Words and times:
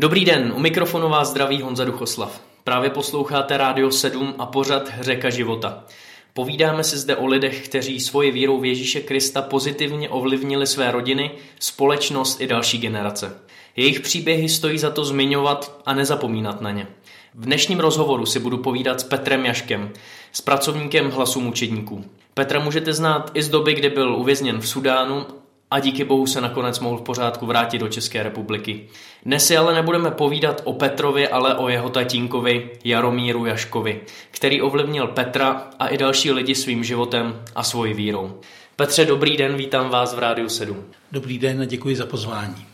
Dobrý 0.00 0.24
den, 0.24 0.52
u 0.56 0.60
mikrofonu 0.60 1.08
vás 1.08 1.30
zdraví 1.30 1.62
Honza 1.62 1.84
Duchoslav. 1.84 2.40
Právě 2.64 2.90
posloucháte 2.90 3.56
Rádio 3.56 3.90
7 3.90 4.34
a 4.38 4.46
pořad 4.46 4.90
Řeka 5.00 5.30
života. 5.30 5.84
Povídáme 6.32 6.84
si 6.84 6.98
zde 6.98 7.16
o 7.16 7.26
lidech, 7.26 7.68
kteří 7.68 8.00
svoji 8.00 8.30
vírou 8.30 8.60
v 8.60 8.64
Ježíše 8.64 9.00
Krista 9.00 9.42
pozitivně 9.42 10.08
ovlivnili 10.08 10.66
své 10.66 10.90
rodiny, 10.90 11.30
společnost 11.60 12.40
i 12.40 12.46
další 12.46 12.78
generace. 12.78 13.40
Jejich 13.76 14.00
příběhy 14.00 14.48
stojí 14.48 14.78
za 14.78 14.90
to 14.90 15.04
zmiňovat 15.04 15.80
a 15.86 15.94
nezapomínat 15.94 16.60
na 16.60 16.70
ně. 16.70 16.86
V 17.34 17.44
dnešním 17.44 17.80
rozhovoru 17.80 18.26
si 18.26 18.38
budu 18.38 18.58
povídat 18.58 19.00
s 19.00 19.04
Petrem 19.04 19.46
Jaškem, 19.46 19.90
s 20.32 20.40
pracovníkem 20.40 21.10
hlasu 21.10 21.40
mučedníků. 21.40 22.04
Petra 22.34 22.60
můžete 22.60 22.92
znát 22.92 23.30
i 23.34 23.42
z 23.42 23.48
doby, 23.48 23.74
kdy 23.74 23.90
byl 23.90 24.16
uvězněn 24.16 24.60
v 24.60 24.68
Sudánu 24.68 25.26
a 25.74 25.80
díky 25.80 26.04
bohu 26.04 26.26
se 26.26 26.40
nakonec 26.40 26.80
mohl 26.80 26.96
v 26.96 27.02
pořádku 27.02 27.46
vrátit 27.46 27.78
do 27.78 27.88
České 27.88 28.22
republiky. 28.22 28.86
Dnes 29.24 29.46
si 29.46 29.56
ale 29.56 29.74
nebudeme 29.74 30.10
povídat 30.10 30.60
o 30.64 30.72
Petrovi, 30.72 31.28
ale 31.28 31.54
o 31.54 31.68
jeho 31.68 31.90
tatínkovi 31.90 32.70
Jaromíru 32.84 33.46
Jaškovi, 33.46 34.00
který 34.30 34.62
ovlivnil 34.62 35.06
Petra 35.06 35.70
a 35.78 35.88
i 35.88 35.98
další 35.98 36.32
lidi 36.32 36.54
svým 36.54 36.84
životem 36.84 37.42
a 37.54 37.62
svojí 37.62 37.94
vírou. 37.94 38.40
Petře, 38.76 39.04
dobrý 39.04 39.36
den, 39.36 39.56
vítám 39.56 39.90
vás 39.90 40.14
v 40.14 40.18
Rádiu 40.18 40.48
7. 40.48 40.84
Dobrý 41.12 41.38
den 41.38 41.60
a 41.60 41.64
děkuji 41.64 41.96
za 41.96 42.06
pozvání. 42.06 42.66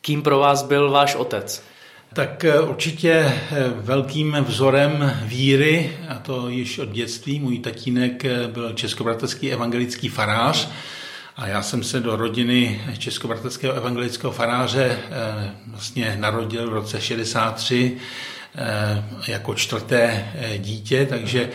Kým 0.00 0.22
pro 0.22 0.38
vás 0.38 0.62
byl 0.62 0.90
váš 0.90 1.14
otec? 1.14 1.64
Tak 2.14 2.44
eh, 2.44 2.60
určitě 2.60 3.10
eh, 3.12 3.42
velkým 3.74 4.36
vzorem 4.48 5.20
víry, 5.24 5.96
a 6.08 6.14
to 6.14 6.48
již 6.48 6.78
od 6.78 6.88
dětství, 6.88 7.40
můj 7.40 7.58
tatínek 7.58 8.24
eh, 8.24 8.48
byl 8.48 8.72
českobratrský 8.72 9.52
evangelický 9.52 10.08
farář, 10.08 10.68
a 11.36 11.46
já 11.46 11.62
jsem 11.62 11.82
se 11.82 12.00
do 12.00 12.16
rodiny 12.16 12.80
českobratrského 12.98 13.74
evangelického 13.74 14.32
faráře 14.32 14.98
eh, 14.98 15.50
vlastně 15.66 16.16
narodil 16.20 16.70
v 16.70 16.72
roce 16.72 17.00
63 17.00 17.96
eh, 18.54 19.04
jako 19.28 19.54
čtvrté 19.54 20.32
eh, 20.34 20.58
dítě, 20.58 21.06
takže 21.06 21.50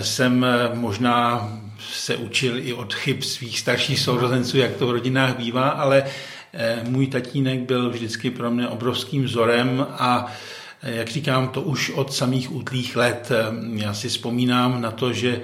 jsem 0.00 0.46
možná 0.74 1.48
se 1.92 2.16
učil 2.16 2.58
i 2.58 2.72
od 2.72 2.94
chyb 2.94 3.22
svých 3.22 3.58
starších 3.58 4.00
sourozenců, 4.00 4.58
jak 4.58 4.76
to 4.76 4.86
v 4.86 4.90
rodinách 4.90 5.36
bývá, 5.36 5.68
ale 5.68 6.04
můj 6.82 7.06
tatínek 7.06 7.60
byl 7.60 7.90
vždycky 7.90 8.30
pro 8.30 8.50
mě 8.50 8.68
obrovským 8.68 9.24
vzorem 9.24 9.86
a 9.90 10.32
jak 10.82 11.08
říkám, 11.08 11.48
to 11.48 11.62
už 11.62 11.90
od 11.90 12.12
samých 12.12 12.52
útlých 12.52 12.96
let. 12.96 13.32
Já 13.74 13.94
si 13.94 14.08
vzpomínám 14.08 14.80
na 14.80 14.90
to, 14.90 15.12
že 15.12 15.40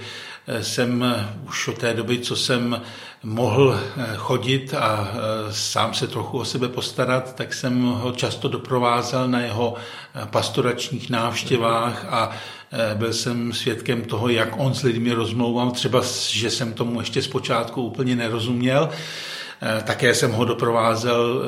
jsem 0.61 1.05
už 1.49 1.69
od 1.69 1.79
té 1.79 1.95
doby, 1.95 2.19
co 2.19 2.37
jsem 2.37 2.81
mohl 3.23 3.81
eh, 3.97 4.07
chodit 4.17 4.75
a 4.75 5.13
eh, 5.13 5.53
sám 5.53 5.95
se 5.95 6.07
trochu 6.07 6.39
o 6.39 6.45
sebe 6.45 6.69
postarat, 6.69 7.35
tak 7.35 7.55
jsem 7.55 7.83
ho 7.83 8.13
často 8.13 8.49
doprovázel 8.49 9.29
na 9.29 9.41
jeho 9.41 9.75
eh, 9.75 10.27
pastoračních 10.27 11.11
návštěvách 11.11 12.05
a 12.09 12.31
byl 12.95 13.13
jsem 13.13 13.53
svědkem 13.53 14.05
toho, 14.05 14.29
jak 14.29 14.49
on 14.57 14.75
s 14.75 14.83
lidmi 14.83 15.13
rozmlouval, 15.13 15.71
třeba, 15.71 16.03
že 16.29 16.51
jsem 16.51 16.73
tomu 16.73 17.01
ještě 17.01 17.23
zpočátku 17.23 17.83
úplně 17.83 18.17
nerozuměl. 18.17 18.89
Také 19.85 20.15
jsem 20.15 20.33
ho 20.33 20.45
doprovázel 20.45 21.43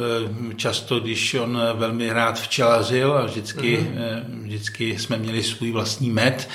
často, 0.57 1.01
když 1.01 1.35
on 1.35 1.59
velmi 1.75 2.13
rád 2.13 2.41
včelařil 2.41 3.13
a 3.13 3.25
vždycky, 3.25 3.77
mm-hmm. 3.77 4.43
vždycky 4.43 4.99
jsme 4.99 5.19
měli 5.19 5.43
svůj 5.43 5.73
vlastní 5.73 6.11
med. 6.11 6.49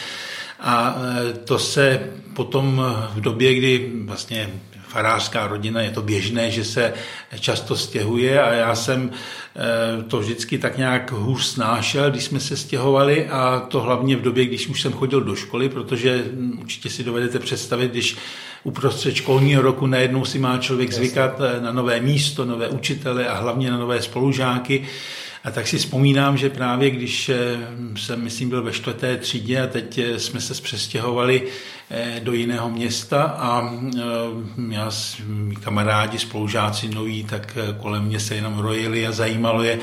A 0.59 0.95
to 1.43 1.59
se 1.59 2.09
potom 2.33 2.81
v 3.15 3.21
době, 3.21 3.53
kdy 3.53 3.91
vlastně 4.05 4.49
farářská 4.87 5.47
rodina, 5.47 5.81
je 5.81 5.91
to 5.91 6.01
běžné, 6.01 6.51
že 6.51 6.65
se 6.65 6.93
často 7.39 7.75
stěhuje 7.75 8.41
a 8.41 8.53
já 8.53 8.75
jsem 8.75 9.11
eh, 9.11 10.03
to 10.03 10.19
vždycky 10.19 10.57
tak 10.57 10.77
nějak 10.77 11.11
hůř 11.11 11.45
snášel, 11.45 12.11
když 12.11 12.23
jsme 12.23 12.39
se 12.39 12.57
stěhovali 12.57 13.27
a 13.27 13.59
to 13.59 13.81
hlavně 13.81 14.15
v 14.15 14.21
době, 14.21 14.45
když 14.45 14.67
už 14.67 14.81
jsem 14.81 14.93
chodil 14.93 15.21
do 15.21 15.35
školy, 15.35 15.69
protože 15.69 16.23
hm, 16.33 16.57
určitě 16.61 16.89
si 16.89 17.03
dovedete 17.03 17.39
představit, 17.39 17.91
když 17.91 18.17
uprostřed 18.63 19.15
školního 19.15 19.61
roku 19.61 19.87
najednou 19.87 20.25
si 20.25 20.39
má 20.39 20.57
člověk 20.57 20.93
zvykat 20.93 21.41
eh, 21.41 21.61
na 21.61 21.71
nové 21.71 21.99
místo, 21.99 22.45
nové 22.45 22.67
učitele 22.67 23.27
a 23.27 23.39
hlavně 23.39 23.71
na 23.71 23.77
nové 23.77 24.01
spolužáky, 24.01 24.87
a 25.43 25.51
tak 25.51 25.67
si 25.67 25.77
vzpomínám, 25.77 26.37
že 26.37 26.49
právě 26.49 26.89
když 26.89 27.29
eh, 27.29 27.35
jsem, 27.95 28.23
myslím, 28.23 28.49
byl 28.49 28.63
ve 28.63 28.71
čtvrté 28.71 29.17
třídě 29.17 29.61
a 29.61 29.67
teď 29.67 29.99
jsme 30.17 30.41
se 30.41 30.61
přestěhovali 30.61 31.47
Eh, 31.89 32.19
do 32.23 32.33
jiného 32.33 32.69
města 32.69 33.23
a 33.23 33.73
eh, 33.97 34.01
já, 34.69 34.91
kamarádi, 35.63 36.19
spolužáci 36.19 36.89
noví, 36.89 37.23
tak 37.23 37.57
eh, 37.57 37.75
kolem 37.81 38.03
mě 38.03 38.19
se 38.19 38.35
jenom 38.35 38.59
rojili 38.59 39.07
a 39.07 39.11
zajímalo 39.11 39.63
je. 39.63 39.79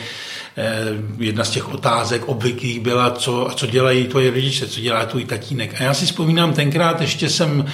Jedna 1.18 1.44
z 1.44 1.50
těch 1.50 1.74
otázek 1.74 2.28
obvyklých 2.28 2.80
byla, 2.80 3.10
co, 3.10 3.50
co 3.56 3.66
dělají 3.66 4.06
tvoje 4.06 4.30
rodiče, 4.30 4.68
co 4.68 4.80
dělá 4.80 5.06
tvůj 5.06 5.24
tatínek. 5.24 5.80
A 5.80 5.84
já 5.84 5.94
si 5.94 6.06
vzpomínám, 6.06 6.52
tenkrát 6.52 7.00
ještě 7.00 7.28
jsem 7.28 7.66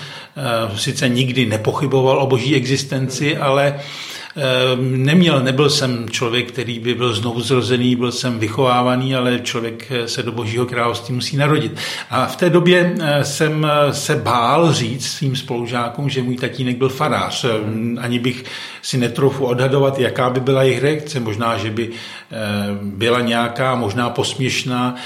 sice 0.76 1.08
nikdy 1.08 1.46
nepochyboval 1.46 2.18
o 2.18 2.26
boží 2.26 2.54
existenci, 2.54 3.36
ale 3.36 3.80
neměl, 4.80 5.40
nebyl 5.42 5.70
jsem 5.70 6.08
člověk, 6.08 6.52
který 6.52 6.78
by 6.78 6.94
byl 6.94 7.14
znovu 7.14 7.40
zrozený, 7.40 7.96
byl 7.96 8.12
jsem 8.12 8.38
vychovávaný, 8.38 9.14
ale 9.14 9.40
člověk 9.40 9.86
eh, 9.90 10.08
se 10.08 10.22
do 10.22 10.32
božího 10.32 10.66
království 10.66 11.14
musí 11.14 11.36
narodit. 11.36 11.76
A 12.10 12.26
v 12.26 12.36
té 12.36 12.50
době 12.50 12.96
eh, 13.00 13.24
jsem 13.24 13.66
eh, 13.70 13.94
se 13.94 14.16
bál 14.16 14.72
říct 14.72 15.06
svým 15.06 15.36
spolužákům, 15.36 16.08
že 16.08 16.22
můj 16.22 16.36
tatínek 16.36 16.76
byl 16.76 16.88
farář. 16.88 17.44
Ehm, 17.44 17.98
ani 18.00 18.18
bych 18.18 18.44
si 18.82 18.98
netroufl 18.98 19.44
odhadovat, 19.44 19.98
jaká 19.98 20.30
by 20.30 20.40
byla 20.40 20.62
jejich 20.62 20.82
reakce. 20.82 21.20
Možná, 21.20 21.58
že 21.58 21.70
by 21.70 21.90
byla 22.82 23.20
nějaká, 23.20 23.74
možná 23.74 24.10
posměšná, 24.10 24.96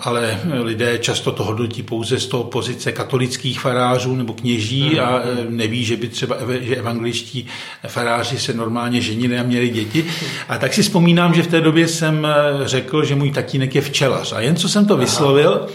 ale 0.00 0.40
lidé 0.62 0.98
často 0.98 1.32
to 1.32 1.44
hodnotí 1.44 1.82
pouze 1.82 2.20
z 2.20 2.26
toho 2.26 2.44
pozice 2.44 2.92
katolických 2.92 3.60
farářů 3.60 4.16
nebo 4.16 4.34
kněží 4.34 5.00
a 5.00 5.22
eh, 5.24 5.46
neví, 5.48 5.84
že 5.84 5.96
by 5.96 6.08
třeba 6.08 6.36
že 6.60 6.76
evangeličtí 6.76 7.46
faráři 7.86 8.38
se 8.38 8.54
normálně 8.54 9.00
ženili 9.00 9.38
a 9.38 9.42
měli 9.42 9.68
děti. 9.68 10.04
A 10.48 10.58
tak 10.58 10.74
si 10.74 10.82
vzpomínám, 10.82 11.34
že 11.34 11.42
v 11.42 11.46
té 11.46 11.60
době 11.60 11.88
jsem 11.88 12.26
eh, 12.26 12.68
řekl, 12.68 13.04
že 13.04 13.14
můj 13.14 13.30
tatínek 13.30 13.74
je 13.74 13.80
včelař. 13.80 14.32
A 14.32 14.40
jen 14.40 14.56
co 14.56 14.68
jsem 14.68 14.86
to 14.86 14.96
vyslovil, 14.96 15.66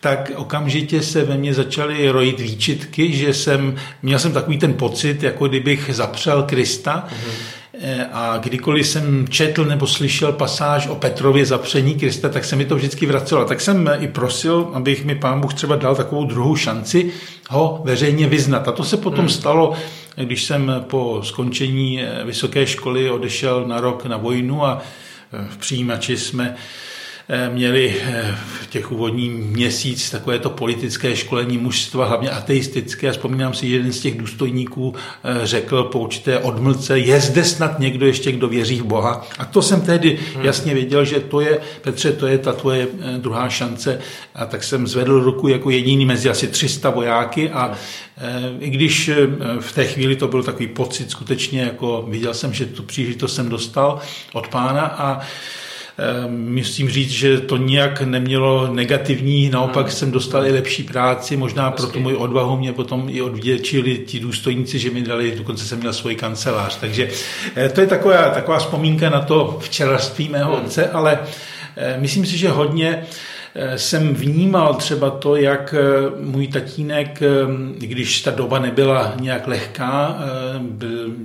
tak 0.00 0.32
okamžitě 0.36 1.02
se 1.02 1.24
ve 1.24 1.36
mně 1.36 1.54
začaly 1.54 2.08
rojit 2.08 2.40
výčitky, 2.40 3.12
že 3.12 3.34
jsem, 3.34 3.76
měl 4.02 4.18
jsem 4.18 4.32
takový 4.32 4.58
ten 4.58 4.74
pocit, 4.74 5.22
jako 5.22 5.48
kdybych 5.48 5.90
zapřel 5.92 6.42
Krista. 6.42 7.08
Mm-hmm 7.08 7.59
Eh, 7.59 7.59
a 8.12 8.38
kdykoliv 8.38 8.86
jsem 8.86 9.28
četl 9.28 9.64
nebo 9.64 9.86
slyšel 9.86 10.32
pasáž 10.32 10.86
o 10.86 10.94
Petrově 10.94 11.46
zapření 11.46 11.94
Krista, 11.94 12.28
tak 12.28 12.44
se 12.44 12.56
mi 12.56 12.64
to 12.64 12.76
vždycky 12.76 13.06
vracelo. 13.06 13.44
Tak 13.44 13.60
jsem 13.60 13.90
i 13.98 14.08
prosil, 14.08 14.70
abych 14.72 15.04
mi 15.04 15.14
pán 15.14 15.40
Bůh 15.40 15.54
třeba 15.54 15.76
dal 15.76 15.94
takovou 15.94 16.24
druhou 16.24 16.56
šanci 16.56 17.12
ho 17.50 17.80
veřejně 17.84 18.26
vyznat. 18.26 18.68
A 18.68 18.72
to 18.72 18.84
se 18.84 18.96
potom 18.96 19.24
hmm. 19.24 19.28
stalo, 19.28 19.72
když 20.16 20.44
jsem 20.44 20.84
po 20.90 21.20
skončení 21.24 22.02
eh, 22.02 22.24
vysoké 22.24 22.66
školy 22.66 23.10
odešel 23.10 23.64
na 23.66 23.80
rok 23.80 24.06
na 24.06 24.16
vojnu 24.16 24.64
a 24.64 24.82
eh, 25.32 25.46
v 25.50 25.56
přijímači 25.56 26.16
jsme 26.16 26.56
Eh, 26.56 26.89
měli 27.52 27.94
eh, 28.02 28.34
v 28.62 28.66
těch 28.66 28.92
úvodních 28.92 29.32
měsíc 29.32 30.10
takové 30.10 30.38
to 30.38 30.50
politické 30.50 31.16
školení 31.16 31.58
mužstva, 31.58 32.06
hlavně 32.06 32.30
ateistické. 32.30 33.08
A 33.08 33.12
vzpomínám 33.12 33.54
si, 33.54 33.68
že 33.68 33.76
jeden 33.76 33.92
z 33.92 34.00
těch 34.00 34.18
důstojníků 34.18 34.94
eh, 34.94 35.46
řekl 35.46 35.84
po 35.84 35.98
určité 35.98 36.38
odmlce, 36.38 36.98
je 36.98 37.20
zde 37.20 37.44
snad 37.44 37.78
někdo 37.78 38.06
ještě, 38.06 38.32
kdo 38.32 38.48
věří 38.48 38.80
v 38.80 38.84
Boha. 38.84 39.26
A 39.38 39.44
to 39.44 39.62
jsem 39.62 39.80
tehdy 39.80 40.18
hmm. 40.34 40.44
jasně 40.44 40.74
věděl, 40.74 41.04
že 41.04 41.20
to 41.20 41.40
je, 41.40 41.58
Petře, 41.80 42.12
to 42.12 42.26
je 42.26 42.38
ta 42.38 42.52
tvoje 42.52 42.88
druhá 43.18 43.48
šance. 43.48 44.00
A 44.34 44.46
tak 44.46 44.64
jsem 44.64 44.86
zvedl 44.86 45.20
ruku 45.20 45.48
jako 45.48 45.70
jediný 45.70 46.06
mezi 46.06 46.30
asi 46.30 46.48
300 46.48 46.90
vojáky 46.90 47.50
a 47.50 47.72
i 48.60 48.70
když 48.70 49.10
v 49.60 49.72
té 49.72 49.84
chvíli 49.84 50.16
to 50.16 50.28
byl 50.28 50.42
takový 50.42 50.66
pocit 50.66 51.10
skutečně, 51.10 51.60
jako 51.60 52.06
viděl 52.08 52.34
jsem, 52.34 52.54
že 52.54 52.66
tu 52.66 52.82
příležitost 52.82 53.34
jsem 53.34 53.48
dostal 53.48 54.00
od 54.32 54.48
pána 54.48 54.82
a 54.82 55.20
musím 56.28 56.90
říct, 56.90 57.10
že 57.10 57.40
to 57.40 57.56
nijak 57.56 58.02
nemělo 58.02 58.74
negativní, 58.74 59.50
naopak 59.50 59.86
hmm. 59.86 59.94
jsem 59.94 60.10
dostal 60.10 60.46
i 60.46 60.52
lepší 60.52 60.82
práci, 60.82 61.36
možná 61.36 61.70
pro 61.70 61.86
tu 61.86 62.00
moji 62.00 62.16
odvahu 62.16 62.56
mě 62.56 62.72
potom 62.72 63.08
i 63.08 63.22
odvděčili 63.22 63.98
ti 63.98 64.20
důstojníci, 64.20 64.78
že 64.78 64.90
mi 64.90 65.02
dali, 65.02 65.34
dokonce 65.36 65.64
jsem 65.64 65.78
měl 65.78 65.92
svůj 65.92 66.14
kancelář. 66.14 66.76
Takže 66.76 67.08
eh, 67.56 67.68
to 67.68 67.80
je 67.80 67.86
taková, 67.86 68.30
taková 68.30 68.58
vzpomínka 68.58 69.10
na 69.10 69.20
to 69.20 69.58
včeraství 69.60 70.28
mého 70.28 70.56
hmm. 70.56 70.64
otce, 70.64 70.90
ale 70.90 71.18
eh, 71.76 71.96
myslím 72.00 72.26
si, 72.26 72.38
že 72.38 72.48
hodně 72.48 73.06
jsem 73.76 74.14
vnímal 74.14 74.74
třeba 74.74 75.10
to, 75.10 75.36
jak 75.36 75.74
eh, 75.74 76.10
můj 76.20 76.46
tatínek, 76.46 77.22
eh, 77.22 77.26
když 77.78 78.22
ta 78.22 78.30
doba 78.30 78.58
nebyla 78.58 79.14
nějak 79.20 79.46
lehká, 79.46 80.18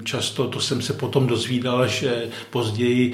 často, 0.04 0.48
to 0.48 0.60
jsem 0.60 0.82
se 0.82 0.94
potom 0.94 1.28
dozvídal 1.28 1.88
že 1.88 2.24
později, 2.50 3.14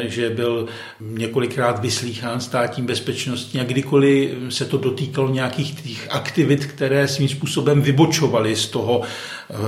že 0.00 0.30
byl 0.30 0.66
několikrát 1.00 1.78
vyslýchán 1.78 2.40
státní 2.40 2.82
bezpečností 2.82 3.60
a 3.60 3.64
kdykoliv 3.64 4.30
se 4.48 4.64
to 4.64 4.78
dotýkalo 4.78 5.28
nějakých 5.28 5.82
těch 5.82 6.08
aktivit, 6.10 6.66
které 6.66 7.08
svým 7.08 7.28
způsobem 7.28 7.82
vybočovaly 7.82 8.56
z 8.56 8.66
toho 8.66 9.02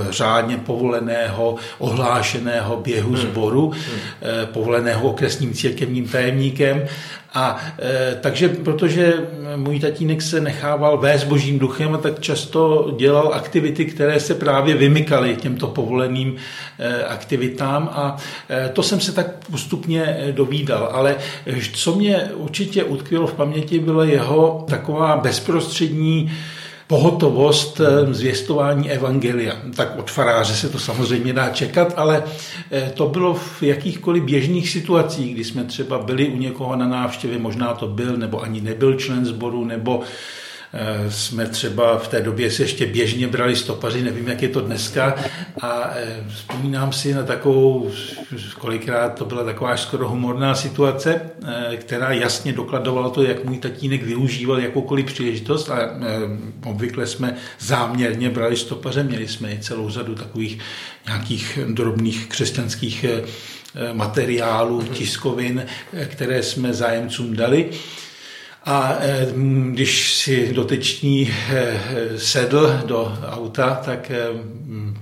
řádně 0.09 0.57
povoleného, 0.57 1.55
ohlášeného 1.77 2.77
běhu 2.77 3.17
sboru, 3.17 3.69
hmm. 3.69 3.81
povoleného 4.45 5.09
okresním 5.09 5.53
církevním 5.53 6.07
tajemníkem 6.07 6.83
a 7.33 7.57
e, 7.79 8.15
takže, 8.15 8.49
protože 8.49 9.13
můj 9.55 9.79
tatínek 9.79 10.21
se 10.21 10.41
nechával 10.41 10.97
vést 10.97 11.23
božím 11.23 11.59
duchem, 11.59 11.99
tak 12.03 12.19
často 12.19 12.93
dělal 12.99 13.33
aktivity, 13.33 13.85
které 13.85 14.19
se 14.19 14.35
právě 14.35 14.75
vymykaly 14.75 15.35
těmto 15.35 15.67
povoleným 15.67 16.35
e, 16.79 17.03
aktivitám 17.03 17.89
a 17.93 18.17
e, 18.49 18.69
to 18.69 18.83
jsem 18.83 18.99
se 18.99 19.11
tak 19.11 19.27
postupně 19.51 20.17
dovídal. 20.31 20.89
Ale 20.91 21.15
co 21.73 21.95
mě 21.95 22.29
určitě 22.33 22.83
utkvělo 22.83 23.27
v 23.27 23.33
paměti, 23.33 23.79
byla 23.79 24.05
jeho 24.05 24.65
taková 24.69 25.17
bezprostřední 25.17 26.31
pohotovost 26.91 27.79
eh, 27.79 28.13
zvěstování 28.13 28.91
evangelia. 28.91 29.55
Tak 29.75 29.99
od 29.99 30.11
faráře 30.11 30.53
se 30.53 30.69
to 30.69 30.79
samozřejmě 30.79 31.33
dá 31.33 31.49
čekat, 31.49 31.93
ale 31.97 32.23
eh, 32.71 32.91
to 32.93 33.07
bylo 33.07 33.33
v 33.33 33.63
jakýchkoliv 33.63 34.23
běžných 34.23 34.69
situacích, 34.69 35.33
kdy 35.33 35.43
jsme 35.43 35.63
třeba 35.63 35.99
byli 35.99 36.27
u 36.27 36.37
někoho 36.37 36.75
na 36.75 36.87
návštěvě, 36.87 37.39
možná 37.39 37.73
to 37.73 37.87
byl 37.87 38.17
nebo 38.17 38.41
ani 38.41 38.61
nebyl 38.61 38.93
člen 38.93 39.25
sboru, 39.25 39.65
nebo 39.65 40.01
jsme 41.09 41.47
třeba 41.47 41.97
v 41.97 42.07
té 42.07 42.21
době 42.21 42.51
se 42.51 42.63
ještě 42.63 42.85
běžně 42.85 43.27
brali 43.27 43.55
stopaři, 43.55 44.01
nevím, 44.01 44.27
jak 44.27 44.41
je 44.41 44.49
to 44.49 44.61
dneska, 44.61 45.15
a 45.61 45.91
eh, 45.95 46.23
vzpomínám 46.35 46.93
si 46.93 47.13
na 47.13 47.23
takovou, 47.23 47.91
kolikrát 48.57 49.09
to 49.09 49.25
byla 49.25 49.43
taková 49.43 49.77
skoro 49.77 50.09
humorná 50.09 50.55
situace, 50.55 51.21
eh, 51.71 51.77
která 51.77 52.11
jasně 52.11 52.53
dokladovala 52.53 53.09
to, 53.09 53.23
jak 53.23 53.45
můj 53.45 53.57
tatínek 53.57 54.03
využíval 54.03 54.59
jakoukoliv 54.59 55.05
příležitost. 55.05 55.69
A 55.69 55.77
obvykle 56.65 57.07
jsme 57.07 57.35
záměrně 57.59 58.29
brali 58.29 58.57
stopaře, 58.57 59.03
měli 59.03 59.27
jsme 59.27 59.53
i 59.53 59.59
celou 59.59 59.89
řadu 59.89 60.15
takových 60.15 60.59
nějakých 61.05 61.59
drobných 61.67 62.27
křesťanských 62.27 63.05
materiálů, 63.93 64.83
tiskovin, 64.83 65.65
které 66.05 66.43
jsme 66.43 66.73
zájemcům 66.73 67.35
dali. 67.35 67.69
A 68.65 68.97
eh, 68.99 69.27
když 69.71 70.13
si 70.13 70.53
dotyčný 70.53 71.29
eh, 71.49 71.79
sedl 72.17 72.81
do 72.85 73.17
auta, 73.29 73.81
tak 73.85 74.11
eh, 74.11 74.27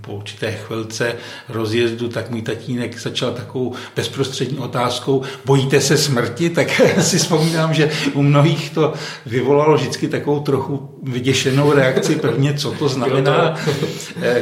po 0.02 0.14
určité 0.14 0.52
chvilce 0.52 1.16
rozjezdu, 1.50 2.08
tak 2.08 2.30
můj 2.30 2.42
tatínek 2.42 3.00
začal 3.00 3.32
takovou 3.32 3.74
bezprostřední 3.96 4.58
otázkou, 4.58 5.24
bojíte 5.46 5.82
se 5.82 5.98
smrti? 5.98 6.50
Tak 6.60 6.82
si 7.02 7.18
vzpomínám, 7.18 7.74
že 7.74 7.92
u 8.14 8.22
mnohých 8.22 8.70
to 8.70 8.94
vyvolalo 9.26 9.76
vždycky 9.76 10.08
takovou 10.08 10.40
trochu 10.40 11.00
vyděšenou 11.04 11.74
reakci. 11.74 12.16
Prvně, 12.16 12.54
co 12.54 12.72
to 12.72 12.90
znamená, 12.90 13.56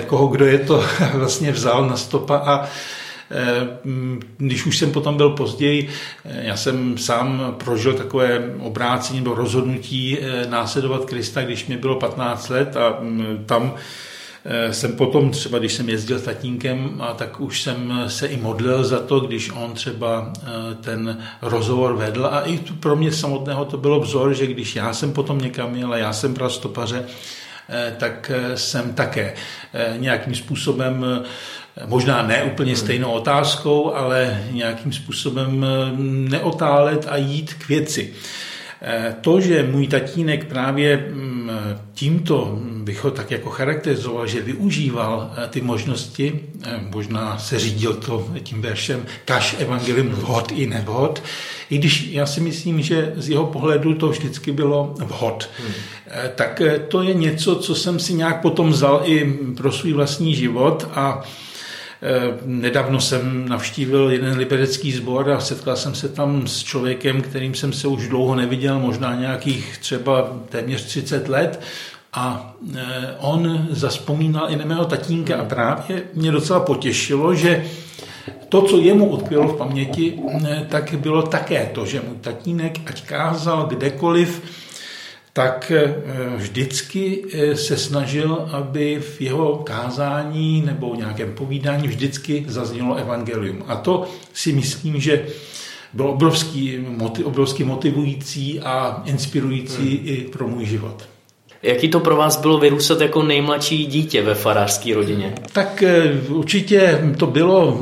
koho, 0.08 0.28
kdo 0.28 0.46
je 0.46 0.60
to 0.60 0.84
vlastně 1.14 1.52
vzal 1.52 1.88
na 1.88 1.98
stopa 1.98 2.38
a 2.38 2.70
když 4.38 4.66
už 4.66 4.78
jsem 4.78 4.92
potom 4.92 5.18
byl 5.18 5.30
později, 5.30 5.90
eh, 6.26 6.42
já 6.44 6.58
jsem 6.58 6.98
sám 6.98 7.56
prožil 7.58 7.94
takové 7.94 8.56
obrácení 8.60 9.20
nebo 9.20 9.36
rozhodnutí 9.36 10.18
eh, 10.22 10.48
následovat 10.50 11.06
Krista, 11.06 11.42
když 11.42 11.68
mi 11.68 11.78
bylo 11.78 11.96
15 11.96 12.50
let 12.50 12.78
a 12.78 12.98
mm, 13.02 13.44
tam 13.46 13.76
jsem 14.72 14.96
potom 14.96 15.32
třeba, 15.32 15.60
když 15.60 15.74
jsem 15.74 15.90
jezdil 15.90 16.20
s 16.20 16.24
tatínkem, 16.24 17.02
a 17.02 17.14
tak 17.14 17.40
už 17.40 17.62
jsem 17.62 18.04
se 18.08 18.28
i 18.28 18.38
modlil 18.38 18.84
za 18.84 19.00
to, 19.00 19.20
když 19.20 19.52
on 19.52 19.74
třeba 19.74 20.34
ten 20.82 21.18
rozhovor 21.42 21.96
vedl. 21.96 22.26
A 22.26 22.42
i 22.42 22.58
pro 22.58 22.96
mě 22.96 23.12
samotného 23.12 23.66
to 23.66 23.78
bylo 23.78 24.00
vzor, 24.00 24.34
že 24.34 24.48
když 24.48 24.76
já 24.76 24.94
jsem 24.94 25.14
potom 25.14 25.38
někam 25.38 25.76
jel 25.76 25.94
a 25.94 25.98
já 25.98 26.14
jsem 26.14 26.34
bral 26.34 26.50
stopaře, 26.50 27.06
tak 27.98 28.32
jsem 28.56 28.94
také 28.94 29.34
nějakým 29.98 30.36
způsobem 30.36 31.06
možná 31.86 32.22
ne 32.22 32.44
úplně 32.44 32.76
stejnou 32.76 33.12
otázkou, 33.12 33.94
ale 33.94 34.44
nějakým 34.52 34.94
způsobem 34.94 35.66
eh, 35.66 35.92
neotálet 36.30 37.06
a 37.10 37.18
jít 37.18 37.54
k 37.54 37.68
věci. 37.68 38.14
Eh, 38.82 39.16
to, 39.22 39.42
že 39.42 39.68
můj 39.72 39.88
tatínek 39.88 40.46
právě 40.46 40.98
mm, 41.12 41.52
tímto 41.94 42.60
bych 42.62 43.04
ho 43.04 43.12
tak 43.12 43.32
jako 43.32 43.50
charakterizoval, 43.50 44.28
že 44.28 44.42
využíval 44.42 45.32
eh, 45.32 45.48
ty 45.48 45.62
možnosti, 45.62 46.40
možná 46.90 47.38
se 47.38 47.60
řídil 47.60 47.94
to 47.94 48.28
tím 48.44 48.62
veršem 48.62 49.06
kaž 49.26 49.56
evangelium 49.60 50.10
vhod 50.10 50.52
i 50.52 50.68
nevhod, 50.68 51.24
i 51.70 51.78
když 51.78 52.08
já 52.12 52.26
si 52.26 52.42
myslím, 52.42 52.82
že 52.82 53.14
z 53.16 53.30
jeho 53.30 53.46
pohledu 53.46 53.94
to 53.94 54.10
vždycky 54.10 54.52
bylo 54.52 54.96
vhod. 54.98 55.50
Hmm. 55.60 55.74
Tak 56.36 56.62
to 56.88 57.02
je 57.02 57.14
něco, 57.14 57.56
co 57.56 57.76
jsem 57.76 58.00
si 58.00 58.14
nějak 58.14 58.42
potom 58.42 58.70
vzal 58.70 59.02
i 59.06 59.38
pro 59.58 59.72
svůj 59.72 59.94
vlastní 59.94 60.36
život 60.36 60.88
a 60.94 61.24
nedávno 62.46 63.00
jsem 63.00 63.50
navštívil 63.50 64.10
jeden 64.10 64.38
liberecký 64.38 64.92
sbor 64.92 65.32
a 65.32 65.40
setkal 65.40 65.76
jsem 65.76 65.96
se 65.96 66.10
tam 66.10 66.48
s 66.48 66.64
člověkem, 66.64 67.22
kterým 67.22 67.56
jsem 67.56 67.74
se 67.74 67.88
už 67.88 68.08
dlouho 68.08 68.36
neviděl, 68.36 68.80
možná 68.80 69.16
nějakých 69.16 69.78
třeba 69.78 70.38
téměř 70.50 70.84
30 70.86 71.30
let. 71.30 71.60
A 72.14 72.54
eh, 72.76 73.16
on 73.20 73.68
zaspomínal 73.70 74.50
i 74.50 74.56
na 74.56 74.66
mého 74.66 74.86
tatínka 74.86 75.38
a 75.38 75.46
právě 75.46 76.04
mě 76.14 76.32
docela 76.32 76.60
potěšilo, 76.60 77.36
že 77.36 77.66
to, 78.50 78.62
co 78.62 78.78
jemu 78.78 79.06
utkvělo 79.06 79.48
v 79.48 79.58
paměti, 79.58 80.20
eh, 80.46 80.66
tak 80.70 80.94
bylo 80.94 81.22
také 81.22 81.70
to, 81.74 81.86
že 81.86 82.02
můj 82.08 82.18
tatínek, 82.22 82.80
ať 82.86 83.06
kázal 83.06 83.66
kdekoliv, 83.66 84.42
tak 85.38 85.72
eh, 85.72 85.96
vždycky 86.36 87.24
eh, 87.34 87.56
se 87.56 87.78
snažil, 87.78 88.50
aby 88.52 89.00
v 89.00 89.22
jeho 89.22 89.56
kázání 89.56 90.62
nebo 90.66 90.96
nějakém 90.96 91.34
povídání 91.34 91.88
vždycky 91.88 92.46
zaznělo 92.48 92.96
evangelium. 92.96 93.64
A 93.68 93.76
to 93.76 94.06
si 94.34 94.54
myslím, 94.54 95.00
že 95.00 95.26
bylo 95.94 96.12
obrovský, 96.14 96.86
obrovský 97.24 97.64
motivující 97.64 98.60
a 98.60 99.04
inspirující 99.06 99.98
hmm. 99.98 100.08
i 100.08 100.16
pro 100.18 100.48
můj 100.48 100.66
život. 100.66 101.08
Jaký 101.64 101.90
to 101.90 102.00
pro 102.00 102.16
vás 102.16 102.42
bylo 102.42 102.58
vyrůstat 102.58 103.02
jako 103.02 103.24
nejmladší 103.24 103.86
dítě 103.86 104.22
ve 104.22 104.36
farářské 104.36 104.96
rodině? 104.96 105.34
Tak 105.54 105.84
eh, 105.84 106.22
určitě 106.30 107.14
to 107.18 107.28
bylo 107.28 107.82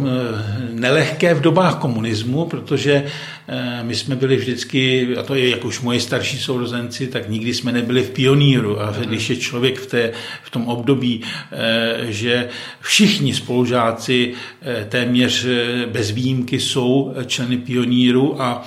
nelehké 0.86 1.34
v 1.34 1.42
dobách 1.42 1.76
komunismu, 1.80 2.46
protože 2.46 3.04
eh, 3.04 3.84
my 3.84 3.96
jsme 3.96 4.16
byli 4.16 4.38
vždycky, 4.38 5.08
a 5.18 5.24
to 5.24 5.36
je 5.36 5.50
jak 5.50 5.66
už 5.66 5.82
moji 5.82 6.00
starší 6.00 6.38
sourozenci, 6.38 7.08
tak 7.08 7.30
nikdy 7.30 7.54
jsme 7.54 7.72
nebyli 7.72 8.04
v 8.04 8.10
pioníru. 8.10 8.82
A 8.82 8.92
když 8.92 9.30
je 9.30 9.36
člověk 9.36 9.80
v, 9.80 9.86
té, 9.86 10.12
v 10.44 10.50
tom 10.50 10.68
období, 10.68 11.22
eh, 11.22 12.12
že 12.12 12.50
všichni 12.82 13.34
spolužáci 13.34 14.34
eh, 14.34 14.86
téměř 14.90 15.46
bez 15.92 16.12
výjimky 16.12 16.60
jsou 16.60 17.14
členy 17.26 17.58
pioníru 17.58 18.42
a 18.42 18.64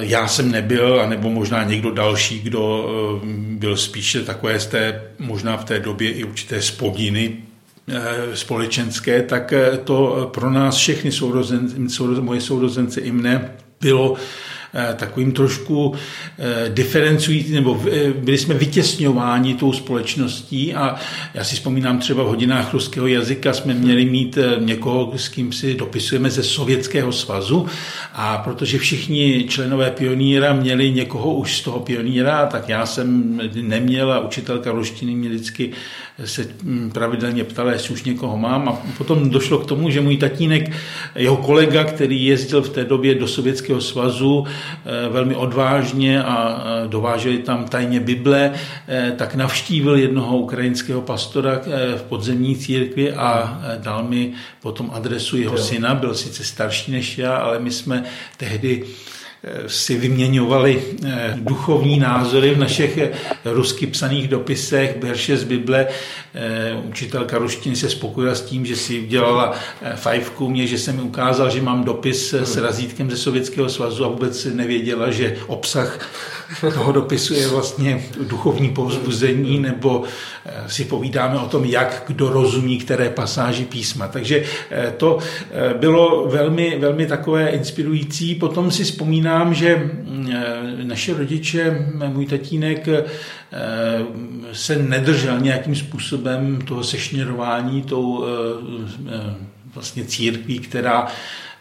já 0.00 0.28
jsem 0.28 0.50
nebyl, 0.50 1.00
anebo 1.00 1.30
možná 1.30 1.64
někdo 1.64 1.90
další, 1.90 2.40
kdo 2.40 2.88
byl 3.60 3.76
spíše 3.76 4.22
takové 4.24 4.60
z 4.60 4.66
té, 4.66 5.02
možná 5.18 5.56
v 5.56 5.64
té 5.64 5.80
době 5.80 6.10
i 6.10 6.24
určité 6.24 6.62
spodiny 6.62 7.47
společenské, 8.34 9.22
tak 9.22 9.52
eh, 9.52 9.78
to 9.84 10.30
pro 10.34 10.50
nás 10.50 10.76
všechny 10.76 11.12
sourozence, 11.12 11.76
moje 12.20 12.40
sourozence 12.40 13.00
i 13.00 13.12
mne 13.12 13.54
bylo 13.80 14.16
Eh, 14.16 14.57
takovým 14.96 15.32
trošku 15.32 15.94
eh, 16.38 16.68
diferencující, 16.68 17.52
nebo 17.52 17.80
eh, 17.92 18.12
byli 18.12 18.38
jsme 18.38 18.54
vytěsňováni 18.54 19.54
tou 19.54 19.72
společností 19.72 20.74
a 20.74 20.96
já 21.34 21.44
si 21.44 21.54
vzpomínám 21.54 21.98
třeba 21.98 22.22
v 22.22 22.26
hodinách 22.26 22.72
ruského 22.72 23.06
jazyka 23.06 23.52
jsme 23.52 23.74
měli 23.74 24.04
mít 24.04 24.38
někoho, 24.58 25.12
s 25.16 25.28
kým 25.28 25.52
si 25.52 25.74
dopisujeme 25.74 26.30
ze 26.30 26.42
Sovětského 26.42 27.12
svazu 27.12 27.66
a 28.12 28.38
protože 28.38 28.78
všichni 28.78 29.46
členové 29.48 29.90
pioníra 29.90 30.52
měli 30.52 30.92
někoho 30.92 31.34
už 31.34 31.56
z 31.56 31.62
toho 31.62 31.80
pioníra, 31.80 32.46
tak 32.46 32.68
já 32.68 32.86
jsem 32.86 33.40
neměl 33.60 34.12
a 34.12 34.20
učitelka 34.20 34.72
ruštiny 34.72 35.14
mě 35.14 35.28
vždycky 35.28 35.70
se 36.24 36.46
hm, 36.62 36.90
pravidelně 36.94 37.44
ptala, 37.44 37.72
jestli 37.72 37.94
už 37.94 38.04
někoho 38.04 38.36
mám. 38.36 38.68
A 38.68 38.82
potom 38.98 39.30
došlo 39.30 39.58
k 39.58 39.66
tomu, 39.66 39.90
že 39.90 40.00
můj 40.00 40.16
tatínek, 40.16 40.70
jeho 41.14 41.36
kolega, 41.36 41.84
který 41.84 42.24
jezdil 42.24 42.62
v 42.62 42.68
té 42.68 42.84
době 42.84 43.14
do 43.14 43.28
Sovětského 43.28 43.80
svazu, 43.80 44.46
Eh, 44.46 44.57
velmi 45.10 45.34
odvážně 45.34 46.22
a 46.22 46.62
dováželi 46.86 47.38
tam 47.38 47.64
tajně 47.64 48.00
Bible, 48.00 48.52
eh, 48.88 49.12
tak 49.16 49.34
navštívil 49.34 49.96
jednoho 49.96 50.38
ukrajinského 50.38 51.00
pastora 51.00 51.60
eh, 51.60 51.98
v 51.98 52.02
podzemní 52.02 52.56
církvi 52.56 53.12
a 53.12 53.60
dal 53.78 54.04
mi 54.04 54.32
potom 54.62 54.90
adresu 54.94 55.36
jeho 55.36 55.58
syna, 55.58 55.94
byl 55.94 56.14
sice 56.14 56.44
starší 56.44 56.92
než 56.92 57.18
já, 57.18 57.36
ale 57.36 57.58
my 57.58 57.70
jsme 57.70 58.04
tehdy 58.36 58.84
si 59.66 59.96
vyměňovali 59.96 60.82
duchovní 61.34 61.98
názory 61.98 62.54
v 62.54 62.58
našich 62.58 62.98
rusky 63.44 63.86
psaných 63.86 64.28
dopisech, 64.28 64.96
verše 65.02 65.36
z 65.36 65.44
Bible. 65.44 65.86
Učitelka 66.88 67.38
ruštiny 67.38 67.76
se 67.76 67.90
spokojila 67.90 68.34
s 68.34 68.42
tím, 68.42 68.66
že 68.66 68.76
si 68.76 69.00
udělala 69.00 69.54
fajfku 69.94 70.50
mě, 70.50 70.66
že 70.66 70.78
jsem 70.78 70.96
mi 70.96 71.02
ukázal, 71.02 71.50
že 71.50 71.62
mám 71.62 71.84
dopis 71.84 72.34
s 72.34 72.56
razítkem 72.56 73.10
ze 73.10 73.16
Sovětského 73.16 73.68
svazu 73.68 74.04
a 74.04 74.08
vůbec 74.08 74.44
nevěděla, 74.44 75.10
že 75.10 75.36
obsah 75.46 76.08
toho 76.74 76.92
dopisu 76.92 77.34
je 77.34 77.48
vlastně 77.48 78.04
duchovní 78.28 78.70
povzbuzení, 78.70 79.58
nebo 79.58 80.04
eh, 80.46 80.64
si 80.66 80.84
povídáme 80.84 81.38
o 81.38 81.48
tom, 81.48 81.64
jak 81.64 82.04
kdo 82.06 82.28
rozumí 82.28 82.78
které 82.78 83.10
pasáži 83.10 83.64
písma. 83.64 84.08
Takže 84.08 84.44
eh, 84.70 84.94
to 84.96 85.18
eh, 85.50 85.74
bylo 85.74 86.26
velmi, 86.28 86.78
velmi 86.78 87.06
takové 87.06 87.48
inspirující. 87.48 88.34
Potom 88.34 88.70
si 88.70 88.84
vzpomínám, 88.84 89.54
že 89.54 89.76
mm, 89.76 90.30
naše 90.82 91.14
rodiče, 91.14 91.86
můj 92.08 92.26
tatínek, 92.26 92.88
se 94.52 94.76
nedržel 94.76 95.40
nějakým 95.40 95.76
způsobem 95.76 96.60
toho 96.60 96.84
sešněrování 96.84 97.82
tou 97.82 98.24
vlastně 99.74 100.04
církví, 100.04 100.58
která 100.58 101.06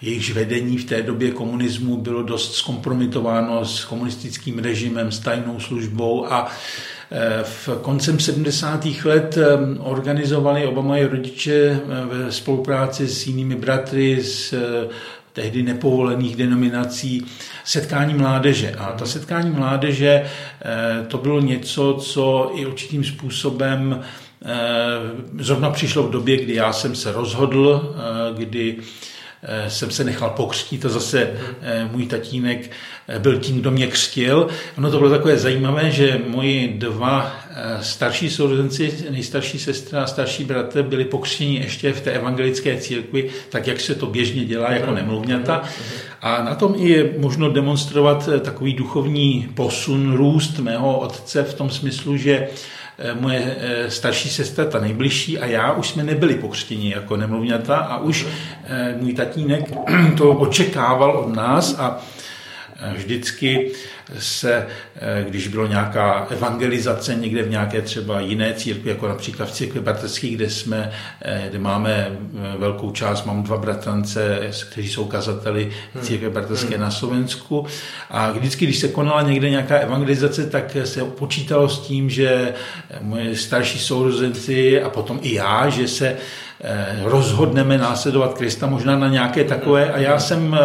jejichž 0.02 0.32
vedení 0.32 0.78
v 0.78 0.86
té 0.86 1.02
době 1.02 1.32
komunismu 1.32 1.98
bylo 1.98 2.24
dost 2.24 2.56
zkompromitováno 2.56 3.66
s 3.66 3.86
komunistickým 3.86 4.60
režimem, 4.60 5.12
s 5.12 5.20
tajnou 5.20 5.60
službou 5.60 6.32
a 6.32 6.48
e, 7.12 7.44
v 7.44 7.70
koncem 7.82 8.20
70. 8.20 8.88
let 9.06 9.38
e, 9.38 9.46
organizovali 9.80 10.66
oba 10.66 10.82
moje 10.82 11.08
rodiče 11.08 11.54
e, 11.54 11.80
ve 12.06 12.32
spolupráci 12.32 13.08
s 13.08 13.28
jinými 13.28 13.56
bratry, 13.56 14.24
s 14.24 14.54
tehdy 15.34 15.64
nepovolených 15.64 16.36
denominací 16.36 17.26
setkání 17.66 18.14
mládeže. 18.14 18.72
A 18.78 18.92
ta 18.92 19.06
setkání 19.06 19.50
mládeže 19.50 20.26
to 21.08 21.18
bylo 21.18 21.42
něco, 21.42 21.94
co 22.02 22.52
i 22.56 22.66
určitým 22.66 23.04
způsobem 23.04 24.02
zrovna 25.40 25.70
přišlo 25.70 26.04
v 26.04 26.12
době, 26.12 26.38
kdy 26.38 26.54
já 26.54 26.74
jsem 26.74 26.96
se 26.96 27.12
rozhodl, 27.12 27.96
kdy 28.38 28.78
jsem 29.68 29.92
se 29.92 30.04
nechal 30.04 30.30
pokřtít 30.30 30.86
a 30.86 30.90
zase 30.90 31.30
eh, 31.62 31.90
můj 31.92 32.06
tatínek 32.06 32.72
eh, 33.08 33.20
byl 33.20 33.40
tím, 33.40 33.60
kdo 33.60 33.72
mě 33.72 33.88
křtil. 33.88 34.48
Ono 34.78 34.92
to 34.92 34.98
bylo 34.98 35.10
takové 35.10 35.38
zajímavé, 35.38 35.92
že 35.92 36.22
moji 36.28 36.68
dva 36.78 37.36
starší 37.82 38.30
sourozenci, 38.30 38.94
nejstarší 39.10 39.60
sestra 39.60 40.04
a 40.04 40.08
starší 40.08 40.44
bratr 40.44 40.82
byli 40.82 41.06
pokřtěni 41.06 41.56
ještě 41.56 41.94
v 41.94 42.02
té 42.02 42.12
evangelické 42.12 42.78
církvi, 42.78 43.30
tak 43.50 43.68
jak 43.68 43.80
se 43.80 43.96
to 43.96 44.06
běžně 44.06 44.46
dělá 44.46 44.72
jako 44.72 44.92
nemluvňata. 44.92 45.64
A 46.22 46.44
na 46.44 46.56
tom 46.56 46.76
i 46.78 46.90
je 46.90 47.10
možno 47.18 47.50
demonstrovat 47.50 48.30
takový 48.42 48.74
duchovní 48.74 49.50
posun, 49.56 50.14
růst 50.14 50.60
mého 50.60 51.00
otce 51.00 51.44
v 51.44 51.54
tom 51.54 51.70
smyslu, 51.70 52.18
že 52.18 52.48
Eh, 52.48 52.87
moje 53.20 53.56
eh, 53.60 53.92
starší 53.92 54.30
sestra, 54.30 54.66
ta 54.66 54.80
nejbližší 54.80 55.40
a 55.40 55.46
já 55.46 55.72
už 55.72 55.90
jsme 55.90 56.04
nebyli 56.04 56.36
pokřtěni 56.36 56.92
jako 56.92 57.18
nemluvňata 57.18 57.78
a 57.78 57.98
už 57.98 58.28
eh, 58.64 58.96
můj 59.02 59.14
tatínek 59.14 59.72
to 60.18 60.32
očekával 60.32 61.12
od 61.12 61.36
nás 61.36 61.76
a 61.80 62.00
vždycky 62.96 63.72
se, 64.20 64.68
eh, 64.96 65.26
když 65.30 65.48
bylo 65.48 65.68
nějaká 65.68 66.28
evangelizace 66.30 67.16
někde 67.16 67.44
v 67.44 67.50
nějaké 67.50 67.82
třeba 67.82 68.20
jiné 68.20 68.54
církvi, 68.54 68.90
jako 68.90 69.08
například 69.08 69.46
v 69.46 69.52
církvi 69.52 69.80
bratrských, 69.80 70.36
kde 70.36 70.50
jsme, 70.50 70.92
eh, 71.22 71.46
kde 71.50 71.60
máme 71.60 71.92
eh, 71.94 72.58
velkou 72.58 72.92
část, 72.92 73.26
mám 73.26 73.44
dva 73.44 73.58
bratrance, 73.58 74.40
kteří 74.72 74.90
jsou 74.90 75.06
kazateli 75.06 75.72
hmm. 75.94 76.04
církve 76.04 76.30
bratrské 76.30 76.76
hmm. 76.76 76.82
na 76.82 76.92
Slovensku 76.92 77.66
a 78.10 78.32
vždycky, 78.32 78.66
když 78.66 78.80
se 78.80 78.88
konala 78.88 79.22
někde 79.22 79.50
nějaká 79.50 79.78
evangelizace, 79.78 80.46
tak 80.46 80.78
se 80.84 81.04
počítalo 81.04 81.70
s 81.70 81.80
tím, 81.80 82.10
že 82.10 82.54
moje 83.02 83.36
starší 83.36 83.80
sourozenci 83.80 84.82
a 84.82 84.90
potom 84.90 85.20
i 85.22 85.34
já, 85.34 85.70
že 85.70 85.88
se 85.88 86.18
rozhodneme 87.04 87.78
následovat 87.78 88.34
Krista 88.34 88.68
možná 88.68 89.00
na 89.00 89.08
nějaké 89.08 89.44
takové 89.44 89.92
a 89.92 89.98
já 89.98 90.20
jsem 90.20 90.58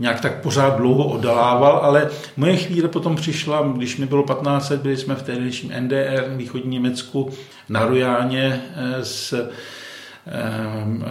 nějak 0.00 0.20
tak 0.20 0.42
pořád 0.42 0.76
dlouho 0.76 1.04
oddalával, 1.04 1.76
ale 1.82 2.10
moje 2.36 2.56
chvíle 2.56 2.88
potom 2.88 3.16
přišla, 3.16 3.72
když 3.76 3.96
mi 3.96 4.06
bylo 4.06 4.22
15 4.22 4.70
let, 4.70 4.80
byli 4.80 4.96
jsme 4.96 5.14
v 5.14 5.22
tehdejším 5.22 5.72
NDR, 5.80 6.24
východní 6.28 6.70
Německu, 6.70 7.30
na 7.68 7.84
Rujáně 7.84 8.62
eh, 8.76 9.04
s 9.04 9.50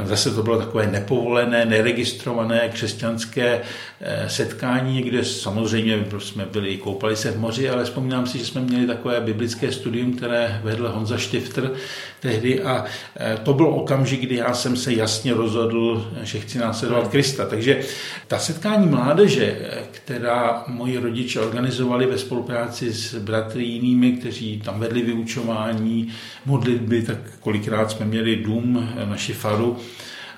zase 0.04 0.32
to 0.32 0.44
bylo 0.44 0.58
takové 0.58 0.88
nepovolené, 0.88 1.66
neregistrované 1.66 2.70
křesťanské 2.70 3.62
eh, 4.01 4.30
setkání, 4.30 5.01
kde 5.01 5.25
samozřejmě 5.25 6.06
jsme 6.20 6.46
byli, 6.46 6.78
koupali 6.78 7.16
se 7.16 7.32
v 7.32 7.39
moři, 7.39 7.70
ale 7.70 7.84
vzpomínám 7.84 8.28
si, 8.28 8.38
že 8.38 8.46
jsme 8.46 8.62
měli 8.62 8.88
takové 8.88 9.22
biblické 9.22 9.72
studium, 9.72 10.13
které 10.13 10.62
vedl 10.63 10.92
Honza 10.96 11.18
Štifter 11.18 11.72
tehdy 12.20 12.63
a 12.63 12.86
eh, 13.20 13.38
to 13.44 13.54
byl 13.54 13.66
okamžik, 13.66 14.22
kdy 14.22 14.36
já 14.36 14.54
jsem 14.54 14.78
se 14.78 14.94
jasně 14.94 15.34
rozhodl, 15.34 16.12
že 16.24 16.39
chci 16.39 16.58
následovat 16.58 17.08
Krista. 17.08 17.46
Takže 17.46 17.80
ta 18.28 18.39
setkání 18.39 18.88
mládeže, 18.88 19.58
eh, 19.62 19.84
která 19.92 20.63
moji 20.68 20.98
rodiče 20.98 21.39
organizovali 21.39 22.06
ve 22.06 22.18
spolupráci 22.18 22.94
s 22.94 23.16
bratry 23.16 23.63
jinými, 23.63 24.12
kteří 24.12 24.62
tam 24.66 24.80
vedli 24.80 25.01
vyučování, 25.01 26.08
modlitby, 26.46 27.01
tak 27.01 27.18
kolikrát 27.39 27.92
jsme 27.92 28.06
měli 28.06 28.36
dům 28.36 28.89
naši 29.06 29.34
faru 29.34 29.77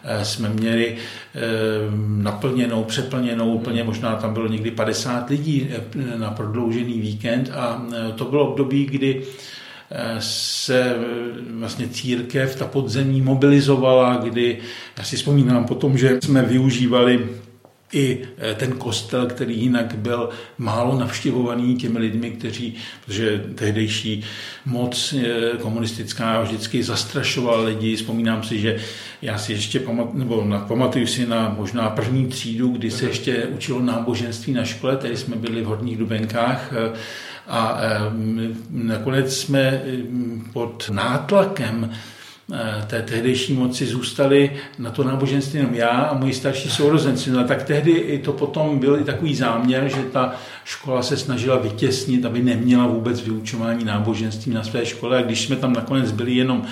eh, 0.03 0.25
jsme 0.25 0.49
měli 0.49 0.95
eh, 0.95 1.39
naplněnou, 2.07 2.83
přeplněnou, 2.83 3.53
úplně 3.53 3.83
možná 3.83 4.15
tam 4.15 4.33
bylo 4.33 4.47
někdy 4.47 4.71
50 4.71 5.29
lidí 5.29 5.69
eh, 5.71 6.17
na 6.17 6.31
prodloužený 6.31 7.01
víkend 7.01 7.51
a 7.53 7.85
to 8.15 8.25
bylo 8.25 8.47
období, 8.51 8.85
kdy 8.85 9.23
se 10.19 10.95
vlastně 11.59 11.87
církev, 11.87 12.55
ta 12.55 12.67
podzemí 12.67 13.21
mobilizovala, 13.21 14.15
kdy 14.15 14.57
já 14.97 15.03
si 15.03 15.15
vzpomínám 15.15 15.65
potom, 15.65 15.97
že 15.97 16.19
jsme 16.23 16.41
využívali 16.41 17.29
i 17.93 18.27
eh, 18.37 18.55
ten 18.55 18.71
kostel, 18.71 19.25
který 19.25 19.61
jinak 19.61 19.95
byl 19.95 20.29
málo 20.57 20.99
navštěvovaný 20.99 21.75
těmi 21.75 21.99
lidmi, 21.99 22.31
kteří, 22.31 22.75
protože 23.05 23.43
tehdejší 23.55 24.23
moc 24.65 25.13
eh, 25.13 25.57
komunistická 25.61 26.41
vždycky 26.41 26.83
zastrašovala 26.83 27.63
lidi. 27.63 27.95
Vzpomínám 27.95 28.43
si, 28.43 28.59
že 28.59 28.79
já 29.21 29.37
si 29.37 29.53
ještě 29.53 29.79
pamat, 29.79 30.13
nebo 30.13 30.43
na, 30.45 30.59
pamatuju 30.59 31.07
si 31.07 31.27
na 31.27 31.55
možná 31.57 31.89
první 31.89 32.27
třídu, 32.27 32.67
kdy 32.67 32.91
se 32.91 33.05
ještě 33.05 33.45
učilo 33.45 33.81
náboženství 33.81 34.53
na 34.53 34.63
škole, 34.63 34.97
tady 34.97 35.17
jsme 35.17 35.35
byli 35.35 35.61
v 35.61 35.65
Horních 35.65 35.97
Dubenkách 35.97 36.73
eh, 36.73 36.99
a 37.47 37.81
nakonec 38.69 39.37
jsme 39.37 39.81
pod 40.53 40.89
nátlakem 40.93 41.91
té 42.87 43.01
tehdejší 43.01 43.53
moci 43.53 43.85
zůstali 43.85 44.51
na 44.79 44.91
to 44.91 45.03
náboženství 45.03 45.59
jenom 45.59 45.75
já 45.75 45.87
a 45.87 46.17
moji 46.17 46.33
starší 46.33 46.69
sourozenci. 46.69 47.31
No 47.31 47.43
tak 47.43 47.63
tehdy 47.63 47.91
i 47.91 48.19
to 48.19 48.33
potom 48.33 48.79
byl 48.79 48.99
i 48.99 49.03
takový 49.03 49.35
záměr, 49.35 49.89
že 49.95 50.03
ta 50.03 50.35
škola 50.65 51.03
se 51.03 51.17
snažila 51.17 51.57
vytěsnit, 51.57 52.25
aby 52.25 52.41
neměla 52.41 52.87
vůbec 52.87 53.21
vyučování 53.21 53.85
náboženství 53.85 54.53
na 54.53 54.63
své 54.63 54.85
škole. 54.85 55.17
A 55.17 55.21
když 55.21 55.41
jsme 55.41 55.55
tam 55.55 55.73
nakonec 55.73 56.11
byli 56.11 56.35
jenom 56.35 56.63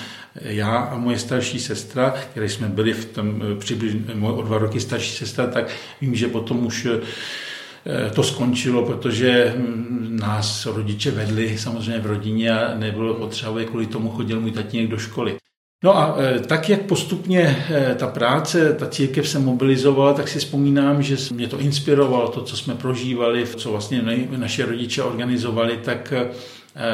já 0.41 0.77
a 0.77 0.97
moje 0.97 1.19
starší 1.19 1.59
sestra, 1.59 2.13
které 2.31 2.49
jsme 2.49 2.67
byli 2.67 2.93
v 2.93 3.05
tom 3.05 3.41
eh, 3.41 3.59
přibližně 3.59 4.01
o 4.21 4.41
dva 4.41 4.57
roky 4.57 4.79
starší 4.79 5.11
sestra, 5.11 5.47
tak 5.47 5.69
vím, 6.01 6.15
že 6.15 6.27
potom 6.27 6.65
už 6.65 6.85
eh, 6.85 8.09
to 8.09 8.23
skončilo, 8.23 8.85
protože 8.85 9.53
hm, 9.57 10.17
nás 10.21 10.65
rodiče 10.65 11.11
vedli 11.11 11.57
samozřejmě 11.57 11.99
v 11.99 12.05
rodině 12.05 12.51
a 12.51 12.77
nebylo 12.77 13.13
potřeba, 13.13 13.63
kvůli 13.63 13.85
tomu 13.85 14.09
chodil 14.09 14.41
můj 14.41 14.51
tatínek 14.51 14.87
do 14.87 14.97
školy. 14.97 15.37
No 15.83 15.97
a 15.97 16.15
e, 16.19 16.39
tak, 16.39 16.69
jak 16.69 16.81
postupně 16.81 17.65
e, 17.69 17.95
ta 17.95 18.07
práce, 18.07 18.73
ta 18.73 18.87
církev 18.87 19.29
se 19.29 19.39
mobilizovala, 19.39 20.13
tak 20.13 20.27
si 20.27 20.39
vzpomínám, 20.39 21.03
že 21.03 21.15
mě 21.33 21.47
to 21.47 21.59
inspirovalo, 21.59 22.27
to, 22.27 22.41
co 22.41 22.57
jsme 22.57 22.75
prožívali, 22.75 23.47
co 23.47 23.71
vlastně 23.71 24.01
naše 24.37 24.65
rodiče 24.65 25.03
organizovali, 25.03 25.77
tak 25.77 26.13
e, 26.13 26.29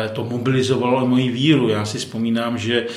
to 0.09 0.23
mobilizovalo 0.23 1.07
moji 1.07 1.29
víru. 1.31 1.69
Já 1.69 1.85
si 1.85 1.97
vzpomínám, 1.97 2.57
že 2.57 2.87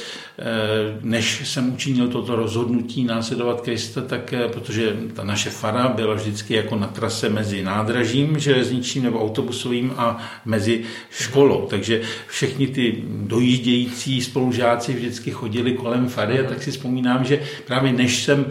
než 1.03 1.49
jsem 1.49 1.73
učinil 1.73 2.09
toto 2.09 2.37
rozhodnutí 2.37 3.05
následovat 3.05 3.61
Krista, 3.61 4.01
tak 4.01 4.33
eh, 4.33 4.49
protože 4.49 4.97
ta 5.15 5.25
naše 5.25 5.51
fara 5.51 5.89
byla 5.89 6.15
vždycky 6.15 6.55
jako 6.55 6.77
na 6.77 6.87
trase 6.87 7.29
mezi 7.29 7.63
nádražím 7.63 8.39
železničním 8.39 9.05
nebo 9.05 9.23
autobusovým 9.23 9.93
a 9.97 10.19
mezi 10.45 10.83
školou. 11.11 11.67
Takže 11.71 12.01
všichni 12.27 12.67
ty 12.67 13.03
dojíždějící 13.09 14.21
spolužáci 14.21 14.93
vždycky 14.93 15.31
chodili 15.31 15.73
kolem 15.73 16.09
fary 16.09 16.41
a 16.41 16.49
tak 16.49 16.63
si 16.63 16.71
vzpomínám, 16.71 17.25
že 17.25 17.43
právě 17.67 17.93
než 17.93 18.25
jsem 18.25 18.47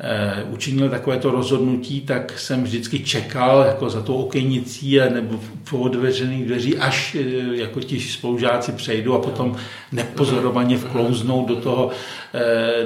eh, 0.00 0.44
učinil 0.50 0.88
takovéto 0.88 1.30
rozhodnutí, 1.30 2.00
tak 2.00 2.38
jsem 2.38 2.62
vždycky 2.62 2.98
čekal 2.98 3.64
jako 3.66 3.90
za 3.90 4.02
tou 4.02 4.14
okejnicí 4.14 4.98
nebo 5.10 5.40
po 5.70 5.78
otevřených 5.78 6.46
dveří, 6.46 6.78
až 6.78 7.16
jako 7.52 7.80
ti 7.80 8.00
spolužáci 8.00 8.72
přejdou 8.72 9.14
a 9.14 9.18
potom 9.18 9.56
nepozorovaně 9.92 10.76
vklouznou 10.76 11.31
sklouznout 11.32 11.48
do 11.48 11.56
toho, 11.56 11.90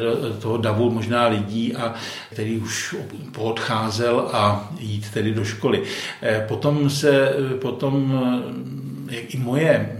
do 0.00 0.34
toho 0.40 0.56
davu 0.56 0.90
možná 0.90 1.26
lidí, 1.26 1.74
a 1.76 1.94
který 2.32 2.58
už 2.58 2.94
poodcházel 3.32 4.28
a 4.32 4.70
jít 4.80 5.10
tedy 5.10 5.34
do 5.34 5.44
školy. 5.44 5.82
Potom 6.48 6.90
se, 6.90 7.32
potom 7.60 8.20
i 9.10 9.38
moje 9.38 9.96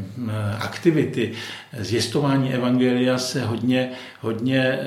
aktivity 0.60 1.32
zjistování 1.78 2.54
evangelia 2.54 3.18
se 3.18 3.44
hodně, 3.44 3.90
hodně 4.20 4.78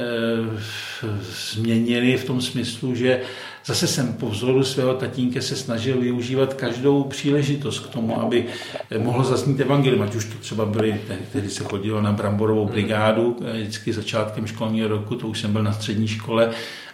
změnily 1.54 2.18
v 2.18 2.26
tom 2.26 2.42
smyslu, 2.42 2.96
že 2.96 3.22
zase 3.66 3.88
jsem 3.88 4.14
po 4.14 4.30
vzoru 4.30 4.64
svého 4.64 4.94
tatínka 4.94 5.42
se 5.42 5.56
snažil 5.56 6.02
využívat 6.02 6.54
každou 6.54 7.04
příležitost 7.04 7.80
k 7.80 7.90
tomu, 7.90 8.22
aby 8.22 8.46
mohlo 8.98 9.24
zaznít 9.24 9.60
evangelium, 9.60 10.02
ať 10.02 10.16
už 10.16 10.26
to 10.26 10.36
třeba 10.42 10.66
byly, 10.66 11.02
tehdy 11.32 11.50
se 11.50 11.64
chodilo 11.64 12.02
na 12.02 12.12
Bramborovou 12.12 12.66
brigádu, 12.66 13.38
e, 13.46 13.62
vždycky 13.62 13.94
začátkem 13.94 14.48
školního 14.48 14.88
roku, 14.88 15.16
to 15.16 15.28
už 15.28 15.40
jsem 15.40 15.54
byl 15.54 15.64
na 15.64 15.74
střední 15.74 16.08
škole, 16.08 16.52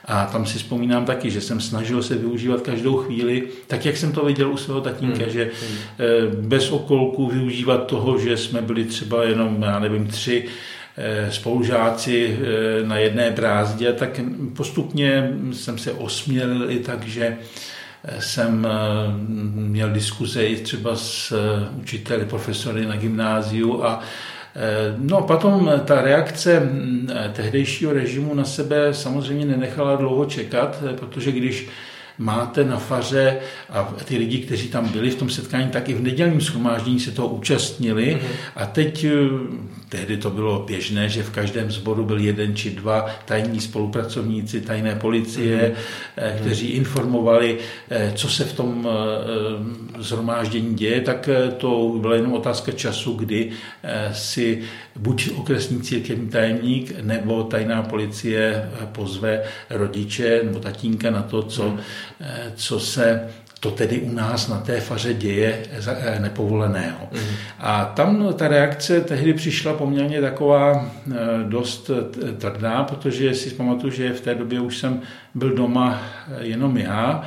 a 0.08 0.26
tam 0.26 0.46
si 0.46 0.58
vzpomínám 0.58 1.06
taky, 1.06 1.32
že 1.32 1.42
jsem 1.42 1.62
snažil 1.62 2.04
se 2.04 2.16
využívat 2.16 2.62
každou 2.62 2.98
chvíli, 2.98 3.48
tak 3.68 3.86
jak 3.86 3.98
jsem 3.98 4.12
to 4.12 4.26
viděl 4.26 4.52
u 4.52 4.58
svého 4.58 4.82
tatínka, 4.82 5.24
hmm. 5.24 5.30
že 5.30 5.44
hmm. 5.44 5.78
Eh, 6.00 6.28
bez 6.42 6.72
okolku 6.72 7.28
využívat 7.28 7.88
toho, 7.88 8.18
že 8.18 8.38
jsme 8.38 8.62
byli 8.62 8.86
třeba 8.86 9.24
jenom, 9.24 9.62
já 9.62 9.80
nevím, 9.80 10.08
tři 10.08 10.46
eh, 10.46 10.50
spolužáci 11.30 12.38
eh, 12.40 12.88
na 12.88 12.98
jedné 12.98 13.32
brázdě, 13.32 13.94
tak 13.94 14.20
postupně 14.56 15.34
jsem 15.54 15.78
se 15.78 15.92
osmělil 15.92 16.72
i 16.72 16.80
tak, 16.80 17.08
že 17.08 17.38
jsem 18.20 18.68
měl 19.56 19.90
diskuze 19.90 20.46
i 20.46 20.56
třeba 20.56 20.96
s 20.96 21.34
učiteli, 21.82 22.26
profesory 22.26 22.86
na 22.86 22.96
gymnáziu 22.96 23.84
a 23.84 24.04
Eh, 24.58 24.96
no 24.98 25.22
potom 25.22 25.72
ta 25.86 26.02
reakce 26.02 26.60
mm, 26.60 27.10
tehdejšího 27.34 27.94
režimu 27.94 28.34
na 28.34 28.44
sebe 28.44 28.94
samozřejmě 28.94 29.46
nenechala 29.46 29.96
dlouho 29.96 30.26
čekat, 30.26 30.84
eh, 30.90 30.94
protože 30.94 31.32
když 31.32 31.68
máte 32.18 32.64
na 32.64 32.78
faře 32.78 33.38
a 33.70 33.94
ty 34.06 34.18
lidi, 34.18 34.38
kteří 34.38 34.68
tam 34.68 34.90
byli 34.90 35.10
v 35.10 35.16
tom 35.16 35.30
setkání, 35.30 35.70
tak 35.70 35.90
i 35.90 35.94
v 35.94 36.02
nedělním 36.02 36.42
schromáždění 36.42 37.00
se 37.00 37.12
toho 37.12 37.28
účastnili. 37.28 38.16
Mm-hmm. 38.16 38.36
A 38.56 38.66
teď, 38.66 39.04
eh, 39.04 39.12
tehdy 39.90 40.18
to 40.18 40.30
bylo 40.30 40.64
běžné, 40.68 41.10
že 41.10 41.24
v 41.24 41.30
každém 41.30 41.72
sboru 41.72 42.06
byl 42.06 42.20
jeden 42.20 42.56
či 42.56 42.70
dva 42.70 43.06
tajní 43.26 43.62
spolupracovníci 43.62 44.62
tajné 44.62 44.96
policie, 44.96 45.76
mm-hmm. 46.18 46.36
kteří 46.42 46.68
informovali, 46.68 47.58
eh, 47.90 48.12
co 48.16 48.30
se 48.30 48.44
v 48.44 48.54
tom 48.54 48.88
zhromáždění 50.00 50.76
děje, 50.76 51.02
tak 51.02 51.30
to 51.58 51.98
byla 52.02 52.16
jenom 52.16 52.34
otázka 52.34 52.72
času, 52.72 53.14
kdy 53.14 53.52
si 54.12 54.62
buď 54.96 55.30
okresní 55.36 55.82
církevní 55.82 56.30
tajemník 56.30 57.00
nebo 57.02 57.44
tajná 57.44 57.84
policie 57.84 58.70
pozve 58.92 59.44
rodiče 59.70 60.42
nebo 60.44 60.60
tatínka 60.60 61.12
na 61.12 61.22
to, 61.22 61.44
co 61.44 61.70
mm 61.70 61.76
Eh, 61.78 62.05
co 62.56 62.80
se 62.80 63.30
to 63.66 63.72
tedy 63.72 64.00
u 64.00 64.12
nás 64.12 64.48
na 64.48 64.60
té 64.60 64.82
faře 64.82 65.14
děje 65.14 65.64
eh, 65.72 66.20
nepovoleného. 66.20 67.10
Mm. 67.12 67.20
A 67.60 67.86
tam 67.86 68.34
ta 68.34 68.48
reakce 68.48 69.02
tehdy 69.02 69.34
přišla 69.34 69.74
poměrně 69.74 70.22
taková 70.22 70.86
eh, 70.86 71.16
dost 71.44 71.92
tvrdá, 72.38 72.84
protože 72.84 73.34
si 73.34 73.50
pamatuju, 73.50 73.94
že 73.94 74.14
v 74.14 74.22
té 74.22 74.36
době 74.36 74.60
už 74.60 74.78
jsem 74.78 75.02
byl 75.36 75.56
doma 75.56 76.02
jenom 76.40 76.78
já, 76.78 77.24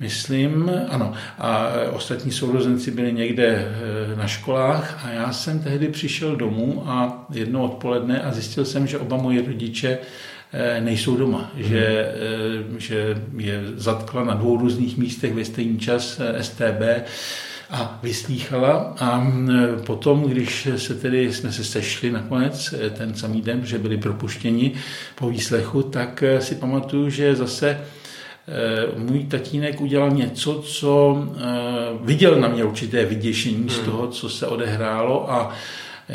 myslím, 0.00 0.70
ano, 0.88 1.12
a 1.38 1.68
ostatní 1.92 2.32
sourozenci 2.32 2.90
byli 2.90 3.12
někde 3.12 3.74
na 4.16 4.26
školách 4.26 5.04
a 5.04 5.10
já 5.10 5.32
jsem 5.32 5.58
tehdy 5.58 5.88
přišel 5.88 6.36
domů 6.36 6.84
a 6.86 7.26
jedno 7.30 7.64
odpoledne 7.64 8.20
a 8.20 8.32
zjistil 8.32 8.64
jsem, 8.64 8.86
že 8.86 8.98
oba 8.98 9.16
moji 9.16 9.46
rodiče 9.46 9.98
Eh, 9.98 10.41
nejsou 10.80 11.16
doma, 11.16 11.50
hmm. 11.54 11.64
že, 11.64 11.86
eh, 11.86 12.80
že 12.80 13.22
je 13.36 13.62
zatkla 13.76 14.24
na 14.24 14.34
dvou 14.34 14.56
různých 14.56 14.96
místech 14.96 15.34
ve 15.34 15.44
stejný 15.44 15.78
čas 15.78 16.20
eh, 16.20 16.42
STB 16.42 16.82
a 17.70 17.98
vyslýchala 18.02 18.94
a 19.00 19.32
potom, 19.86 20.22
když 20.22 20.68
se 20.76 20.94
tedy 20.94 21.32
jsme 21.32 21.52
se 21.52 21.64
sešli 21.64 22.10
nakonec 22.10 22.74
ten 22.96 23.14
samý 23.14 23.40
den, 23.40 23.66
že 23.66 23.78
byli 23.78 23.96
propuštěni 23.96 24.72
po 25.14 25.30
výslechu, 25.30 25.82
tak 25.82 26.24
si 26.38 26.54
pamatuju, 26.54 27.10
že 27.10 27.36
zase 27.36 27.80
můj 28.96 29.24
tatínek 29.24 29.80
udělal 29.80 30.10
něco, 30.10 30.62
co 30.62 31.24
viděl 32.02 32.40
na 32.40 32.48
mě 32.48 32.64
určité 32.64 33.04
vyděšení 33.04 33.68
z 33.68 33.76
hmm. 33.76 33.84
toho, 33.84 34.08
co 34.08 34.28
se 34.28 34.46
odehrálo 34.46 35.32
a 35.32 35.54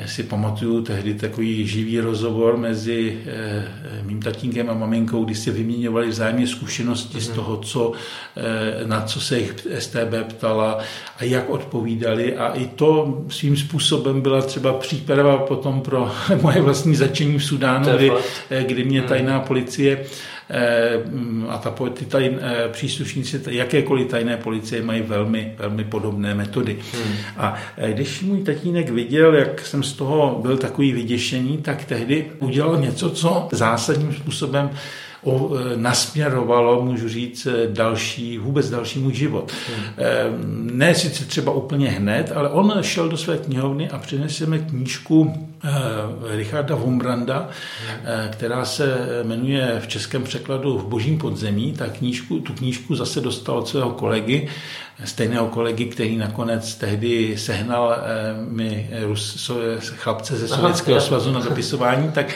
si 0.05 0.23
pamatuju 0.23 0.81
tehdy 0.81 1.13
takový 1.13 1.67
živý 1.67 1.99
rozhovor 1.99 2.57
mezi 2.57 3.23
eh, 3.25 4.03
mým 4.03 4.21
tatínkem 4.21 4.69
a 4.69 4.73
maminkou, 4.73 5.25
kdy 5.25 5.35
si 5.35 5.51
vyměňovali 5.51 6.07
vzájemně 6.07 6.47
zkušenosti 6.47 7.21
z 7.21 7.27
mhm. 7.27 7.35
toho, 7.35 7.57
co, 7.57 7.91
eh, 8.37 8.87
na 8.87 9.01
co 9.01 9.21
se 9.21 9.39
jich 9.39 9.67
STB 9.79 10.13
ptala 10.29 10.79
a 11.17 11.23
jak 11.23 11.49
odpovídali. 11.49 12.37
A 12.37 12.47
i 12.53 12.67
to 12.67 13.21
svým 13.29 13.57
způsobem 13.57 14.21
byla 14.21 14.41
třeba 14.41 14.73
příprava 14.73 15.37
potom 15.37 15.81
pro 15.81 16.11
moje 16.41 16.61
vlastní 16.61 16.95
začení 16.95 17.37
v 17.37 17.43
Sudánu, 17.43 17.97
kdy, 17.97 18.11
eh, 18.49 18.63
kdy 18.63 18.83
mě 18.83 18.99
mhm. 18.99 19.09
tajná 19.09 19.39
policie 19.39 19.97
Eh, 19.97 20.36
a 21.49 21.57
ta, 21.57 21.75
ty 21.93 22.05
tajn, 22.05 22.39
eh, 22.41 22.69
příslušníci 22.71 23.41
jakékoliv 23.49 24.07
tajné 24.07 24.37
policie 24.37 24.81
mají 24.81 25.01
velmi, 25.01 25.55
velmi 25.57 25.83
podobné 25.83 26.35
metody. 26.35 26.77
Hmm. 26.93 27.13
A 27.37 27.55
eh, 27.77 27.93
když 27.93 28.21
můj 28.21 28.43
tatínek 28.43 28.89
viděl, 28.89 29.35
jak 29.35 29.65
jsem 29.65 29.83
z 29.83 29.93
toho 29.93 30.39
byl 30.41 30.57
takový 30.57 30.93
vyděšený, 30.93 31.57
tak 31.57 31.85
tehdy 31.85 32.31
udělal 32.39 32.77
něco, 32.77 33.09
co 33.09 33.47
zásadním 33.51 34.13
způsobem 34.13 34.69
o, 35.23 35.51
nasměrovalo, 35.75 36.85
můžu 36.85 37.09
říct, 37.09 37.47
další, 37.67 38.37
vůbec 38.37 38.69
další 38.69 38.99
můj 38.99 39.13
život. 39.13 39.51
Hmm. 39.67 40.69
Ne 40.73 40.95
sice 40.95 41.25
třeba 41.25 41.51
úplně 41.51 41.89
hned, 41.89 42.31
ale 42.35 42.49
on 42.49 42.73
šel 42.81 43.09
do 43.09 43.17
své 43.17 43.37
knihovny 43.37 43.89
a 43.89 43.97
přinesl 43.97 44.45
mi 44.45 44.59
knížku 44.59 45.47
Richarda 46.35 46.75
Wombranda, 46.75 47.49
eh, 48.03 48.29
která 48.31 48.65
se 48.65 48.97
jmenuje 49.23 49.79
v 49.79 49.87
českém 49.87 50.23
překladu 50.23 50.77
V 50.77 50.85
božím 50.85 51.17
podzemí. 51.17 51.73
Ta 51.73 51.87
knížku, 51.87 52.39
tu 52.39 52.53
knížku 52.53 52.95
zase 52.95 53.21
dostal 53.21 53.57
od 53.57 53.67
svého 53.67 53.89
kolegy, 53.89 54.49
stejného 55.05 55.47
kolegy, 55.47 55.85
který 55.85 56.17
nakonec 56.17 56.75
tehdy 56.75 57.37
sehnal 57.37 57.95
eh, 57.95 58.01
mi 58.49 58.89
Rus, 59.01 59.51
chlapce 59.79 60.37
ze 60.37 60.47
Sovětského 60.47 61.01
svazu 61.01 61.31
na 61.31 61.39
dopisování, 61.39 62.11
tak 62.11 62.33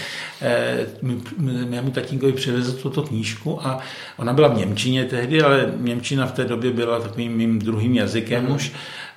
mému 1.69 1.91
tatínkovi 1.91 2.31
přivezl 2.31 2.73
tuto 2.73 3.03
knížku 3.03 3.67
a 3.67 3.79
ona 4.17 4.33
byla 4.33 4.47
v 4.47 4.57
Němčině 4.57 5.05
tehdy, 5.05 5.41
ale 5.41 5.73
Němčina 5.77 6.25
v 6.25 6.31
té 6.31 6.45
době 6.45 6.71
byla 6.71 6.99
takovým 6.99 7.37
mým 7.37 7.59
druhým 7.59 7.95
jazykem 7.95 8.45
mm. 8.45 8.51
už 8.51 8.71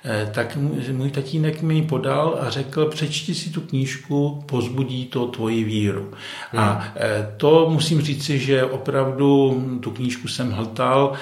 Eh, 0.07 0.31
tak 0.33 0.57
můj 0.91 1.11
tatínek 1.11 1.61
mi 1.61 1.75
ji 1.75 1.81
podal 1.81 2.37
a 2.41 2.49
řekl, 2.49 2.85
přečti 2.85 3.35
si 3.35 3.49
tu 3.49 3.61
knížku, 3.61 4.43
pozbudí 4.45 5.05
to 5.05 5.27
tvoji 5.27 5.63
víru. 5.63 6.11
A 6.57 6.87
eh, 6.95 7.33
to 7.37 7.69
musím 7.69 8.01
říci, 8.01 8.39
že 8.39 8.63
opravdu 8.63 9.61
tu 9.79 9.91
knížku 9.91 10.27
jsem 10.27 10.51
hltal, 10.51 11.13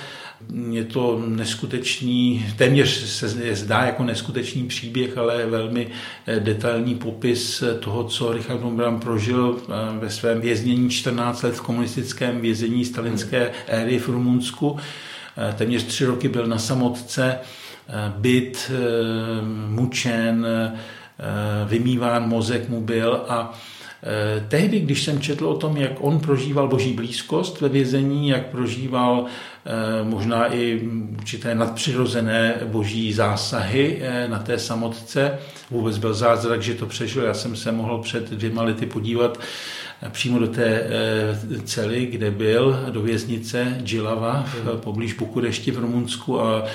je 0.71 0.84
to 0.84 1.23
neskutečný, 1.27 2.45
téměř 2.58 2.89
se 2.89 3.56
zdá 3.56 3.86
jako 3.86 4.03
neskutečný 4.03 4.67
příběh, 4.67 5.17
ale 5.17 5.45
velmi 5.45 5.88
eh, 6.27 6.39
detailní 6.39 6.95
popis 6.95 7.63
toho, 7.79 8.03
co 8.03 8.34
Richard 8.34 8.62
Mombram 8.62 8.99
prožil 8.99 9.58
ve 9.99 10.10
svém 10.10 10.41
věznění 10.41 10.89
14 10.89 11.41
let 11.41 11.56
v 11.56 11.62
komunistickém 11.62 12.41
vězení 12.41 12.86
stalinské 12.86 13.51
éry 13.67 13.99
v 13.99 14.10
Rumunsku. 14.10 14.77
Téměř 15.56 15.84
tři 15.84 16.06
roky 16.06 16.29
byl 16.29 16.47
na 16.47 16.58
samotce, 16.58 17.39
Eh, 17.88 18.13
byt, 18.17 18.71
eh, 18.71 19.41
mučen, 19.67 20.47
eh, 20.47 20.79
vymýván 21.65 22.29
mozek 22.29 22.69
mu 22.69 22.82
byl 22.82 23.25
a 23.27 23.53
Tehdy, 24.47 24.79
když 24.79 25.03
jsem 25.03 25.21
četl 25.21 25.47
o 25.47 25.58
tom, 25.58 25.77
jak 25.77 25.91
on 25.99 26.19
prožíval 26.19 26.67
boží 26.67 26.93
blízkost 26.93 27.62
ve 27.62 27.69
vězení, 27.69 28.29
jak 28.29 28.45
prožíval 28.45 29.25
možná 30.04 30.54
i 30.54 30.82
určité 31.17 31.56
nadpřirozené 31.56 32.56
boží 32.65 33.13
zásahy 33.13 34.02
na 34.28 34.39
té 34.39 34.60
samotce, 34.60 35.39
vůbec 35.71 35.97
byl 35.97 36.13
zázrak, 36.13 36.62
že 36.62 36.73
to 36.73 36.86
přežil. 36.86 37.23
Já 37.23 37.34
jsem 37.34 37.56
se 37.56 37.71
mohl 37.71 37.97
před 37.97 38.30
dvěma 38.30 38.63
lety 38.63 38.86
podívat 38.86 39.39
přímo 40.10 40.39
do 40.39 40.48
té 40.48 40.88
cely, 41.63 42.06
kde 42.06 42.32
byl, 42.32 42.80
do 42.89 43.02
věznice 43.02 43.78
Džilava, 43.84 44.46
poblíž 44.76 45.13
Bukurešti 45.13 45.72
v 45.72 45.80
Rumunsku 45.80 46.42
a 46.42 46.66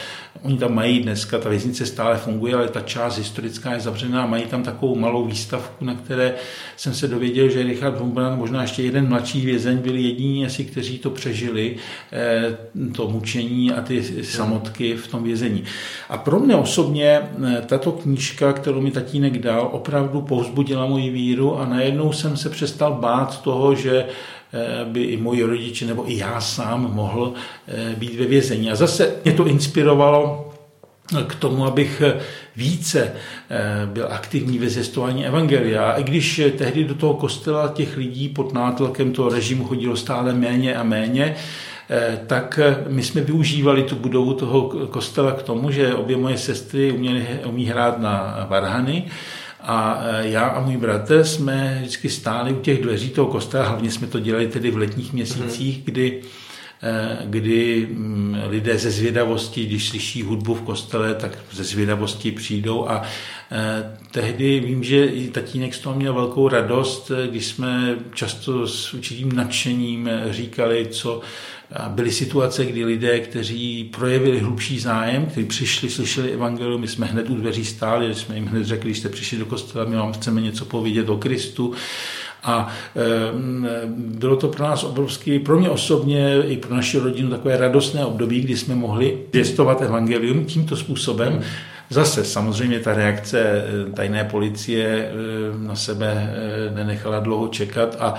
Oni 0.43 0.59
tam 0.59 0.75
mají 0.75 1.01
dneska, 1.01 1.39
ta 1.39 1.49
věznice 1.49 1.87
stále 1.87 2.17
funguje, 2.19 2.55
ale 2.55 2.69
ta 2.69 2.81
část 2.81 3.19
historická 3.19 3.73
je 3.73 3.81
zavřená. 3.81 4.27
Mají 4.27 4.47
tam 4.47 4.63
takovou 4.63 4.97
malou 4.97 5.27
výstavku, 5.27 5.85
na 5.85 5.95
které 5.95 6.35
jsem 6.77 6.95
se 6.95 7.09
dověděl, 7.09 7.49
že 7.49 7.63
Richard 7.63 8.01
Humbrand, 8.01 8.39
možná 8.39 8.63
ještě 8.63 8.83
jeden 8.83 9.09
mladší 9.09 9.47
vězeň, 9.47 9.79
byli 9.79 10.03
jediní 10.03 10.47
asi, 10.47 10.65
kteří 10.65 10.99
to 10.99 11.11
přežili, 11.11 11.77
eh, 12.13 12.57
to 12.95 13.11
mučení 13.11 13.73
a 13.73 13.83
ty 13.83 14.25
samotky 14.25 14.97
v 14.97 15.09
tom 15.09 15.23
vězení. 15.23 15.65
A 16.09 16.19
pro 16.19 16.41
mě 16.41 16.57
osobně 16.57 17.21
eh, 17.47 17.63
tato 17.67 17.93
knížka, 17.93 18.53
kterou 18.53 18.81
mi 18.81 18.91
tatínek 18.91 19.39
dal, 19.39 19.69
opravdu 19.73 20.23
povzbudila 20.23 20.87
moji 20.87 21.11
víru 21.11 21.59
a 21.59 21.67
najednou 21.67 22.13
jsem 22.13 22.37
se 22.37 22.51
přestal 22.51 22.93
bát 22.93 23.18
toho, 23.25 23.75
že 23.75 24.07
Eh, 24.53 24.85
by 24.85 25.03
i 25.03 25.17
moji 25.17 25.43
rodiče 25.43 25.87
nebo 25.87 26.11
i 26.11 26.17
já 26.19 26.41
sám 26.41 26.95
mohl 26.95 27.33
eh, 27.69 27.95
být 27.97 28.15
ve 28.15 28.25
vězení. 28.25 28.71
A 28.71 28.75
zase 28.75 29.15
mě 29.25 29.33
to 29.33 29.47
inspirovalo 29.47 30.45
k 31.27 31.35
tomu, 31.35 31.65
abych 31.67 32.03
více 32.57 33.13
eh, 33.51 33.87
byl 33.87 34.09
aktivní 34.11 34.59
ve 34.59 34.69
zjistování 34.69 35.27
evangelia. 35.27 35.91
A 35.91 35.97
i 35.97 36.03
když 36.03 36.41
tehdy 36.59 36.85
do 36.85 36.95
toho 36.95 37.15
kostela 37.15 37.69
těch 37.69 37.97
lidí 37.97 38.29
pod 38.29 38.53
nátlakem 38.53 39.13
toho 39.13 39.29
režimu 39.29 39.65
chodilo 39.65 39.97
stále 39.97 40.33
méně 40.33 40.77
a 40.77 40.83
méně, 40.83 41.37
tak 42.27 42.61
my 42.89 43.03
jsme 43.03 43.21
využívali 43.21 43.83
tu 43.83 43.97
budovu 43.97 44.35
toho 44.35 44.63
kostela 44.91 45.33
k 45.33 45.43
tomu, 45.43 45.71
že 45.71 45.95
obě 45.95 46.17
moje 46.17 46.39
sestry 46.39 46.93
uměly, 46.93 47.27
umí 47.45 47.67
hrát 47.67 47.99
na 47.99 48.47
varhany 48.51 49.05
a 49.69 50.01
e, 50.03 50.29
já 50.29 50.47
a 50.47 50.61
můj 50.61 50.77
bratr 50.77 51.25
jsme 51.25 51.79
vždycky 51.81 52.09
stáli 52.09 52.53
u 52.53 52.61
těch 52.61 52.83
dveří 52.83 53.11
toho 53.11 53.29
kostela, 53.29 53.69
hlavně 53.69 53.91
jsme 53.91 54.07
to 54.07 54.21
dělali 54.21 54.49
tedy 54.49 54.71
v 54.71 54.77
letních 54.77 55.13
měsících, 55.13 55.77
mhm. 55.77 55.85
kdy 55.85 56.23
e, 56.83 57.19
kdy 57.25 57.89
mm, 57.91 58.37
lidé 58.49 58.79
ze 58.79 58.91
zvědavosti, 58.91 59.67
když 59.67 59.89
slyší 59.89 60.23
hudbu 60.23 60.55
v 60.55 60.63
kostele, 60.63 61.15
tak 61.15 61.39
ze 61.53 61.65
zvědavosti 61.65 62.33
přijdou 62.33 62.89
a 62.89 63.03
e, 63.53 63.97
tehdy 64.11 64.61
vím, 64.61 64.85
že 64.85 65.07
i 65.07 65.29
tatínek 65.29 65.75
z 65.75 65.79
toho 65.79 65.97
měl 65.97 66.15
velkou 66.15 66.49
radost, 66.49 67.11
když 67.31 67.47
jsme 67.47 67.97
často 68.15 68.67
s 68.67 68.95
určitým 68.95 69.33
nadšením 69.33 70.11
říkali, 70.31 70.87
co 70.91 71.21
byly 71.89 72.13
situace, 72.13 72.65
kdy 72.65 72.85
lidé, 72.85 73.21
kteří 73.21 73.85
projevili 73.85 74.39
hlubší 74.39 74.79
zájem, 74.79 75.27
kteří 75.27 75.47
přišli, 75.47 75.91
slyšeli 75.91 76.31
evangelium, 76.31 76.81
my 76.81 76.89
jsme 76.89 77.07
hned 77.07 77.31
u 77.31 77.35
dveří 77.35 77.65
stáli, 77.65 78.15
jsme 78.15 78.35
jim 78.35 78.47
hned 78.47 78.65
řekli, 78.65 78.91
když 78.91 78.99
jste 78.99 79.09
přišli 79.09 79.39
do 79.39 79.47
kostela, 79.47 79.85
my 79.85 79.97
vám 79.97 80.13
chceme 80.13 80.41
něco 80.41 80.65
povědět 80.65 81.09
o 81.09 81.17
Kristu. 81.17 81.73
A 82.45 82.69
e, 82.97 83.03
bylo 83.97 84.37
to 84.37 84.49
pro 84.49 84.65
nás 84.65 84.85
obrovský, 84.85 85.39
pro 85.39 85.61
mě 85.61 85.71
osobně 85.71 86.43
i 86.43 86.57
pro 86.57 86.77
naši 86.77 86.99
rodinu 86.99 87.31
takové 87.31 87.57
radostné 87.57 88.05
období, 88.05 88.41
kdy 88.41 88.57
jsme 88.57 88.75
mohli 88.75 89.19
pěstovat 89.31 89.83
evangelium 89.83 90.45
tímto 90.45 90.77
způsobem. 90.77 91.43
Zase 91.91 92.25
samozřejmě 92.25 92.81
ta 92.81 92.95
reakce 92.95 93.41
eh, 93.41 93.93
tajné 93.93 94.25
policie 94.25 94.87
eh, 94.87 95.13
na 95.59 95.77
sebe 95.77 96.13
eh, 96.13 96.75
nenechala 96.75 97.21
dlouho 97.21 97.49
čekat 97.49 97.97
a 98.01 98.15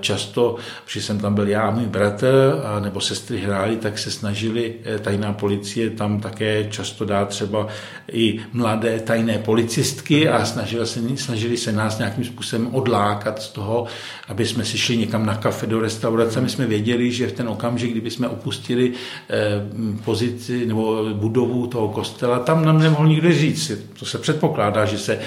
často, 0.00 0.56
když 0.92 1.04
jsem 1.04 1.18
tam 1.18 1.34
byl 1.34 1.48
já 1.48 1.62
a 1.62 1.70
můj 1.70 1.86
bratr, 1.86 2.60
a 2.64 2.80
nebo 2.80 3.00
sestry 3.00 3.38
hráli, 3.38 3.76
tak 3.76 3.98
se 3.98 4.10
snažili 4.10 4.74
tajná 5.02 5.32
policie 5.32 5.90
tam 5.90 6.20
také 6.20 6.64
často 6.70 7.04
dát 7.04 7.28
třeba 7.28 7.66
i 8.12 8.40
mladé 8.52 9.00
tajné 9.00 9.38
policistky 9.38 10.28
a 10.28 10.44
snažili 10.44 10.86
se, 10.86 11.00
snažili 11.16 11.56
se 11.56 11.72
nás 11.72 11.98
nějakým 11.98 12.24
způsobem 12.24 12.74
odlákat 12.74 13.42
z 13.42 13.48
toho, 13.48 13.86
aby 14.28 14.46
jsme 14.46 14.64
si 14.64 14.78
šli 14.78 14.96
někam 14.96 15.26
na 15.26 15.34
kafe 15.34 15.66
do 15.66 15.80
restaurace. 15.80 16.40
My 16.40 16.48
jsme 16.48 16.66
věděli, 16.66 17.12
že 17.12 17.26
v 17.26 17.32
ten 17.32 17.48
okamžik, 17.48 17.90
kdyby 17.90 18.10
jsme 18.10 18.28
opustili 18.28 18.92
pozici 20.04 20.66
nebo 20.66 21.04
budovu 21.14 21.66
toho 21.66 21.88
kostela, 21.88 22.38
tam 22.38 22.64
nám 22.64 22.78
nemohl 22.86 23.08
nikdo 23.08 23.32
říct. 23.32 23.72
To 23.98 24.04
se 24.04 24.18
předpokládá, 24.18 24.84
že 24.84 24.98
se 24.98 25.18
eh, 25.18 25.20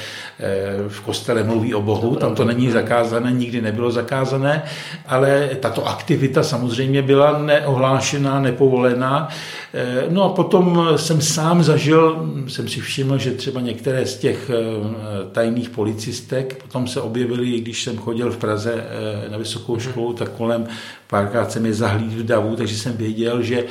v 0.88 1.02
kostele 1.02 1.43
mluví 1.43 1.74
o 1.74 1.82
Bohu, 1.82 2.15
tam 2.15 2.36
to 2.36 2.45
není 2.45 2.72
zakázané, 2.72 3.32
nikdy 3.32 3.62
nebylo 3.62 3.91
zakázané, 3.91 4.63
ale 5.08 5.50
tato 5.60 5.88
aktivita 5.88 6.43
samozřejmě 6.43 7.02
byla 7.02 7.39
neohlášená, 7.39 8.39
nepovolená. 8.39 9.30
Eh, 9.74 10.04
no 10.10 10.24
a 10.24 10.30
potom 10.30 10.89
jsem 10.95 11.22
sám 11.22 11.63
zažil, 11.63 12.34
jsem 12.48 12.67
si 12.67 12.82
všiml, 12.82 13.17
že 13.17 13.32
třeba 13.32 13.62
některé 13.62 14.06
z 14.06 14.17
těch 14.17 14.50
eh, 14.50 15.26
tajných 15.32 15.69
policistek 15.69 16.62
potom 16.63 16.88
se 16.88 17.02
objevily, 17.02 17.60
když 17.60 17.84
jsem 17.84 17.98
chodil 17.98 18.32
v 18.32 18.38
Praze 18.38 18.84
na 19.32 19.38
vysokou 19.38 19.80
školu, 19.80 20.13
tak 20.13 20.30
kolem 20.30 20.67
párkrát 21.08 21.52
jsem 21.52 21.65
je 21.65 21.74
zahlíd 21.74 22.13
v 22.13 22.26
davu, 22.26 22.56
takže 22.56 22.78
jsem 22.78 22.98
věděl, 22.98 23.41
že 23.41 23.63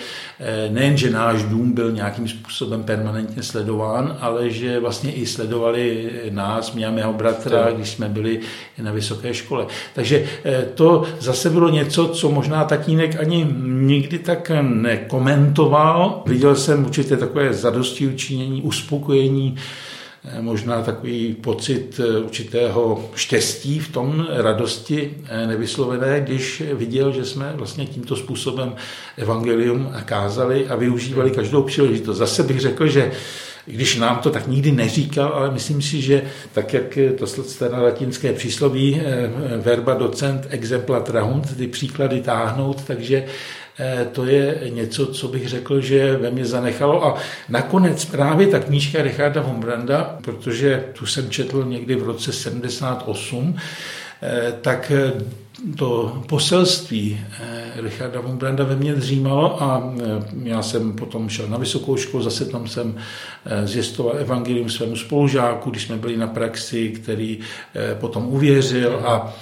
nejen, 0.71 0.97
že 0.97 1.11
náš 1.11 1.43
dům 1.43 1.73
byl 1.73 1.93
nějakým 1.93 2.29
způsobem 2.29 2.83
permanentně 2.83 3.43
sledován, 3.43 3.78
ale 4.21 4.51
že 4.51 4.81
vlastně 4.81 5.13
i 5.13 5.27
sledovali 5.27 6.11
nás, 6.31 6.73
mě 6.73 6.87
a 6.87 6.91
mého 6.91 7.13
bratra, 7.13 7.71
když 7.71 7.89
jsme 7.89 8.09
byli 8.09 8.41
na 8.83 8.93
vysoké 8.93 9.35
škole. 9.35 9.67
Takže 9.95 10.25
eh, 10.45 10.67
to 10.75 11.05
zase 11.21 11.51
bylo 11.51 11.69
něco, 11.69 12.09
co 12.09 12.31
možná 12.31 12.65
tatínek 12.65 13.21
ani 13.21 13.47
nikdy 13.65 14.19
tak 14.19 14.51
nekomentoval. 14.63 16.23
Viděl 16.27 16.57
jsem 16.57 16.85
určitě 16.85 17.17
takové 17.17 17.53
zadosti 17.53 18.07
učinění, 18.07 18.63
uspokojení, 18.63 19.57
Eh, 20.25 20.43
možná 20.43 20.83
takový 20.83 21.35
pocit 21.35 22.01
eh, 22.01 22.19
určitého 22.19 23.11
štěstí 23.15 23.79
v 23.79 23.89
tom, 23.89 24.27
radosti 24.31 25.15
nevyslovené, 25.47 26.21
když 26.21 26.63
viděl, 26.73 27.13
že 27.13 27.25
jsme 27.25 27.53
vlastně 27.57 27.87
tímto 27.87 28.17
způsobem 28.17 28.75
evangelium 29.17 29.93
kázali 30.05 30.69
a 30.69 30.77
využívali 30.77 31.31
každou 31.31 31.63
příležitost. 31.63 32.19
Zase 32.19 32.43
bych 32.43 32.61
řekl, 32.61 32.87
že 32.87 33.13
když 33.71 33.97
nám 33.97 34.19
to 34.19 34.31
tak 34.31 34.47
nikdy 34.47 34.73
neříkal, 34.73 35.33
ale 35.35 35.51
myslím 35.51 35.83
si, 35.83 36.03
že 36.03 36.23
tak, 36.53 36.75
jak 36.75 36.99
to 37.19 37.27
staré 37.27 37.77
latinské 37.77 38.33
přísloví 38.33 39.03
verba 39.57 39.95
docent 39.95 40.47
exempla 40.51 41.01
trahunt, 41.01 41.57
ty 41.57 41.67
příklady 41.67 42.21
táhnout, 42.21 42.85
takže 42.87 43.25
Eh, 43.81 44.09
to 44.13 44.25
je 44.25 44.61
něco, 44.69 45.07
co 45.07 45.29
bych 45.29 45.49
řekl, 45.49 45.81
že 45.81 46.17
ve 46.17 46.31
mně 46.31 46.47
zanechalo. 46.47 47.07
A 47.07 47.19
nakonec 47.49 48.05
právě 48.05 48.47
ta 48.47 48.59
knížka 48.59 49.03
Richarda 49.03 49.41
Hombranda, 49.41 50.19
protože 50.25 50.85
tu 50.93 51.07
jsem 51.07 51.31
četl 51.31 51.65
někdy 51.65 51.95
v 51.95 52.03
roce 52.03 52.33
78, 52.33 53.57
eh, 54.23 54.53
tak 54.61 54.93
eh, 54.95 55.13
to 55.77 56.23
poselství 56.29 57.21
Richarda 57.77 58.21
Hombranda 58.21 58.65
ve 58.65 58.77
mně 58.77 58.95
dřímalo 58.95 59.63
a 59.63 59.95
já 60.43 60.63
jsem 60.63 60.93
potom 60.93 61.29
šel 61.29 61.49
na 61.49 61.59
vysokou 61.59 61.97
školu, 61.97 62.23
zase 62.23 62.45
tam 62.45 62.69
jsem 62.69 62.97
zjistoval 63.65 64.17
evangelium 64.19 64.71
svému 64.71 64.97
spolužáku, 64.97 65.71
když 65.71 65.83
jsme 65.83 65.97
byli 65.97 66.17
na 66.17 66.27
praxi, 66.27 66.89
který 66.89 67.39
potom 68.01 68.27
uvěřil 68.27 69.01
a 69.07 69.35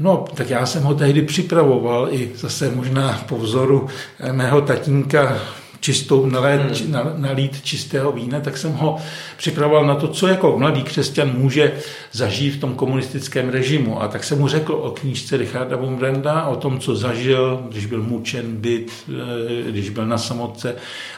No, 0.00 0.24
tak 0.34 0.50
já 0.50 0.66
jsem 0.66 0.82
ho 0.82 0.94
tehdy 0.94 1.22
připravoval 1.22 2.08
i 2.10 2.30
zase 2.34 2.70
možná 2.70 3.24
po 3.28 3.38
vzoru 3.38 3.88
eh, 4.20 4.32
mého 4.32 4.60
tatínka 4.60 5.38
čistou 5.80 6.26
nalét, 6.26 6.60
hmm. 6.60 6.94
nalít 7.16 7.62
čistého 7.62 8.12
vína, 8.12 8.40
tak 8.40 8.56
jsem 8.56 8.72
ho 8.72 8.96
připravoval 9.36 9.86
na 9.86 9.94
to, 9.94 10.08
co 10.08 10.26
jako 10.26 10.58
mladý 10.58 10.82
křesťan 10.82 11.32
může 11.36 11.72
zažít 12.12 12.54
v 12.54 12.60
tom 12.60 12.74
komunistickém 12.74 13.48
režimu. 13.48 14.02
A 14.02 14.08
tak 14.08 14.24
jsem 14.24 14.38
mu 14.38 14.48
řekl 14.48 14.72
o 14.72 14.90
knížce 14.90 15.36
Richarda 15.36 15.76
Wurmbranda, 15.76 16.44
o 16.44 16.56
tom, 16.56 16.78
co 16.78 16.96
zažil, 16.96 17.66
když 17.68 17.86
byl 17.86 18.02
mučen, 18.02 18.56
byt, 18.56 18.92
eh, 19.08 19.70
když 19.70 19.90
byl 19.90 20.06
na 20.06 20.18
samotce. 20.18 20.74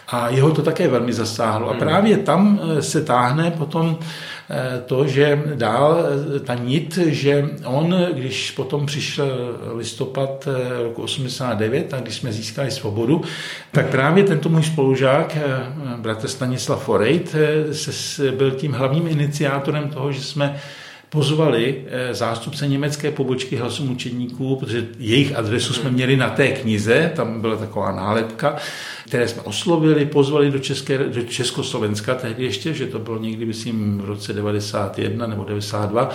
A 0.09 0.29
jeho 0.29 0.51
to 0.51 0.62
také 0.62 0.88
velmi 0.88 1.12
zasáhlo. 1.12 1.68
A 1.68 1.70
hmm. 1.70 1.81
právě 1.81 2.16
tam 2.16 2.61
eh, 2.62 2.83
se 2.83 3.05
táhne 3.05 3.51
potom 3.51 3.98
to, 4.86 5.06
že 5.06 5.42
dál 5.54 6.04
eh, 6.36 6.40
ta 6.40 6.54
nit, 6.54 6.96
že 6.96 7.48
on, 7.64 8.06
když 8.12 8.50
potom 8.50 8.86
přišel 8.86 9.56
listopad 9.74 10.48
eh, 10.48 10.82
roku 10.82 11.02
89, 11.02 11.94
a 11.94 12.00
když 12.00 12.14
jsme 12.14 12.32
získali 12.32 12.70
svobodu, 12.70 13.22
tak 13.72 13.86
právě 13.86 14.24
tento 14.24 14.48
můj 14.48 14.62
spolužák, 14.62 15.38
bratr 15.96 16.28
Stanislav 16.28 16.84
Forejt, 16.84 17.36
byl 18.36 18.50
tím 18.50 18.72
hlavním 18.72 19.08
iniciátorem 19.08 19.88
toho, 19.88 20.12
že 20.12 20.20
jsme 20.20 20.60
pozvali 21.12 21.85
zástupce 22.12 22.68
německé 22.68 23.11
pobočky 23.11 23.57
hlasu 23.57 23.85
mučedníků, 23.85 24.57
protože 24.57 24.88
jejich 24.98 25.37
adresu 25.37 25.75
jsme 25.75 25.90
měli 25.90 26.16
na 26.16 26.31
té 26.31 26.48
knize, 26.48 27.12
tam 27.16 27.40
byla 27.40 27.57
taková 27.57 27.92
nálepka, 27.92 28.57
které 29.07 29.29
jsme 29.29 29.42
oslovili, 29.42 30.07
pozvali 30.07 30.51
do, 30.51 30.59
České, 30.59 30.98
do 30.98 31.22
Československa 31.22 32.14
tehdy 32.14 32.44
ještě, 32.44 32.75
že 32.75 32.87
to 32.87 32.98
bylo 32.98 33.18
někdy, 33.18 33.46
myslím, 33.46 33.98
v 33.98 34.05
roce 34.05 34.33
91 34.33 35.27
nebo 35.27 35.44
92. 35.44 36.11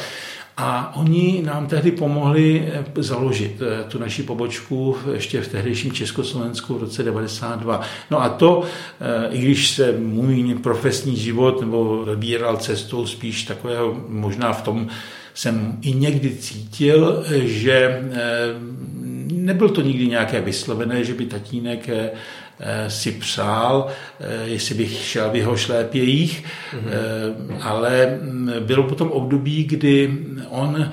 A 0.59 0.95
oni 0.95 1.41
nám 1.45 1.67
tehdy 1.67 1.91
pomohli 1.91 2.67
eh, 2.67 3.03
založit 3.03 3.61
eh, 3.61 3.83
tu 3.89 3.99
naši 3.99 4.23
pobočku 4.23 4.97
ještě 5.13 5.41
v 5.41 5.47
tehdejším 5.47 5.91
Československu 5.91 6.73
v 6.73 6.81
roce 6.81 7.03
92. 7.03 7.81
No 8.11 8.21
a 8.21 8.29
to, 8.29 8.63
eh, 8.99 9.27
i 9.31 9.39
když 9.41 9.69
se 9.69 9.91
můj 9.91 10.55
profesní 10.63 11.15
život 11.15 11.61
nebo 11.61 12.05
vybíral 12.05 12.57
cestou 12.57 13.05
spíš 13.05 13.43
takového 13.43 13.97
možná 14.07 14.53
v 14.53 14.61
tom 14.61 14.87
jsem 15.33 15.77
i 15.81 15.93
někdy 15.93 16.35
cítil, 16.35 17.23
že 17.29 18.01
nebyl 19.31 19.69
to 19.69 19.81
nikdy 19.81 20.07
nějaké 20.07 20.41
vyslovené, 20.41 21.03
že 21.03 21.13
by 21.13 21.25
tatínek 21.25 21.89
si 22.87 23.11
přál, 23.11 23.87
jestli 24.43 24.75
bych 24.75 24.91
šel 24.91 25.29
v 25.29 25.35
jeho 25.35 25.57
šlépějích, 25.57 26.43
mm-hmm. 26.43 27.57
ale 27.61 28.19
bylo 28.59 28.83
potom 28.83 29.11
období, 29.11 29.63
kdy 29.63 30.17
on 30.49 30.91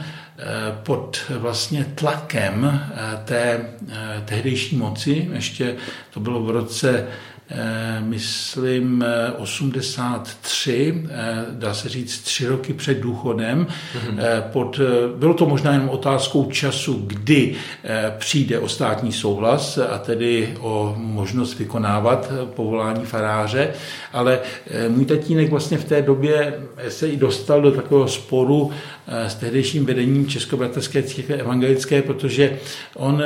pod 0.83 1.24
vlastně 1.31 1.87
tlakem 1.94 2.81
té 3.24 3.61
tehdejší 4.24 4.77
moci, 4.77 5.31
ještě 5.33 5.77
to 6.11 6.20
bylo 6.20 6.42
v 6.42 6.50
roce 6.50 7.07
Eh, 7.07 7.34
myslím 8.00 9.04
83, 9.38 11.04
eh, 11.04 11.14
eh, 11.14 11.44
dá 11.50 11.74
se 11.74 11.88
říct 11.88 12.18
tři 12.18 12.46
roky 12.46 12.72
před 12.72 13.00
důchodem. 13.00 13.66
Mm-hmm. 13.66 14.42
Pod, 14.52 14.80
bylo 15.16 15.35
to 15.35 15.46
možná 15.46 15.72
jenom 15.72 15.88
otázkou 15.88 16.50
času, 16.50 17.04
kdy 17.07 17.54
přijde 18.18 18.59
o 18.59 18.68
státní 18.68 19.12
souhlas 19.12 19.78
a 19.78 19.98
tedy 19.98 20.54
o 20.61 20.94
možnost 20.98 21.59
vykonávat 21.59 22.33
povolání 22.54 23.04
faráře, 23.04 23.70
ale 24.12 24.38
můj 24.88 25.04
tatínek 25.04 25.50
vlastně 25.50 25.78
v 25.78 25.85
té 25.85 26.02
době 26.02 26.54
se 26.88 27.09
i 27.09 27.16
dostal 27.16 27.62
do 27.62 27.70
takového 27.70 28.09
sporu 28.09 28.70
s 29.07 29.35
tehdejším 29.35 29.87
vedením 29.87 30.26
Českobratrské 30.26 31.02
církve 31.02 31.35
evangelické, 31.35 32.02
protože 32.02 32.59
on 32.94 33.22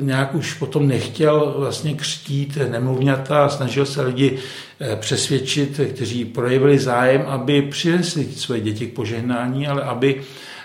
nějak 0.00 0.34
už 0.34 0.54
potom 0.54 0.88
nechtěl 0.88 1.54
vlastně 1.58 1.94
křtít 1.94 2.58
nemluvňata 2.70 3.49
snažil 3.50 3.86
se 3.86 4.02
lidi 4.02 4.38
eh, 4.80 4.96
přesvědčit, 4.96 5.80
kteří 5.94 6.24
projevili 6.24 6.78
zájem, 6.78 7.24
aby 7.26 7.62
přinesli 7.62 8.24
svoje 8.24 8.60
děti 8.60 8.86
k 8.86 8.94
požehnání, 8.94 9.66
ale 9.66 9.82
aby 9.82 10.22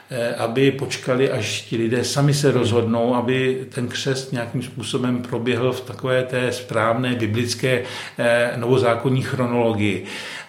eh, 0.10 0.36
aby 0.36 0.72
počkali, 0.72 1.32
až 1.32 1.62
ti 1.62 1.78
lidé 1.78 2.04
sami 2.04 2.34
se 2.34 2.52
rozhodnou, 2.52 3.16
aby 3.16 3.66
ten 3.70 3.88
křest 3.88 4.32
nějakým 4.32 4.64
způsobem 4.64 5.22
proběhl 5.22 5.74
v 5.74 5.82
takové 5.82 6.24
té 6.24 6.52
správné 6.52 7.16
biblické 7.16 7.84
eh, 8.18 8.54
novozákonní 8.56 9.22
chronologii. 9.22 10.06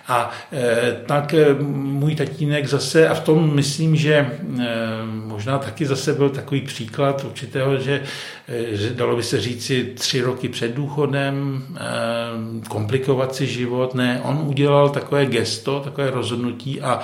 A 0.08 0.30
e, 0.52 0.96
tak 1.06 1.34
e, 1.34 1.54
můj 1.54 2.14
tatínek 2.14 2.66
zase, 2.66 3.08
a 3.08 3.14
v 3.14 3.20
tom 3.20 3.54
myslím, 3.54 3.96
že 3.96 4.14
e, 4.14 4.30
možná 5.06 5.58
taky 5.58 5.86
zase 5.86 6.12
byl 6.12 6.30
takový 6.30 6.60
příklad 6.60 7.24
určitého, 7.24 7.78
že, 7.78 8.02
že 8.72 8.90
dalo 8.90 9.16
by 9.16 9.22
se 9.22 9.40
říci 9.40 9.84
tři 9.84 10.20
roky 10.20 10.48
před 10.48 10.74
důchodem, 10.74 11.66
komplikovat 12.68 13.34
si 13.34 13.46
život. 13.46 13.94
Ne, 13.94 14.20
on 14.24 14.42
udělal 14.46 14.88
takové 14.88 15.26
gesto, 15.26 15.80
takové 15.80 16.10
rozhodnutí 16.10 16.80
a 16.80 17.00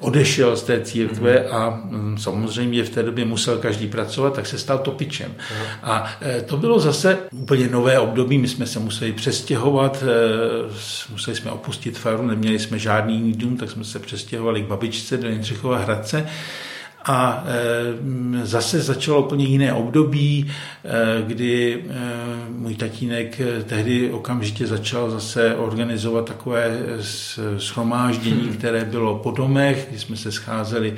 odešel 0.00 0.56
z 0.56 0.62
té 0.62 0.80
církve 0.80 1.48
a 1.48 1.70
mm, 1.70 2.18
samozřejmě 2.18 2.84
v 2.84 2.90
té 2.90 3.02
době 3.02 3.24
musel 3.24 3.58
každý 3.58 3.86
pracovat, 3.86 4.34
tak 4.34 4.46
se 4.46 4.58
stal 4.58 4.78
topičem. 4.78 5.34
A 5.82 6.16
e, 6.22 6.42
to 6.42 6.56
bylo 6.56 6.78
zase 6.78 7.18
úplně 7.32 7.68
nové 7.68 7.98
období, 7.98 8.38
my 8.38 8.48
jsme 8.48 8.66
se 8.66 8.78
museli 8.78 9.12
přestěhovat, 9.12 10.02
e, 10.02 11.12
museli 11.12 11.36
jsme 11.36 11.50
opustit 11.50 11.98
faru, 11.98 12.26
neměli 12.26 12.58
jsme 12.58 12.78
žádný 12.78 13.14
jiný 13.14 13.32
dům, 13.32 13.56
tak 13.56 13.70
jsme 13.70 13.84
se 13.84 13.98
přestěhovali 13.98 14.62
k 14.62 14.66
babičce 14.66 15.16
do 15.16 15.28
Jindřichova 15.28 15.78
Hradce. 15.78 16.26
A 17.04 17.44
e, 17.46 18.46
zase 18.46 18.80
začalo 18.80 19.24
úplně 19.24 19.44
jiné 19.44 19.72
období, 19.72 20.50
e, 20.84 21.22
kdy 21.22 21.74
e, 21.74 21.94
můj 22.50 22.74
tatínek 22.74 23.40
tehdy 23.66 24.12
okamžitě 24.12 24.66
začal 24.66 25.10
zase 25.10 25.56
organizovat 25.56 26.24
takové 26.24 26.78
schromáždění, 27.58 28.42
hmm. 28.42 28.56
které 28.56 28.84
bylo 28.84 29.18
po 29.18 29.30
domech, 29.30 29.86
kdy 29.90 29.98
jsme 29.98 30.16
se 30.16 30.32
scházeli 30.32 30.94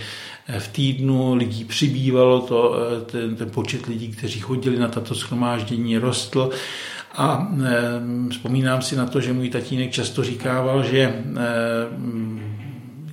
v 0.59 0.69
týdnu, 0.69 1.35
lidí 1.35 1.65
přibývalo, 1.65 2.41
to, 2.41 2.77
ten, 3.07 3.37
ten 3.37 3.51
počet 3.51 3.87
lidí, 3.87 4.09
kteří 4.09 4.41
chodili 4.41 4.79
na 4.79 4.89
tato 4.89 5.15
schromáždění, 5.15 5.99
rostl. 5.99 6.51
A 7.15 7.53
vzpomínám 8.31 8.83
si 8.83 8.97
na 8.97 9.07
to, 9.07 9.21
že 9.21 9.33
můj 9.33 9.51
tatínek 9.51 9.91
často 9.91 10.25
říkával, 10.25 10.85
že 10.85 11.23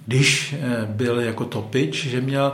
když 0.05 0.55
byl 0.85 1.19
jako 1.19 1.45
topič, 1.45 2.05
že 2.05 2.21
měl 2.21 2.53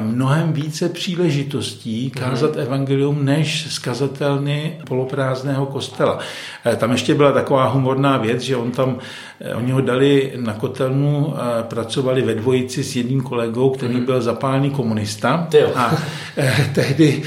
mnohem 0.00 0.52
více 0.52 0.88
příležitostí 0.88 2.10
kázat 2.10 2.50
mhm. 2.50 2.60
evangelium 2.60 3.24
než 3.24 3.66
skazatelny 3.74 4.78
poloprázdného 4.88 5.66
kostela. 5.66 6.18
Eh, 6.66 6.76
tam 6.76 6.92
ještě 6.92 7.14
byla 7.14 7.32
taková 7.32 7.68
humorná 7.68 8.16
věc, 8.16 8.40
že 8.40 8.56
on 8.56 8.70
tam, 8.70 8.98
eh, 9.40 9.54
oni 9.54 9.72
ho 9.72 9.80
dali 9.80 10.32
na 10.36 10.54
kotelnu, 10.54 11.34
pracovali 11.62 12.22
ve 12.22 12.34
dvojici 12.34 12.84
s 12.84 12.96
jedním 12.96 13.20
kolegou, 13.20 13.70
který 13.70 13.94
mm. 13.94 14.04
byl 14.04 14.22
zapálený 14.22 14.70
komunista. 14.70 15.48
A 15.74 15.96
eh, 16.36 16.70
tehdy 16.74 17.22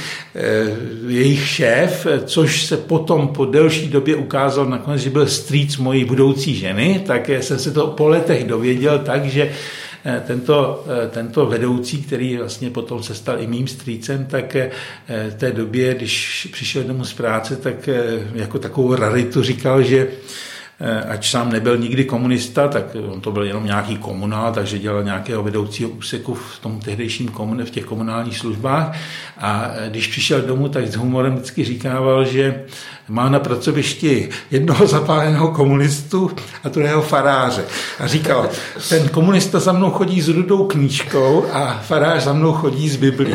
jejich 1.07 1.47
šéf, 1.47 2.07
což 2.25 2.65
se 2.65 2.77
potom 2.77 3.27
po 3.27 3.45
delší 3.45 3.87
době 3.87 4.15
ukázal 4.15 4.65
nakonec, 4.65 5.01
že 5.01 5.09
byl 5.09 5.27
strýc 5.27 5.77
mojí 5.77 6.05
budoucí 6.05 6.55
ženy, 6.55 7.03
tak 7.07 7.29
jsem 7.29 7.59
se 7.59 7.71
to 7.71 7.87
po 7.87 8.07
letech 8.07 8.43
dověděl 8.43 8.99
tak, 8.99 9.25
že 9.25 9.51
Eh, 9.51 9.84
tento, 10.25 10.85
eh, 10.87 11.07
tento 11.07 11.45
vedoucí, 11.45 12.01
který 12.01 12.37
vlastně 12.37 12.69
potom 12.69 13.03
se 13.03 13.15
stal 13.15 13.39
i 13.39 13.47
mým 13.47 13.67
strýcem, 13.67 14.25
tak 14.25 14.55
eh, 14.55 14.71
v 15.29 15.33
té 15.33 15.51
době, 15.51 15.93
když 15.93 16.47
přišel 16.51 16.83
domů 16.83 17.05
z 17.05 17.13
práce, 17.13 17.55
tak 17.55 17.89
jako 18.33 18.59
takovou 18.59 18.95
raritu 18.95 19.43
říkal, 19.43 19.83
že 19.83 20.07
ať 21.09 21.29
sám 21.29 21.51
nebyl 21.51 21.77
nikdy 21.77 22.03
komunista, 22.03 22.67
tak 22.67 22.83
on 23.11 23.21
to 23.21 23.31
byl 23.31 23.43
jenom 23.43 23.65
nějaký 23.65 23.97
komunál, 23.97 24.53
takže 24.53 24.79
dělal 24.79 25.03
nějakého 25.03 25.43
vedoucího 25.43 25.89
úseku 25.89 26.33
v 26.33 26.59
tom 26.59 26.79
tehdejším 26.79 27.27
komun, 27.27 27.65
v 27.65 27.69
těch 27.69 27.85
komunálních 27.85 28.37
službách. 28.37 28.97
A 29.37 29.71
když 29.89 30.07
přišel 30.07 30.41
domů, 30.41 30.69
tak 30.69 30.87
s 30.87 30.95
humorem 30.95 31.33
vždycky 31.33 31.63
říkával, 31.63 32.25
že 32.25 32.63
má 33.07 33.29
na 33.29 33.39
pracovišti 33.39 34.29
jednoho 34.51 34.87
zapáleného 34.87 35.47
komunistu 35.47 36.31
a 36.63 36.69
druhého 36.69 37.01
faráře. 37.01 37.65
A 37.99 38.07
říkal, 38.07 38.49
ten 38.89 39.09
komunista 39.09 39.59
za 39.59 39.71
mnou 39.71 39.89
chodí 39.89 40.21
s 40.21 40.27
rudou 40.27 40.67
knížkou 40.67 41.45
a 41.51 41.79
farář 41.83 42.23
za 42.23 42.33
mnou 42.33 42.53
chodí 42.53 42.89
z 42.89 42.95
Biblí. 42.95 43.33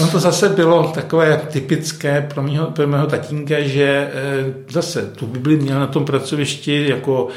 No 0.00 0.06
to 0.06 0.20
zase 0.20 0.48
bylo 0.48 0.92
takové 0.94 1.40
typické 1.50 2.28
pro 2.34 2.42
mého, 2.42 2.66
pro 2.66 2.86
mého 2.86 3.06
tatínka, 3.06 3.60
že 3.60 3.84
eh, 3.84 4.54
zase 4.70 5.02
tu 5.16 5.26
Bibli 5.26 5.56
měl 5.56 5.80
na 5.80 5.86
tom 5.86 6.04
pracovišti 6.04 6.29
jako 6.66 7.28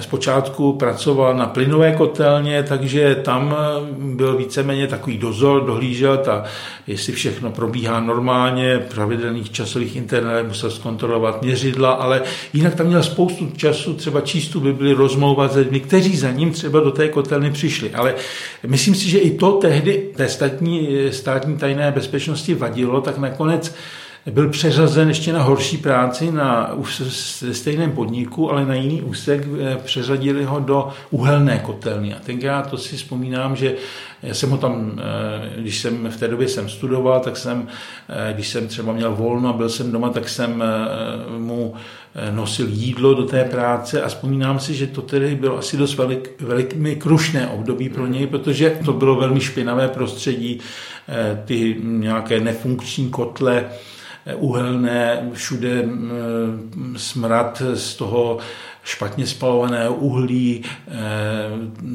Zpočátku 0.00 0.72
pracoval 0.72 1.36
na 1.36 1.46
plynové 1.46 1.92
kotelně, 1.92 2.62
takže 2.62 3.14
tam 3.14 3.56
byl 3.98 4.36
víceméně 4.36 4.86
takový 4.86 5.18
dozor, 5.18 5.66
dohlížel, 5.66 6.16
ta, 6.16 6.44
jestli 6.86 7.12
všechno 7.12 7.50
probíhá 7.50 8.00
normálně, 8.00 8.78
pravidelných 8.78 9.50
časových 9.50 9.96
internet, 9.96 10.48
musel 10.48 10.70
zkontrolovat 10.70 11.42
měřidla, 11.42 11.90
ale 11.90 12.22
jinak 12.52 12.74
tam 12.74 12.86
měl 12.86 13.02
spoustu 13.02 13.50
času 13.56 13.94
třeba 13.94 14.20
číst 14.20 14.48
tu 14.48 14.60
Bibli, 14.60 14.92
rozmlouvat 14.92 15.52
s 15.52 15.56
lidmi, 15.56 15.80
kteří 15.80 16.16
za 16.16 16.30
ním 16.30 16.50
třeba 16.50 16.80
do 16.80 16.90
té 16.90 17.08
kotelny 17.08 17.50
přišli. 17.50 17.90
Ale 17.94 18.14
myslím 18.66 18.94
si, 18.94 19.10
že 19.10 19.18
i 19.18 19.30
to 19.30 19.52
tehdy 19.52 20.10
té 20.16 20.28
státní, 20.28 20.88
státní 21.10 21.56
tajné 21.56 21.92
bezpečnosti 21.92 22.54
vadilo, 22.54 23.00
tak 23.00 23.18
nakonec 23.18 23.74
byl 24.30 24.48
přeřazen 24.48 25.08
ještě 25.08 25.32
na 25.32 25.42
horší 25.42 25.76
práci 25.76 26.32
na 26.32 26.76
stejném 27.52 27.92
podniku, 27.92 28.50
ale 28.50 28.66
na 28.66 28.74
jiný 28.74 29.02
úsek 29.02 29.48
eh, 29.60 29.76
přeřadili 29.84 30.44
ho 30.44 30.60
do 30.60 30.88
uhelné 31.10 31.58
kotelny. 31.58 32.14
A 32.14 32.18
tenkrát 32.18 32.70
to 32.70 32.78
si 32.78 32.96
vzpomínám, 32.96 33.56
že 33.56 33.74
já 34.22 34.34
jsem 34.34 34.50
ho 34.50 34.56
tam, 34.56 34.92
eh, 34.98 35.60
když 35.60 35.78
jsem 35.78 36.10
v 36.10 36.16
té 36.16 36.28
době 36.28 36.48
jsem 36.48 36.68
studoval, 36.68 37.20
tak 37.20 37.36
jsem, 37.36 37.68
eh, 38.08 38.32
když 38.34 38.48
jsem 38.48 38.68
třeba 38.68 38.92
měl 38.92 39.14
volno 39.14 39.48
a 39.48 39.52
byl 39.52 39.68
jsem 39.68 39.92
doma, 39.92 40.08
tak 40.08 40.28
jsem 40.28 40.64
mu 41.38 41.74
nosil 42.30 42.66
jídlo 42.68 43.14
do 43.14 43.22
té 43.22 43.44
práce 43.44 44.02
a 44.02 44.08
vzpomínám 44.08 44.60
si, 44.60 44.74
že 44.74 44.86
to 44.86 45.02
tedy 45.02 45.34
bylo 45.34 45.58
asi 45.58 45.76
dost 45.76 45.94
velik, 45.94 46.42
velmi 46.42 46.96
krušné 46.96 47.48
období 47.48 47.88
pro 47.88 48.06
něj, 48.06 48.26
protože 48.26 48.78
to 48.84 48.92
bylo 48.92 49.16
velmi 49.16 49.40
špinavé 49.40 49.88
prostředí, 49.88 50.60
ty 51.44 51.76
nějaké 51.82 52.40
nefunkční 52.40 53.10
kotle, 53.10 53.64
uhelné, 54.36 55.30
všude 55.32 55.88
smrad 56.96 57.62
z 57.74 57.94
toho 57.94 58.38
špatně 58.88 59.26
spalované 59.26 59.88
uhlí. 59.88 60.64
Eh, 60.88 60.92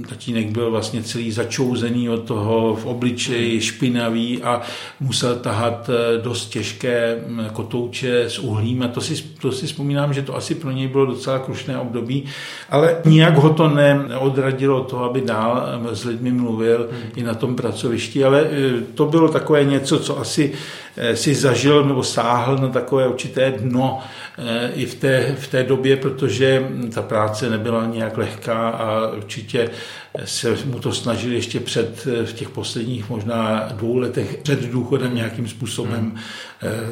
tatínek 0.09 0.47
byl 0.47 0.71
vlastně 0.71 1.03
celý 1.03 1.31
začouzený 1.31 2.09
od 2.09 2.23
toho 2.23 2.75
v 2.75 2.85
obličeji, 2.85 3.61
špinavý 3.61 4.43
a 4.43 4.61
musel 4.99 5.35
tahat 5.35 5.89
eh, 5.89 6.21
dost 6.21 6.49
těžké 6.49 7.23
mm, 7.27 7.45
kotouče 7.53 8.21
s 8.21 8.39
uhlím 8.39 8.83
a 8.83 8.87
to 8.87 9.01
si, 9.01 9.23
to 9.41 9.51
si 9.51 9.65
vzpomínám, 9.65 10.13
že 10.13 10.21
to 10.21 10.35
asi 10.35 10.55
pro 10.55 10.71
něj 10.71 10.87
bylo 10.87 11.05
docela 11.05 11.39
krušné 11.39 11.77
období, 11.77 12.23
ale 12.69 12.97
nijak 13.05 13.37
ho 13.37 13.49
to 13.49 13.67
neodradilo 13.69 14.81
od 14.81 14.89
toho, 14.89 15.03
aby 15.03 15.21
dál 15.21 15.63
eh, 15.91 15.95
s 15.95 16.05
lidmi 16.05 16.31
mluvil 16.31 16.89
hmm. 16.91 17.11
i 17.15 17.23
na 17.23 17.33
tom 17.33 17.55
pracovišti, 17.55 18.23
ale 18.23 18.47
to 18.93 19.05
bylo 19.05 19.29
takové 19.29 19.63
něco, 19.63 19.99
co 19.99 20.19
asi 20.19 20.53
si 21.13 21.35
zažil 21.35 21.85
nebo 21.85 22.03
sáhl 22.03 22.57
na 22.57 22.67
takové 22.67 23.07
určité 23.07 23.51
dno 23.51 23.99
i 24.75 24.85
v 24.85 24.95
té, 24.95 25.35
v 25.39 25.47
té 25.47 25.63
době, 25.63 25.97
protože 25.97 26.67
ta 26.93 27.01
práce 27.01 27.49
nebyla 27.49 27.85
nějak 27.85 28.17
lehká 28.17 28.69
a 28.69 29.07
určitě 29.07 29.69
se 30.25 30.57
mu 30.65 30.79
to 30.79 30.93
snažili 30.93 31.35
ještě 31.35 31.59
před, 31.59 32.07
v 32.25 32.33
těch 32.33 32.49
posledních 32.49 33.09
možná 33.09 33.69
dvou 33.71 33.97
letech 33.97 34.37
před 34.43 34.59
důchodem 34.59 35.15
nějakým 35.15 35.47
způsobem 35.47 36.01
hmm. 36.01 36.17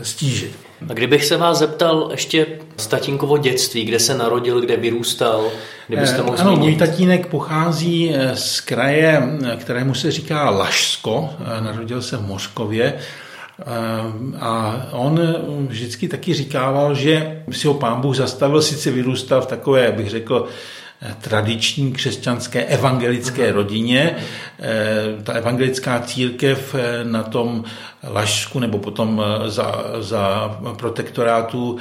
stížit. 0.02 0.52
A 0.90 0.94
kdybych 0.94 1.26
se 1.26 1.38
vás 1.38 1.58
zeptal 1.58 2.08
ještě 2.12 2.48
z 2.78 2.88
tatínkovo 2.88 3.38
dětství, 3.38 3.86
kde 3.86 4.00
se 4.00 4.18
narodil, 4.18 4.62
kde 4.62 4.78
vyrůstal, 4.78 5.52
kdybyste 5.88 6.22
mohl 6.22 6.38
Ano, 6.40 6.56
můj 6.56 6.76
tatínek 6.76 7.28
pochází 7.28 8.16
z 8.34 8.62
kraje, 8.62 9.22
kterému 9.60 9.94
se 9.94 10.12
říká 10.12 10.50
Lašsko, 10.50 11.30
narodil 11.60 12.02
se 12.02 12.18
v 12.18 12.28
Moškově, 12.28 13.00
a 14.39 14.86
on 14.91 15.19
vždycky 15.67 16.08
taky 16.08 16.34
říkával, 16.34 16.95
že 16.95 17.43
si 17.52 17.67
ho 17.67 17.74
pán 17.74 18.02
Bůh 18.02 18.15
zastavil, 18.15 18.62
sice 18.62 18.91
vyrůstal 18.91 19.41
v 19.41 19.45
takové, 19.45 19.91
bych 19.91 20.10
řekl, 20.10 20.47
tradiční 21.21 21.91
křesťanské 21.91 22.65
evangelické 22.65 23.52
rodině. 23.52 24.15
Eh, 24.60 25.24
ta 25.24 25.34
evangelická 25.34 26.00
církev 26.00 26.76
eh, 26.76 27.04
na 27.04 27.24
tom 27.24 27.63
Lašsku 28.13 28.60
nebo 28.60 28.78
potom 28.78 29.24
eh, 29.26 29.50
za, 29.50 29.84
za 30.00 30.58
protektorátu 30.78 31.78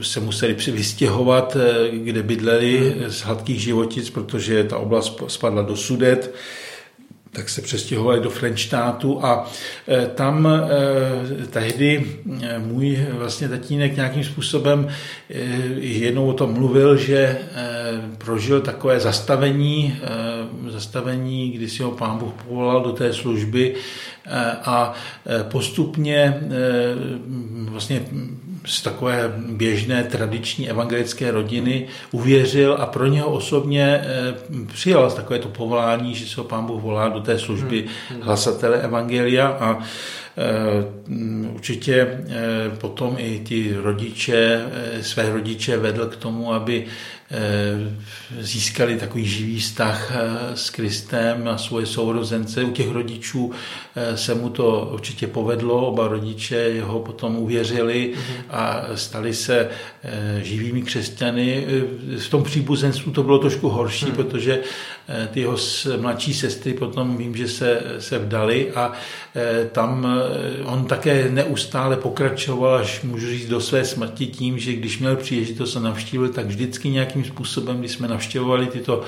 se 0.00 0.20
museli 0.20 0.54
přivystěhovat, 0.54 1.56
kde 1.92 2.22
bydleli 2.22 2.96
z 3.06 3.20
hladkých 3.20 3.60
životic, 3.60 4.10
protože 4.10 4.64
ta 4.64 4.78
oblast 4.78 5.22
spadla 5.28 5.62
do 5.62 5.76
Sudet 5.76 6.34
tak 7.32 7.48
se 7.48 7.62
přestěhovali 7.62 8.20
do 8.20 8.30
Frenštátu 8.30 9.24
a 9.24 9.50
e, 9.88 10.06
tam 10.06 10.46
e, 10.46 11.46
tehdy 11.46 12.06
e, 12.42 12.58
můj 12.58 13.06
vlastně 13.10 13.48
tatínek 13.48 13.96
nějakým 13.96 14.24
způsobem 14.24 14.88
jednou 15.78 16.28
o 16.28 16.32
tom 16.32 16.52
mluvil, 16.52 16.96
že 16.96 17.38
prožil 18.18 18.60
takové 18.60 19.00
zastavení, 19.00 19.96
zastavení, 20.68 21.50
kdy 21.50 21.68
si 21.68 21.82
ho 21.82 21.90
pán 21.90 22.18
Bůh 22.18 22.32
povolal 22.32 22.80
do 22.80 22.92
té 22.92 23.12
služby 23.12 23.74
a 24.64 24.94
postupně 25.50 26.40
vlastně 27.70 28.02
z 28.68 28.82
takové 28.82 29.32
běžné 29.36 30.04
tradiční 30.04 30.70
evangelické 30.70 31.30
rodiny 31.30 31.86
uvěřil 32.10 32.76
a 32.80 32.86
pro 32.86 33.06
něho 33.06 33.30
osobně 33.30 34.04
přijal 34.72 35.10
takové 35.10 35.38
to 35.38 35.48
povolání, 35.48 36.14
že 36.14 36.26
se 36.26 36.40
ho 36.40 36.44
pán 36.44 36.66
Bůh 36.66 36.82
volá 36.82 37.08
do 37.08 37.20
té 37.20 37.38
služby 37.38 37.84
hmm. 38.08 38.22
hlasatele 38.22 38.80
Evangelia 38.80 39.48
a 39.48 39.78
e, 39.78 39.84
určitě 41.54 41.94
e, 41.94 42.18
potom 42.78 43.16
i 43.18 43.40
ti 43.44 43.76
rodiče, 43.82 44.62
své 45.00 45.32
rodiče 45.32 45.76
vedl 45.76 46.06
k 46.06 46.16
tomu, 46.16 46.52
aby 46.52 46.86
získali 48.40 48.96
takový 48.96 49.26
živý 49.26 49.60
vztah 49.60 50.12
s 50.54 50.70
Kristem 50.70 51.44
na 51.44 51.58
svoje 51.58 51.86
sourozence. 51.86 52.64
U 52.64 52.70
těch 52.70 52.90
rodičů 52.90 53.52
se 54.14 54.34
mu 54.34 54.50
to 54.50 54.90
určitě 54.92 55.26
povedlo, 55.26 55.86
oba 55.86 56.08
rodiče 56.08 56.56
jeho 56.56 57.00
potom 57.00 57.36
uvěřili 57.36 58.12
mhm. 58.14 58.44
a 58.50 58.82
stali 58.94 59.34
se 59.34 59.70
živými 60.42 60.82
křesťany. 60.82 61.66
V 62.18 62.28
tom 62.28 62.42
příbuzenstvu 62.42 63.12
to 63.12 63.22
bylo 63.22 63.38
trošku 63.38 63.68
horší, 63.68 64.06
hmm. 64.06 64.14
protože 64.14 64.60
ty 65.30 65.40
jeho 65.40 65.56
mladší 66.00 66.34
sestry 66.34 66.74
potom 66.74 67.16
vím, 67.16 67.36
že 67.36 67.48
se, 67.48 67.82
se 67.98 68.18
vdali 68.18 68.72
a 68.72 68.92
tam 69.72 70.06
on 70.64 70.84
také 70.84 71.30
neustále 71.30 71.96
pokračoval, 71.96 72.74
až 72.74 73.02
můžu 73.02 73.26
říct, 73.26 73.48
do 73.48 73.60
své 73.60 73.84
smrti 73.84 74.26
tím, 74.26 74.58
že 74.58 74.72
když 74.72 74.98
měl 74.98 75.16
příležitost 75.16 75.76
a 75.76 75.80
navštívil, 75.80 76.28
tak 76.28 76.46
vždycky 76.46 76.88
nějakým 76.88 77.24
způsobem, 77.24 77.78
když 77.78 77.92
jsme 77.92 78.08
navštěvovali 78.08 78.66
tyto 78.66 79.02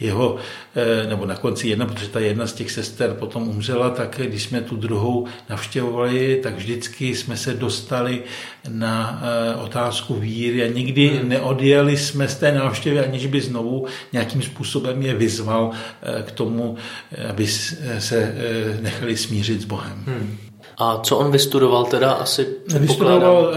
jeho, 0.00 0.36
eh, 0.76 1.06
nebo 1.06 1.26
na 1.26 1.36
konci 1.36 1.68
jedna, 1.68 1.86
protože 1.86 2.08
ta 2.08 2.20
jedna 2.20 2.46
z 2.46 2.52
těch 2.52 2.70
sester 2.70 3.14
potom 3.14 3.48
umřela, 3.48 3.90
tak 3.90 4.20
když 4.24 4.42
jsme 4.42 4.60
tu 4.60 4.76
druhou 4.76 5.26
navštěvovali, 5.50 6.40
tak 6.42 6.56
vždycky 6.56 7.14
jsme 7.14 7.36
se 7.36 7.54
dostali 7.54 8.22
na 8.68 9.22
eh, 9.22 9.54
otázku 9.54 10.14
víry 10.14 10.62
a 10.62 10.72
nikdy 10.72 11.08
hmm. 11.08 11.28
neodjeli 11.28 11.96
jsme 11.96 12.28
z 12.28 12.36
té 12.36 12.52
návštěvy, 12.52 13.00
aniž 13.00 13.26
by 13.26 13.40
znovu 13.40 13.86
nějakým 14.12 14.42
způsobem 14.42 15.02
je 15.02 15.14
vyzval 15.14 15.70
eh, 16.02 16.22
k 16.22 16.30
tomu, 16.30 16.76
aby 17.30 17.46
se 17.98 18.34
nechali 18.80 19.16
smířit 19.16 19.60
s 19.60 19.64
Bohem. 19.64 20.04
Hmm. 20.06 20.38
A 20.80 21.00
co 21.02 21.16
on 21.16 21.30
vystudoval 21.30 21.84
teda 21.84 22.12
asi? 22.12 22.46
Vystudoval 22.78 23.52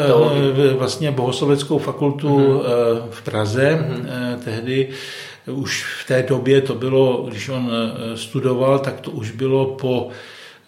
vlastně 0.78 1.12
bohosloveckou 1.12 1.78
fakultu 1.78 2.28
mm-hmm. 2.28 2.64
v 3.10 3.22
Praze 3.22 3.72
mm-hmm. 3.72 4.44
tehdy 4.44 4.90
už 5.48 5.84
v 6.04 6.08
té 6.08 6.24
době 6.24 6.62
to 6.62 6.76
bylo, 6.76 7.26
když 7.30 7.50
on 7.50 7.72
eh, 7.72 8.18
studoval, 8.18 8.80
tak 8.80 9.02
to 9.02 9.12
už 9.12 9.32
bylo 9.32 9.66
po 9.66 10.10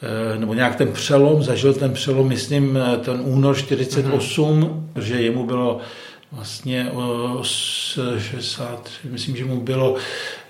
eh, 0.01 0.39
nebo 0.39 0.53
nějak 0.53 0.75
ten 0.75 0.91
přelom, 0.91 1.43
zažil 1.43 1.73
ten 1.73 1.93
přelom, 1.93 2.27
myslím, 2.27 2.77
eh, 2.77 2.97
ten 2.97 3.21
únor 3.23 3.55
48, 3.55 4.61
mm-hmm. 4.61 5.01
že 5.01 5.21
jemu 5.21 5.45
bylo 5.45 5.79
vlastně 6.31 6.91
60, 8.17 8.89
myslím, 9.03 9.35
že 9.35 9.45
mu 9.45 9.61
bylo 9.61 9.95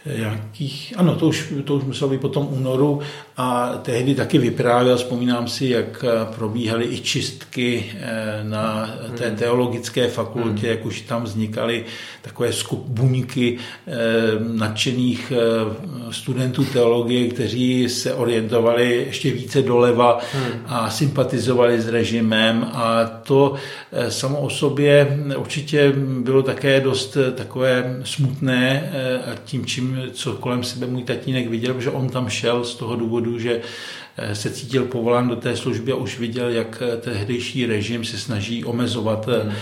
jakých, 0.06 0.94
ano, 0.98 1.16
to 1.16 1.28
už, 1.28 1.54
to 1.66 1.76
už 1.76 1.84
muselo 1.84 2.12
být 2.12 2.22
potom 2.22 2.48
únoru 2.52 3.00
a 3.38 3.80
tehdy 3.82 4.16
taky 4.16 4.38
vyprávěl, 4.38 4.98
vzpomínám 4.98 5.48
si, 5.48 5.66
jak 5.66 6.06
probíhaly 6.36 6.86
i 6.86 7.00
čistky 7.00 7.92
eh, 8.00 8.40
na 8.44 8.90
té 9.18 9.28
hmm. 9.28 9.36
teologické 9.36 10.08
fakultě, 10.08 10.68
jak 10.68 10.86
už 10.86 11.02
tam 11.02 11.24
vznikaly 11.24 11.86
takové 12.22 12.54
skup 12.54 12.86
buňky 12.88 13.58
eh, 13.58 13.94
nadšených 14.40 15.34
eh, 15.36 16.14
studentů 16.14 16.66
teologie, 16.66 17.28
kteří 17.28 17.90
se 17.90 18.14
orientovali 18.14 19.06
ještě 19.08 19.32
více 19.32 19.62
doleva 19.62 20.20
hmm. 20.34 20.62
a 20.66 20.90
sympatizovali 20.90 21.82
s 21.82 21.88
režimem 21.88 22.68
a 22.74 23.06
to 23.06 23.56
samo 24.10 24.40
o 24.40 24.50
sobě 24.50 25.20
určitě 25.38 25.94
bylo 26.20 26.42
také 26.44 26.80
dost 26.80 27.18
takové 27.36 28.02
smutné 28.04 28.92
a 29.32 29.36
tím, 29.46 29.66
čím 29.66 30.02
co 30.14 30.34
kolem 30.34 30.64
sebe 30.64 30.88
můj 30.88 31.04
tatínek 31.04 31.50
viděl, 31.50 31.82
že 31.82 31.90
on 31.90 32.10
tam 32.10 32.30
šel 32.30 32.64
z 32.64 32.76
toho 32.76 32.96
důvodu, 32.96 33.23
že 33.40 33.62
eh, 34.18 34.36
se 34.36 34.50
cítil 34.50 34.86
povolán 34.86 35.28
do 35.28 35.36
té 35.36 35.56
služby 35.56 35.92
a 35.92 35.96
už 35.96 36.20
viděl, 36.20 36.50
jak 36.50 36.84
eh, 36.86 36.98
tehdejší 36.98 37.66
režim 37.66 38.06
se 38.06 38.18
snaží 38.18 38.66
omezovat 38.66 39.30
eh, 39.30 39.54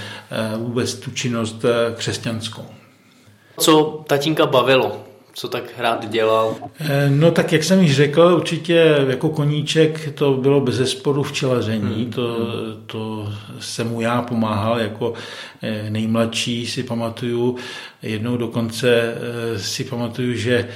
vůbec 0.58 0.94
tu 0.94 1.12
činnost 1.12 1.66
křesťanskou. 1.96 2.66
Co 3.60 4.04
tatínka 4.08 4.46
bavilo? 4.46 5.04
Co 5.34 5.48
tak 5.48 5.64
rád 5.78 6.10
dělal? 6.10 6.56
No 7.10 7.32
tak 7.32 7.52
jak 7.52 7.64
jsem 7.64 7.80
již 7.80 7.96
řekl, 7.96 8.22
určitě 8.22 8.96
jako 9.08 9.30
koníček 9.30 10.14
to 10.14 10.34
bylo 10.34 10.62
bez 10.62 10.76
zesporu 10.76 11.24
včelaření. 11.24 12.04
Hmm. 12.04 12.12
To, 12.12 12.38
to 12.86 13.30
se 13.60 13.84
mu 13.84 14.02
já 14.02 14.22
pomáhal 14.22 14.80
jako 14.80 15.14
nejmladší, 15.90 16.68
si 16.68 16.84
pamatuju. 16.84 17.58
Jednou 18.02 18.38
dokonce 18.38 19.16
si 19.58 19.84
pamatuju, 19.84 20.36
že 20.36 20.68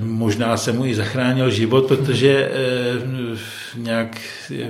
možná 0.00 0.56
se 0.56 0.72
mu 0.72 0.86
i 0.86 0.94
zachránil 0.94 1.50
život, 1.50 1.86
protože 1.86 2.50
eh, 2.52 3.38
nějak 3.76 4.20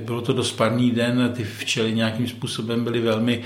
bylo 0.00 0.20
to 0.20 0.32
dost 0.32 0.52
parný 0.52 0.90
den 0.90 1.22
a 1.22 1.28
ty 1.28 1.44
včely 1.44 1.92
nějakým 1.92 2.28
způsobem 2.28 2.84
byly 2.84 3.00
velmi 3.00 3.42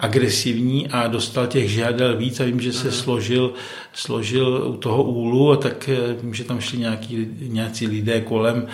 agresivní 0.00 0.88
a 0.88 1.06
dostal 1.06 1.46
těch 1.46 1.70
žádel 1.70 2.16
víc 2.16 2.40
a 2.40 2.44
vím, 2.44 2.60
že 2.60 2.72
se 2.72 2.92
složil, 2.92 3.52
složil 3.92 4.64
u 4.66 4.76
toho 4.76 5.02
úlu 5.02 5.52
a 5.52 5.56
tak 5.56 5.90
vím, 6.22 6.34
že 6.34 6.44
tam 6.44 6.60
šli 6.60 6.78
nějaký, 6.78 7.26
nějací 7.40 7.86
lidé 7.86 8.20
kolem, 8.20 8.66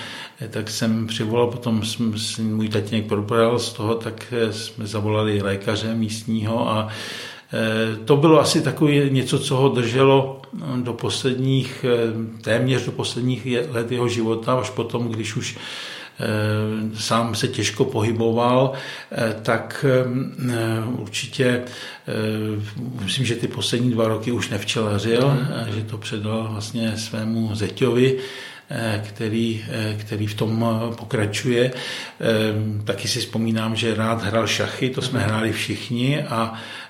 tak 0.50 0.70
jsem 0.70 1.06
přivolal, 1.06 1.46
potom 1.46 1.82
jsem, 1.84 2.14
můj 2.38 2.68
tatínek 2.68 3.06
probral 3.06 3.58
z 3.58 3.72
toho, 3.72 3.94
tak 3.94 4.34
jsme 4.50 4.86
zavolali 4.86 5.42
lékaře 5.42 5.94
místního 5.94 6.70
a 6.70 6.88
Eh, 6.88 7.37
to 8.04 8.16
bylo 8.16 8.40
asi 8.40 8.60
takové 8.60 8.92
něco, 8.92 9.38
co 9.38 9.56
ho 9.56 9.68
drželo 9.68 10.42
eh, 10.42 10.82
do 10.82 10.92
posledních, 10.92 11.84
eh, 11.88 12.42
téměř 12.42 12.84
do 12.84 12.92
posledních 12.92 13.46
let 13.68 13.92
jeho 13.92 14.08
života, 14.08 14.54
až 14.54 14.70
potom, 14.70 15.08
když 15.08 15.36
už 15.36 15.58
sám 16.94 17.34
se 17.34 17.48
těžko 17.48 17.84
pohyboval, 17.84 18.72
tak 19.42 19.84
určitě 20.98 21.62
myslím, 23.04 23.26
že 23.26 23.34
ty 23.34 23.48
poslední 23.48 23.90
dva 23.90 24.08
roky 24.08 24.32
už 24.32 24.48
nevčelařil, 24.48 25.30
mm. 25.30 25.74
že 25.74 25.82
to 25.82 25.98
předal 25.98 26.48
vlastně 26.52 26.96
svému 26.96 27.54
zeťovi, 27.54 28.18
který, 29.06 29.64
který 29.96 30.26
v 30.26 30.34
tom 30.34 30.66
pokračuje. 30.98 31.72
Taky 32.84 33.08
si 33.08 33.20
vzpomínám, 33.20 33.76
že 33.76 33.94
rád 33.94 34.22
hrál 34.22 34.46
šachy, 34.46 34.90
to 34.90 35.02
jsme 35.02 35.20
hráli 35.20 35.52
všichni 35.52 36.22
a 36.22 36.54
Eh, 36.54 36.87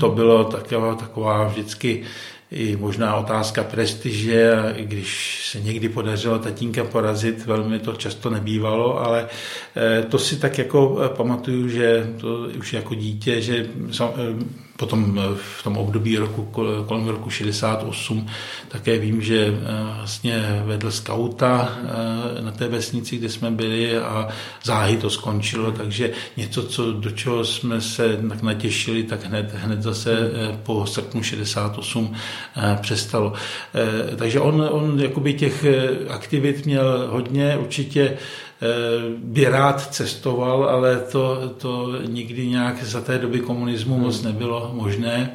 to 0.00 0.08
bylo 0.08 0.44
taková, 0.44 0.94
taková 0.94 1.48
vždycky 1.48 2.04
i 2.50 2.76
možná 2.76 3.16
otázka 3.16 3.64
prestiže, 3.64 4.54
i 4.76 4.84
když 4.84 5.40
se 5.50 5.60
někdy 5.60 5.88
podařilo 5.88 6.38
tatínka 6.38 6.84
porazit, 6.84 7.46
velmi 7.46 7.78
to 7.78 7.92
často 7.92 8.30
nebývalo, 8.30 9.00
ale 9.00 9.28
eh, 9.76 10.02
to 10.02 10.18
si 10.18 10.36
tak 10.36 10.58
jako 10.58 11.00
eh, 11.04 11.08
pamatuju, 11.08 11.68
že 11.68 12.14
to 12.20 12.48
už 12.58 12.72
jako 12.72 12.94
dítě, 12.94 13.40
že 13.40 13.66
potom 14.78 15.20
v 15.34 15.62
tom 15.62 15.76
období 15.76 16.18
roku, 16.18 16.42
kolem 16.86 17.08
roku 17.08 17.30
68 17.30 18.26
také 18.68 18.98
vím, 18.98 19.22
že 19.22 19.54
vlastně 19.96 20.62
vedl 20.64 20.90
skauta 20.90 21.78
na 22.40 22.50
té 22.50 22.68
vesnici, 22.68 23.16
kde 23.16 23.28
jsme 23.28 23.50
byli 23.50 23.98
a 23.98 24.28
záhy 24.64 24.96
to 24.96 25.10
skončilo, 25.10 25.72
takže 25.72 26.10
něco, 26.36 26.62
co, 26.62 26.92
do 26.92 27.10
čeho 27.10 27.44
jsme 27.44 27.80
se 27.80 28.18
tak 28.28 28.42
natěšili, 28.42 29.02
tak 29.02 29.24
hned, 29.24 29.54
hned 29.54 29.82
zase 29.82 30.30
po 30.62 30.86
srpnu 30.86 31.22
68 31.22 32.14
přestalo. 32.80 33.32
Takže 34.16 34.40
on, 34.40 34.68
on 34.70 35.00
jakoby 35.00 35.34
těch 35.34 35.64
aktivit 36.08 36.66
měl 36.66 37.08
hodně, 37.10 37.56
určitě 37.56 38.18
Eh, 38.18 38.47
by 39.16 39.44
rád 39.44 39.94
cestoval, 39.94 40.64
ale 40.64 40.96
to, 40.98 41.48
to 41.48 41.92
nikdy 42.06 42.48
nějak 42.48 42.84
za 42.84 43.00
té 43.00 43.18
doby 43.18 43.40
komunismu 43.40 43.98
moc 43.98 44.16
hmm. 44.16 44.32
nebylo 44.32 44.70
možné 44.74 45.30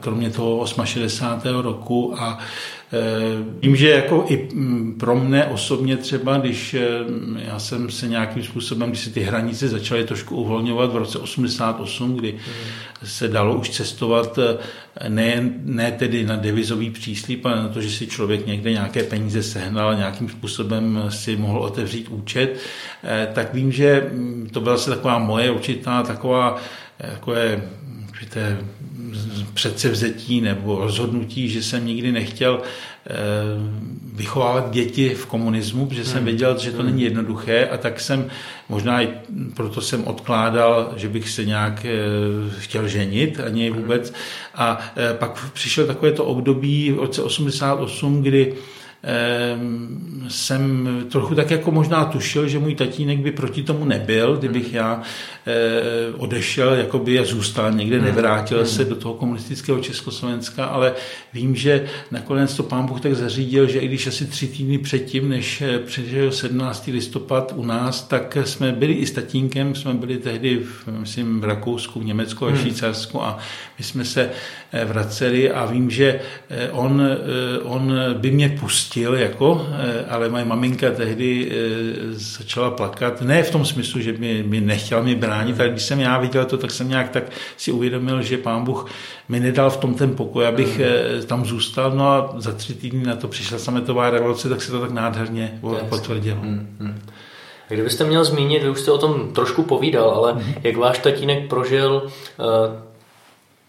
kromě 0.00 0.30
toho 0.30 0.66
68. 0.66 1.62
roku 1.62 2.14
a 2.18 2.38
Eh, 2.38 2.83
vím, 3.62 3.76
že 3.76 3.90
jako 3.90 4.24
i 4.28 4.48
mm, 4.54 4.94
pro 5.00 5.16
mne 5.16 5.46
osobně 5.46 5.96
třeba, 5.96 6.38
když 6.38 6.74
eh, 6.74 6.88
já 7.36 7.58
jsem 7.58 7.90
se 7.90 8.08
nějakým 8.08 8.42
způsobem, 8.42 8.88
když 8.88 9.00
se 9.00 9.10
ty 9.10 9.20
hranice 9.20 9.68
začaly 9.68 10.04
trošku 10.04 10.36
uvolňovat 10.36 10.92
v 10.92 10.96
roce 10.96 11.18
88, 11.18 12.16
kdy 12.16 12.34
se 13.04 13.28
dalo 13.28 13.54
už 13.54 13.70
cestovat 13.70 14.38
eh, 14.38 15.08
ne, 15.08 15.52
ne 15.64 15.92
tedy 15.92 16.26
na 16.26 16.36
devizový 16.36 16.90
příslip, 16.90 17.46
ale 17.46 17.56
na 17.56 17.68
to, 17.68 17.80
že 17.80 17.90
si 17.90 18.06
člověk 18.06 18.46
někde 18.46 18.72
nějaké 18.72 19.02
peníze 19.02 19.42
sehnal 19.42 19.88
a 19.88 19.94
nějakým 19.94 20.28
způsobem 20.28 21.04
si 21.08 21.36
mohl 21.36 21.58
otevřít 21.58 22.08
účet, 22.08 22.58
tak 23.32 23.54
vím, 23.54 23.72
že 23.72 24.10
mm, 24.12 24.48
to 24.52 24.60
byla 24.60 24.78
se 24.78 24.90
taková 24.90 25.18
moje 25.18 25.50
určitá 25.50 26.02
taková 26.02 26.56
takové 26.98 27.62
určité 28.08 28.58
předsevzetí 29.54 30.40
nebo 30.40 30.80
rozhodnutí, 30.80 31.48
že 31.48 31.62
jsem 31.62 31.86
nikdy 31.86 32.12
nechtěl 32.12 32.62
eh, 32.62 33.12
vychovávat 34.14 34.70
děti 34.70 35.14
v 35.14 35.26
komunismu, 35.26 35.86
protože 35.86 36.04
jsem 36.04 36.16
hmm. 36.16 36.24
věděl, 36.24 36.58
že 36.58 36.72
to 36.72 36.82
není 36.82 36.96
hmm. 36.96 37.04
jednoduché 37.04 37.68
a 37.68 37.76
tak 37.76 38.00
jsem, 38.00 38.26
možná 38.68 39.02
i 39.02 39.08
proto 39.56 39.80
jsem 39.80 40.04
odkládal, 40.04 40.92
že 40.96 41.08
bych 41.08 41.28
se 41.28 41.44
nějak 41.44 41.84
eh, 41.84 41.90
chtěl 42.58 42.88
ženit, 42.88 43.40
ani 43.40 43.70
vůbec. 43.70 44.12
A 44.54 44.78
eh, 44.96 45.14
pak 45.14 45.50
přišel 45.52 45.86
takové 45.86 46.12
to 46.12 46.24
období 46.24 46.92
v 46.92 46.98
roce 46.98 47.22
88, 47.22 48.22
kdy 48.22 48.54
jsem 50.28 50.88
trochu 51.10 51.34
tak 51.34 51.50
jako 51.50 51.70
možná 51.70 52.04
tušil, 52.04 52.48
že 52.48 52.58
můj 52.58 52.74
tatínek 52.74 53.18
by 53.18 53.32
proti 53.32 53.62
tomu 53.62 53.84
nebyl, 53.84 54.36
kdybych 54.36 54.74
já 54.74 55.02
eh, 55.46 56.14
odešel 56.16 56.74
jakoby 56.74 57.18
a 57.18 57.24
zůstal 57.24 57.72
někde, 57.72 57.96
hmm. 57.96 58.04
nevrátil 58.04 58.58
hmm. 58.58 58.66
se 58.66 58.84
do 58.84 58.96
toho 58.96 59.14
komunistického 59.14 59.80
Československa, 59.80 60.64
ale 60.64 60.94
vím, 61.32 61.56
že 61.56 61.86
nakonec 62.10 62.54
to 62.54 62.62
pán 62.62 62.86
Bůh 62.86 63.00
tak 63.00 63.14
zařídil, 63.14 63.68
že 63.68 63.78
i 63.78 63.88
když 63.88 64.06
asi 64.06 64.26
tři 64.26 64.46
týdny 64.46 64.78
předtím, 64.78 65.28
než 65.28 65.62
eh, 65.62 65.78
přišel 65.78 66.32
17. 66.32 66.86
listopad 66.86 67.52
u 67.56 67.64
nás, 67.64 68.02
tak 68.02 68.38
jsme 68.44 68.72
byli 68.72 68.92
i 68.92 69.06
s 69.06 69.10
tatínkem, 69.10 69.74
jsme 69.74 69.94
byli 69.94 70.16
tehdy 70.16 70.56
v, 70.56 70.88
myslím, 70.88 71.40
v 71.40 71.44
Rakousku, 71.44 72.00
v 72.00 72.04
Německu 72.04 72.46
a 72.46 72.48
hmm. 72.48 72.58
Švýcarsku 72.58 73.22
a 73.22 73.38
my 73.78 73.84
jsme 73.84 74.04
se 74.04 74.30
vraceli 74.84 75.50
a 75.50 75.66
vím, 75.66 75.90
že 75.90 76.20
on, 76.72 77.02
on 77.62 77.92
by 78.18 78.30
mě 78.30 78.48
pustil 78.60 79.14
jako, 79.14 79.66
eh, 79.70 80.04
ale 80.08 80.28
moje 80.28 80.44
maminka 80.44 80.90
tehdy 80.90 81.50
eh, 81.50 81.54
začala 82.12 82.70
plakat. 82.70 83.20
Ne 83.22 83.42
v 83.42 83.50
tom 83.50 83.64
smyslu, 83.64 84.00
že 84.00 84.12
mi, 84.12 84.42
mi 84.46 84.60
nechtěla 84.60 85.02
mi 85.02 85.14
bránit, 85.14 85.60
ale 85.60 85.68
když 85.68 85.82
jsem 85.82 86.00
já 86.00 86.18
viděl 86.18 86.44
to, 86.44 86.56
tak 86.56 86.70
jsem 86.70 86.88
nějak 86.88 87.08
tak 87.08 87.24
si 87.56 87.72
uvědomil, 87.72 88.22
že 88.22 88.38
pán 88.38 88.64
Bůh 88.64 88.90
mi 89.28 89.40
nedal 89.40 89.70
v 89.70 89.76
tom 89.76 89.94
ten 89.94 90.14
pokoj, 90.14 90.46
abych 90.46 90.78
mm. 90.78 91.26
tam 91.26 91.44
zůstal. 91.44 91.90
No 91.90 92.08
a 92.08 92.34
za 92.38 92.52
tři 92.52 92.74
týdny 92.74 93.06
na 93.06 93.16
to 93.16 93.28
přišla 93.28 93.58
sametová 93.58 94.10
revoluce, 94.10 94.48
tak 94.48 94.62
se 94.62 94.72
to 94.72 94.80
tak 94.80 94.90
nádherně 94.90 95.60
potvrdilo. 95.88 96.38
Mm, 96.42 97.00
A 97.70 97.74
kdybyste 97.74 98.04
měl 98.04 98.24
zmínit, 98.24 98.62
vy 98.62 98.70
už 98.70 98.80
jste 98.80 98.90
o 98.90 98.98
tom 98.98 99.32
trošku 99.32 99.62
povídal, 99.62 100.10
ale 100.10 100.32
mm. 100.32 100.54
jak 100.62 100.76
váš 100.76 100.98
tatínek 100.98 101.48
prožil 101.48 102.08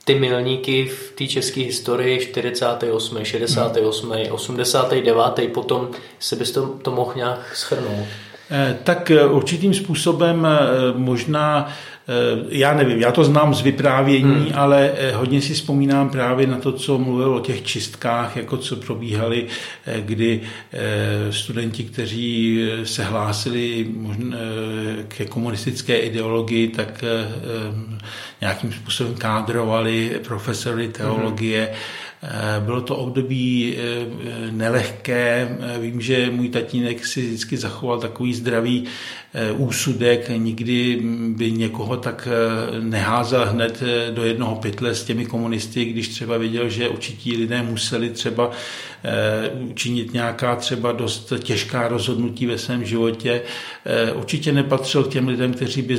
ty 0.05 0.19
milníky 0.19 0.85
v 0.85 1.11
té 1.15 1.27
české 1.27 1.61
historii 1.61 2.19
48., 2.19 3.23
68., 3.23 4.13
89., 4.31 5.53
potom 5.53 5.89
se 6.19 6.35
bys 6.35 6.51
to, 6.51 6.67
to 6.67 6.91
mohl 6.91 7.13
nějak 7.15 7.55
schrnout? 7.55 8.07
Eh, 8.51 8.77
tak 8.83 9.11
eh, 9.11 9.25
určitým 9.25 9.73
způsobem 9.73 10.47
eh, 10.47 10.59
možná 10.97 11.73
já 12.49 12.73
nevím, 12.73 12.99
já 12.99 13.11
to 13.11 13.23
znám 13.23 13.53
z 13.53 13.61
vyprávění, 13.61 14.35
hmm. 14.35 14.51
ale 14.53 14.91
hodně 15.13 15.41
si 15.41 15.53
vzpomínám 15.53 16.09
právě 16.09 16.47
na 16.47 16.57
to, 16.57 16.71
co 16.71 16.97
mluvil 16.97 17.35
o 17.35 17.39
těch 17.39 17.63
čistkách, 17.63 18.37
jako 18.37 18.57
co 18.57 18.75
probíhaly, 18.75 19.45
kdy 19.99 20.41
studenti, 21.29 21.83
kteří 21.83 22.59
se 22.83 23.03
hlásili 23.03 23.87
ke 25.07 25.25
komunistické 25.25 25.97
ideologii, 25.97 26.67
tak 26.67 27.03
nějakým 28.41 28.71
způsobem 28.71 29.13
kádrovali 29.15 30.19
profesory 30.23 30.87
teologie. 30.87 31.69
Mm. 31.71 31.75
Bylo 32.65 32.81
to 32.81 32.95
období 32.95 33.75
eh, 33.77 34.05
nelehké. 34.51 35.57
Vím, 35.79 36.01
že 36.01 36.31
můj 36.31 36.49
tatínek 36.49 37.05
si 37.05 37.21
vždycky 37.21 37.57
zachoval 37.57 37.99
takový 37.99 38.33
zdravý 38.33 38.87
Eh, 39.24 39.24
úsudek, 39.57 40.29
nikdy 40.37 40.99
by 41.35 41.51
někoho 41.51 41.97
tak 41.97 42.27
eh, 42.31 42.79
neházel 42.79 43.45
hned 43.45 43.83
eh, 43.85 44.11
do 44.11 44.23
jednoho 44.23 44.55
pytle 44.55 44.95
s 44.95 45.03
těmi 45.03 45.25
komunisty, 45.25 45.85
když 45.85 46.07
třeba 46.07 46.37
viděl, 46.37 46.69
že 46.69 46.89
určití 46.89 47.37
lidé 47.37 47.63
museli 47.63 48.09
třeba 48.09 48.51
učinit 49.69 50.13
nějaká 50.13 50.55
třeba 50.55 50.91
dost 50.91 51.33
těžká 51.43 51.87
rozhodnutí 51.87 52.45
ve 52.45 52.57
svém 52.57 52.85
životě. 52.85 53.41
Určitě 54.15 54.51
nepatřil 54.51 55.03
k 55.03 55.09
těm 55.09 55.27
lidem, 55.27 55.53
kteří 55.53 55.81
by 55.81 55.97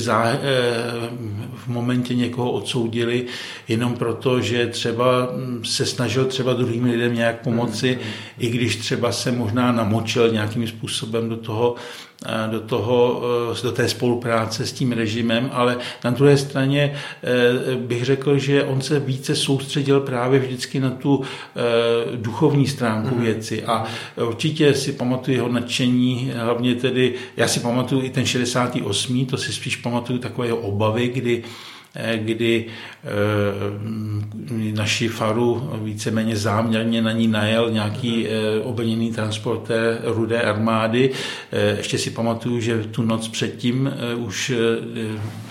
v 1.55 1.66
momentě 1.66 2.14
někoho 2.14 2.53
odsoudili 2.53 3.26
jenom 3.68 3.95
proto, 3.95 4.41
že 4.41 4.66
třeba 4.66 5.28
hm, 5.32 5.64
se 5.64 5.87
snažil 5.87 6.24
třeba 6.24 6.53
druhým 6.53 6.84
lidem 6.84 7.14
nějak 7.14 7.43
pomoci, 7.43 7.99
mm, 8.03 8.11
i 8.39 8.49
když 8.49 8.76
třeba 8.76 9.12
se 9.12 9.32
možná 9.32 9.72
namočil 9.72 10.30
nějakým 10.30 10.68
způsobem 10.68 11.28
do 11.28 11.37
toho 11.37 11.74
do, 12.51 12.61
toho, 12.61 13.23
eh, 13.53 13.62
do 13.62 13.73
té 13.73 13.89
spolupráce 13.89 14.67
s 14.67 14.73
tím 14.73 14.93
režimem, 14.93 15.51
ale 15.53 15.79
na 16.05 16.11
druhé 16.11 16.37
straně 16.37 16.95
eh, 17.23 17.77
bych 17.77 18.05
řekl, 18.05 18.39
že 18.39 18.64
on 18.64 18.81
se 18.81 19.01
více 19.01 19.37
soustředil 19.37 20.01
právě 20.01 20.41
vždycky 20.41 20.81
na 20.81 20.91
tu 20.91 21.23
eh, 21.23 21.62
duchovní 22.17 22.67
stránku 22.67 23.14
mm. 23.14 23.21
věci 23.21 23.64
a 23.64 23.85
určitě 24.27 24.75
si 24.75 24.93
pamatuju 24.93 25.37
jeho 25.37 25.49
nadšení, 25.49 26.33
hlavně 26.37 26.75
tedy, 26.75 27.14
já 27.37 27.49
si 27.49 27.61
pamatuju 27.61 28.03
i 28.03 28.11
ten 28.11 28.27
68. 28.27 29.27
to 29.27 29.37
si 29.37 29.53
spíš 29.53 29.77
pamatuju 29.77 30.19
takové 30.19 30.53
obavy, 30.53 31.09
kdy 31.09 31.43
kdy 32.17 32.65
eh, 33.05 33.09
naši 34.75 35.09
faru 35.09 35.71
víceméně 35.83 36.37
záměrně 36.37 37.03
na 37.03 37.13
ní 37.13 37.29
najel 37.29 37.71
nějaký 37.71 38.27
eh, 38.29 38.61
obrněný 38.61 39.13
transportér 39.13 39.99
rudé 40.05 40.43
armády. 40.43 41.11
Eh, 41.53 41.77
ještě 41.77 41.99
si 41.99 42.11
pamatuju, 42.11 42.61
že 42.61 42.85
tu 42.85 43.03
noc 43.03 43.29
předtím 43.29 43.93
už 44.17 44.53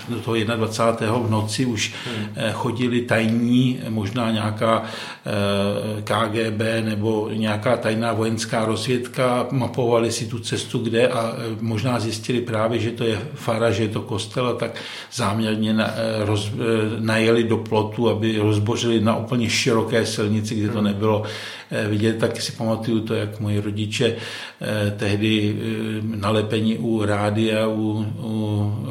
do 0.10 0.20
toho 0.20 0.36
21. 0.36 1.18
v 1.18 1.30
noci 1.30 1.66
už 1.66 1.93
chodili 2.53 3.01
tajní, 3.01 3.80
možná 3.89 4.32
nějaká 4.32 4.84
KGB 6.03 6.62
nebo 6.86 7.30
nějaká 7.34 7.78
tajná 7.78 8.14
vojenská 8.14 8.66
rozvědka, 8.66 9.47
mapovali 9.51 10.12
si 10.12 10.26
tu 10.26 10.39
cestu 10.39 10.80
kde 10.80 11.08
a 11.08 11.34
možná 11.62 11.99
zjistili 11.99 12.41
právě, 12.41 12.80
že 12.80 12.91
to 12.91 13.03
je 13.03 13.22
fara, 13.34 13.72
že 13.72 13.84
je 13.84 13.89
to 13.89 14.01
kostel 14.01 14.47
a 14.47 14.53
tak 14.53 14.72
záměrně 15.14 15.76
roz, 16.26 16.51
najeli 16.99 17.43
do 17.43 17.58
plotu, 17.58 18.10
aby 18.10 18.38
rozbořili 18.38 19.01
na 19.01 19.16
úplně 19.16 19.49
široké 19.49 20.06
silnici, 20.06 20.56
kde 20.56 20.70
to 20.70 20.78
hmm. 20.78 20.88
nebylo 20.88 21.24
eh, 21.24 21.64
vidět, 21.89 22.17
tak 22.17 22.41
si 22.41 22.51
pamatuju 22.51 22.99
to, 22.99 23.13
jak 23.13 23.39
moji 23.39 23.59
rodiče 23.59 24.15
eh, 24.15 24.93
tehdy 24.97 25.55
eh, 25.57 26.17
nalepení 26.17 26.78
u 26.78 27.05
rádia, 27.05 27.67
u, 27.67 28.05
u, 28.17 28.88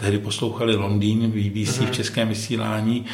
tehdy 0.00 0.18
poslouchali 0.18 0.76
Londýn, 0.76 1.30
BBC 1.30 1.78
v 1.78 1.80
hmm. 1.80 1.92
českém 1.92 2.28
vysílání, 2.28 3.04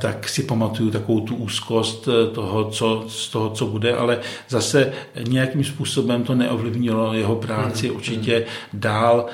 tak 0.00 0.28
si 0.28 0.42
pamatuju 0.42 0.90
takovou 0.90 1.20
tu 1.20 1.36
úzkost 1.36 2.08
toho, 2.32 2.70
co, 2.70 3.04
z 3.08 3.28
toho, 3.28 3.50
co 3.50 3.66
bude, 3.66 3.96
ale 3.96 4.18
zase 4.48 4.92
nějakým 5.28 5.64
způsobem 5.64 6.22
to 6.22 6.34
neovlivnilo 6.34 7.14
jeho 7.14 7.36
práci. 7.36 7.86
Hmm. 7.86 7.96
Určitě 7.96 8.44
dál 8.72 9.26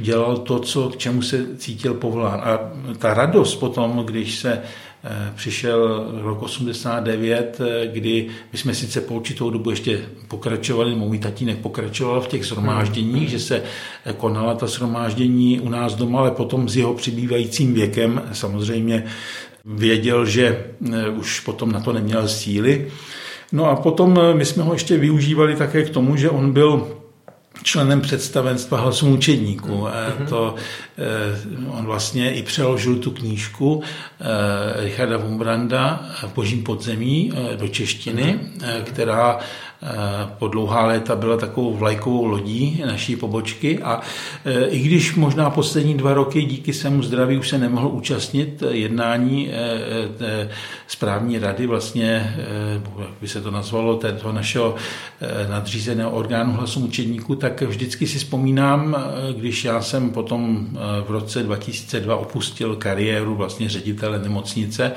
dělal 0.00 0.36
to, 0.36 0.58
co, 0.58 0.88
k 0.88 0.96
čemu 0.96 1.22
se 1.22 1.46
cítil 1.56 1.94
povolán. 1.94 2.40
A 2.44 2.58
ta 2.98 3.14
radost 3.14 3.54
potom, 3.54 4.02
když 4.06 4.34
se 4.38 4.62
přišel 5.34 6.10
rok 6.22 6.42
89, 6.42 7.60
kdy 7.92 8.26
my 8.52 8.58
jsme 8.58 8.74
sice 8.74 9.00
po 9.00 9.14
určitou 9.14 9.50
dobu 9.50 9.70
ještě 9.70 10.00
pokračovali, 10.28 10.94
můj 10.94 11.18
tatínek 11.18 11.58
pokračoval 11.58 12.20
v 12.20 12.28
těch 12.28 12.46
zhromážděních, 12.46 13.28
že 13.28 13.38
se 13.38 13.62
konala 14.16 14.54
ta 14.54 14.66
zhromáždění 14.66 15.60
u 15.60 15.68
nás 15.68 15.94
doma, 15.94 16.18
ale 16.18 16.30
potom 16.30 16.68
s 16.68 16.76
jeho 16.76 16.94
přibývajícím 16.94 17.74
věkem 17.74 18.22
samozřejmě 18.32 19.04
věděl, 19.64 20.26
že 20.26 20.64
už 21.16 21.40
potom 21.40 21.72
na 21.72 21.80
to 21.80 21.92
neměl 21.92 22.28
síly. 22.28 22.88
No 23.52 23.64
a 23.64 23.76
potom 23.76 24.18
my 24.32 24.44
jsme 24.44 24.62
ho 24.62 24.72
ještě 24.72 24.98
využívali 24.98 25.56
také 25.56 25.82
k 25.82 25.90
tomu, 25.90 26.16
že 26.16 26.30
on 26.30 26.52
byl 26.52 26.86
členem 27.62 28.00
představenstva 28.00 28.80
hlasu 28.80 29.06
mučedníků. 29.06 29.68
Mm-hmm. 29.68 30.26
To, 30.28 30.54
eh, 30.98 31.68
on 31.70 31.84
vlastně 31.84 32.34
i 32.34 32.42
přeložil 32.42 32.96
tu 32.96 33.10
knížku 33.10 33.82
eh, 34.20 34.24
Richarda 34.84 35.16
Wumbranda 35.16 36.06
v 36.26 36.34
Božím 36.34 36.62
podzemí 36.62 37.32
do 37.56 37.68
češtiny, 37.68 38.22
mm-hmm. 38.22 38.82
která 38.82 39.38
Eh, 39.38 39.73
po 40.38 40.48
dlouhá 40.48 40.86
léta 40.86 41.16
byla 41.16 41.36
takovou 41.36 41.74
vlajkovou 41.74 42.24
lodí 42.24 42.82
naší 42.86 43.16
pobočky 43.16 43.78
a 43.82 44.00
eh, 44.44 44.66
i 44.66 44.78
když 44.78 45.14
možná 45.14 45.50
poslední 45.50 45.94
dva 45.94 46.14
roky 46.14 46.42
díky 46.42 46.72
svému 46.72 47.02
zdraví 47.02 47.38
už 47.38 47.48
se 47.48 47.58
nemohl 47.58 47.88
účastnit 47.88 48.62
jednání 48.70 49.50
eh, 49.50 50.48
správní 50.86 51.38
rady, 51.38 51.66
vlastně, 51.66 52.36
jak 52.98 53.10
by 53.20 53.28
se 53.28 53.40
to 53.40 53.50
nazvalo, 53.50 54.00
toho 54.20 54.32
našeho 54.32 54.74
nadřízeného 55.48 56.10
orgánu 56.10 56.52
hlasu 56.52 56.80
učedníků, 56.80 57.34
tak 57.34 57.62
vždycky 57.62 58.06
si 58.06 58.18
vzpomínám, 58.18 58.96
když 59.36 59.64
já 59.64 59.82
jsem 59.82 60.10
potom 60.10 60.68
v 61.06 61.10
roce 61.10 61.42
2002 61.42 62.16
opustil 62.16 62.76
kariéru 62.76 63.34
vlastně 63.34 63.68
ředitele 63.68 64.18
nemocnice 64.18 64.92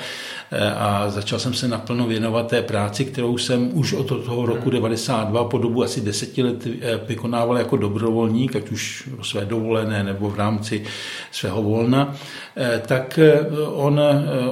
a 0.77 1.09
začal 1.09 1.39
jsem 1.39 1.53
se 1.53 1.67
naplno 1.67 2.07
věnovat 2.07 2.47
té 2.47 2.61
práci, 2.61 3.05
kterou 3.05 3.37
jsem 3.37 3.69
už 3.73 3.93
od 3.93 4.07
toho 4.07 4.45
roku 4.45 4.69
92 4.69 5.43
po 5.43 5.57
dobu 5.57 5.83
asi 5.83 6.01
deseti 6.01 6.43
let 6.43 6.67
eh, 6.67 6.99
vykonával 7.07 7.57
jako 7.57 7.77
dobrovolník, 7.77 8.55
ať 8.55 8.71
už 8.71 9.09
o 9.19 9.23
své 9.23 9.45
dovolené 9.45 10.03
nebo 10.03 10.29
v 10.29 10.35
rámci 10.35 10.83
svého 11.31 11.63
volna, 11.63 12.15
eh, 12.57 12.81
tak 12.85 13.19
eh, 13.19 13.45
on, 13.65 14.01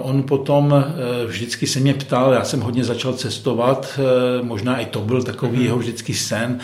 on 0.02 0.24
potom 0.24 0.86
vždycky 1.28 1.68
se 1.68 1.80
mě 1.80 1.94
ptal, 1.94 2.34
já 2.34 2.44
jsem 2.44 2.62
hodně 2.62 2.84
začal 2.84 3.14
cestovat, 3.14 4.00
možná 4.42 4.80
i 4.80 4.86
to 4.86 5.00
byl 5.00 5.24
takový 5.24 5.64
jeho 5.64 5.78
vždycky 5.78 6.14
sen 6.14 6.60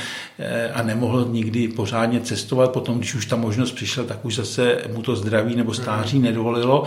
a 0.73 0.83
nemohl 0.83 1.25
nikdy 1.29 1.67
pořádně 1.67 2.21
cestovat, 2.21 2.71
potom, 2.71 2.97
když 2.97 3.15
už 3.15 3.25
ta 3.25 3.35
možnost 3.35 3.71
přišla, 3.71 4.03
tak 4.03 4.25
už 4.25 4.35
zase 4.35 4.77
mu 4.93 5.01
to 5.01 5.15
zdraví 5.15 5.55
nebo 5.55 5.73
stáří 5.73 6.19
nedovolilo, 6.19 6.83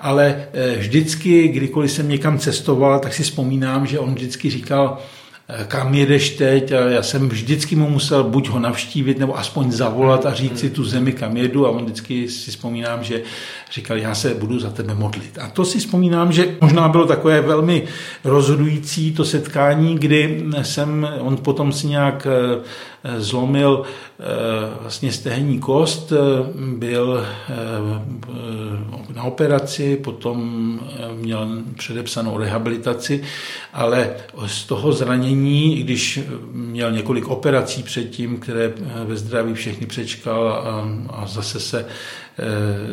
ale 0.00 0.48
vždycky, 0.78 1.48
kdykoliv 1.48 1.85
jsem 1.88 2.08
někam 2.08 2.38
cestoval, 2.38 2.98
tak 2.98 3.14
si 3.14 3.22
vzpomínám, 3.22 3.86
že 3.86 3.98
on 3.98 4.14
vždycky 4.14 4.50
říkal, 4.50 4.98
Eh, 5.48 5.64
kam 5.68 5.94
jedeš 5.94 6.30
teď 6.30 6.72
a 6.72 6.80
já 6.80 7.02
jsem 7.02 7.28
vždycky 7.28 7.76
mu 7.76 7.90
musel 7.90 8.24
buď 8.24 8.48
ho 8.48 8.58
navštívit 8.58 9.18
nebo 9.18 9.38
aspoň 9.38 9.72
zavolat 9.72 10.26
a 10.26 10.34
říct 10.34 10.58
si 10.58 10.70
tu 10.70 10.84
zemi, 10.84 11.12
kam 11.12 11.36
jedu 11.36 11.66
a 11.66 11.70
on 11.70 11.84
vždycky 11.84 12.28
si 12.28 12.50
vzpomínám, 12.50 13.04
že 13.04 13.22
říkal, 13.72 13.96
já 13.96 14.14
se 14.14 14.34
budu 14.34 14.58
za 14.58 14.70
tebe 14.70 14.94
modlit. 14.94 15.38
A 15.38 15.48
to 15.48 15.64
si 15.64 15.78
vzpomínám, 15.78 16.32
že 16.32 16.56
možná 16.60 16.88
bylo 16.88 17.06
takové 17.06 17.40
velmi 17.40 17.84
rozhodující 18.24 19.12
to 19.12 19.24
setkání, 19.24 19.98
kdy 19.98 20.44
jsem, 20.62 21.08
on 21.20 21.36
potom 21.36 21.72
si 21.72 21.86
nějak 21.86 22.26
eh, 22.26 22.62
zlomil 23.18 23.82
eh, 23.84 24.24
vlastně 24.80 25.12
stehenní 25.12 25.58
kost, 25.58 26.12
eh, 26.12 26.16
byl 26.76 27.26
eh, 27.48 27.54
na 29.14 29.22
operaci, 29.22 29.96
potom 29.96 30.80
měl 31.14 31.48
předepsanou 31.76 32.38
rehabilitaci, 32.38 33.22
ale 33.72 34.10
z 34.46 34.64
toho 34.64 34.92
zranění, 34.92 35.74
když 35.82 36.20
měl 36.52 36.92
několik 36.92 37.28
operací 37.28 37.82
předtím, 37.82 38.38
které 38.38 38.72
ve 39.04 39.16
zdraví 39.16 39.54
všechny 39.54 39.86
přečkal 39.86 40.48
a, 40.48 40.88
a 41.22 41.26
zase 41.26 41.60
se 41.60 41.86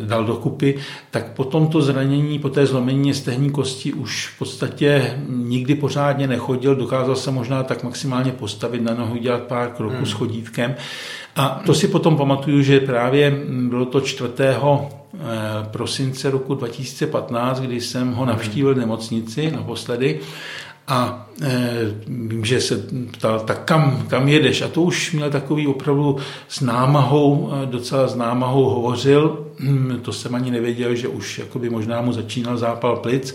dal 0.06 0.24
dokupy, 0.24 0.74
tak 1.10 1.32
po 1.32 1.44
tomto 1.44 1.82
zranění, 1.82 2.38
po 2.38 2.48
té 2.48 2.66
zlomení 2.66 3.14
stehní 3.14 3.50
kosti 3.50 3.92
už 3.92 4.26
v 4.34 4.38
podstatě 4.38 5.18
nikdy 5.28 5.74
pořádně 5.74 6.26
nechodil, 6.26 6.76
dokázal 6.76 7.16
se 7.16 7.30
možná 7.30 7.62
tak 7.62 7.82
maximálně 7.82 8.32
postavit 8.32 8.82
na 8.82 8.94
nohu, 8.94 9.16
dělat 9.16 9.42
pár 9.42 9.70
kroků 9.70 9.96
hmm. 9.96 10.06
s 10.06 10.12
chodítkem. 10.12 10.74
A 11.36 11.62
to 11.66 11.74
si 11.74 11.88
potom 11.88 12.16
pamatuju, 12.16 12.62
že 12.62 12.80
právě 12.80 13.32
bylo 13.68 13.84
to 13.84 14.00
4. 14.00 14.30
Eh, 15.20 15.68
prosince 15.70 16.30
roku 16.30 16.54
2015, 16.54 17.60
kdy 17.60 17.80
jsem 17.80 18.12
ho 18.12 18.24
navštívil 18.24 18.74
v 18.74 18.78
nemocnici 18.78 19.50
naposledy 19.50 20.20
a 20.88 21.28
e, 21.42 21.70
vím, 22.06 22.44
že 22.44 22.60
se 22.60 22.86
ptal, 23.10 23.40
tak 23.40 23.64
kam, 23.64 24.06
kam 24.08 24.28
jedeš? 24.28 24.62
A 24.62 24.68
to 24.68 24.82
už 24.82 25.12
měl 25.12 25.30
takový 25.30 25.66
opravdu 25.66 26.16
s 26.48 26.60
námahou, 26.60 27.52
e, 27.52 27.66
docela 27.66 28.08
s 28.08 28.16
námahou 28.16 28.64
hovořil. 28.64 29.46
Hm, 29.58 29.98
to 30.02 30.12
jsem 30.12 30.34
ani 30.34 30.50
nevěděl, 30.50 30.94
že 30.94 31.08
už 31.08 31.38
jakoby 31.38 31.70
možná 31.70 32.00
mu 32.00 32.12
začínal 32.12 32.56
zápal 32.56 32.96
plic. 32.96 33.34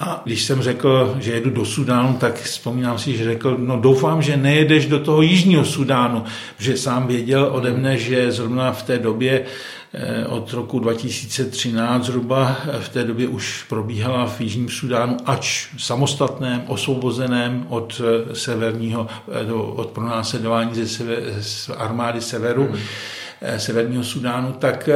A 0.00 0.22
když 0.24 0.42
jsem 0.44 0.62
řekl, 0.62 1.16
že 1.20 1.32
jedu 1.32 1.50
do 1.50 1.64
Sudánu, 1.64 2.16
tak 2.20 2.40
vzpomínám 2.40 2.98
si, 2.98 3.16
že 3.16 3.24
řekl, 3.24 3.56
no 3.58 3.80
doufám, 3.80 4.22
že 4.22 4.36
nejedeš 4.36 4.86
do 4.86 4.98
toho 4.98 5.22
jižního 5.22 5.64
Sudánu, 5.64 6.24
že 6.58 6.76
sám 6.76 7.06
věděl 7.06 7.48
ode 7.52 7.70
mne, 7.72 7.98
že 7.98 8.32
zrovna 8.32 8.72
v 8.72 8.82
té 8.82 8.98
době 8.98 9.44
od 10.28 10.52
roku 10.52 10.78
2013 10.78 12.04
zhruba 12.04 12.56
v 12.80 12.88
té 12.88 13.04
době 13.04 13.28
už 13.28 13.64
probíhala 13.68 14.26
v 14.26 14.40
Jižním 14.40 14.68
Sudánu, 14.68 15.16
ač 15.26 15.68
samostatném, 15.78 16.64
osvobozeném 16.66 17.66
od 17.68 18.00
eh, 18.04 18.34
severního, 18.34 19.06
eh, 19.32 19.52
od 19.52 19.90
pronásledování 19.90 20.74
ze 20.74 20.88
sever, 20.88 21.22
z 21.40 21.70
armády 21.76 22.20
severu, 22.20 22.62
hmm 22.62 22.80
severního 23.56 24.04
Sudánu, 24.04 24.52
tak 24.52 24.88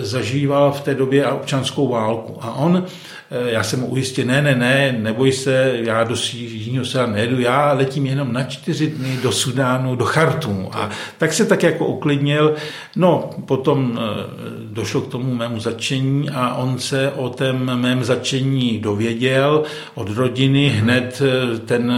zažíval 0.00 0.72
v 0.72 0.80
té 0.80 0.94
době 0.94 1.26
občanskou 1.26 1.88
válku. 1.88 2.38
A 2.40 2.54
on 2.54 2.86
Eh, 3.32 3.50
já 3.50 3.62
jsem 3.62 3.80
mu 3.80 3.86
ujistil, 3.86 4.26
ne, 4.26 4.42
ne, 4.42 4.54
ne, 4.54 4.96
neboj 4.98 5.32
se, 5.32 5.72
já 5.74 6.04
do 6.04 6.14
Jižního 6.32 6.84
Sudánu 6.84 7.12
nejedu, 7.12 7.40
já 7.40 7.72
letím 7.72 8.06
jenom 8.06 8.32
na 8.32 8.42
čtyři 8.42 8.86
dny 8.86 9.18
do 9.22 9.32
Sudánu, 9.32 9.96
do 9.96 10.04
Chartumu. 10.04 10.76
A 10.76 10.90
tak 11.18 11.32
se 11.32 11.44
tak 11.44 11.62
jako 11.62 11.86
uklidnil. 11.86 12.54
No, 12.96 13.30
potom 13.46 13.98
eh, 13.98 14.24
došlo 14.64 15.00
k 15.00 15.10
tomu 15.10 15.34
mému 15.34 15.60
začení 15.60 16.30
a 16.30 16.54
on 16.54 16.78
se 16.78 17.10
o 17.10 17.28
tém 17.28 17.80
mém 17.80 18.04
začení 18.04 18.78
dověděl 18.78 19.62
od 19.94 20.10
rodiny 20.10 20.68
hned 20.68 21.22
eh, 21.24 21.58
ten 21.58 21.92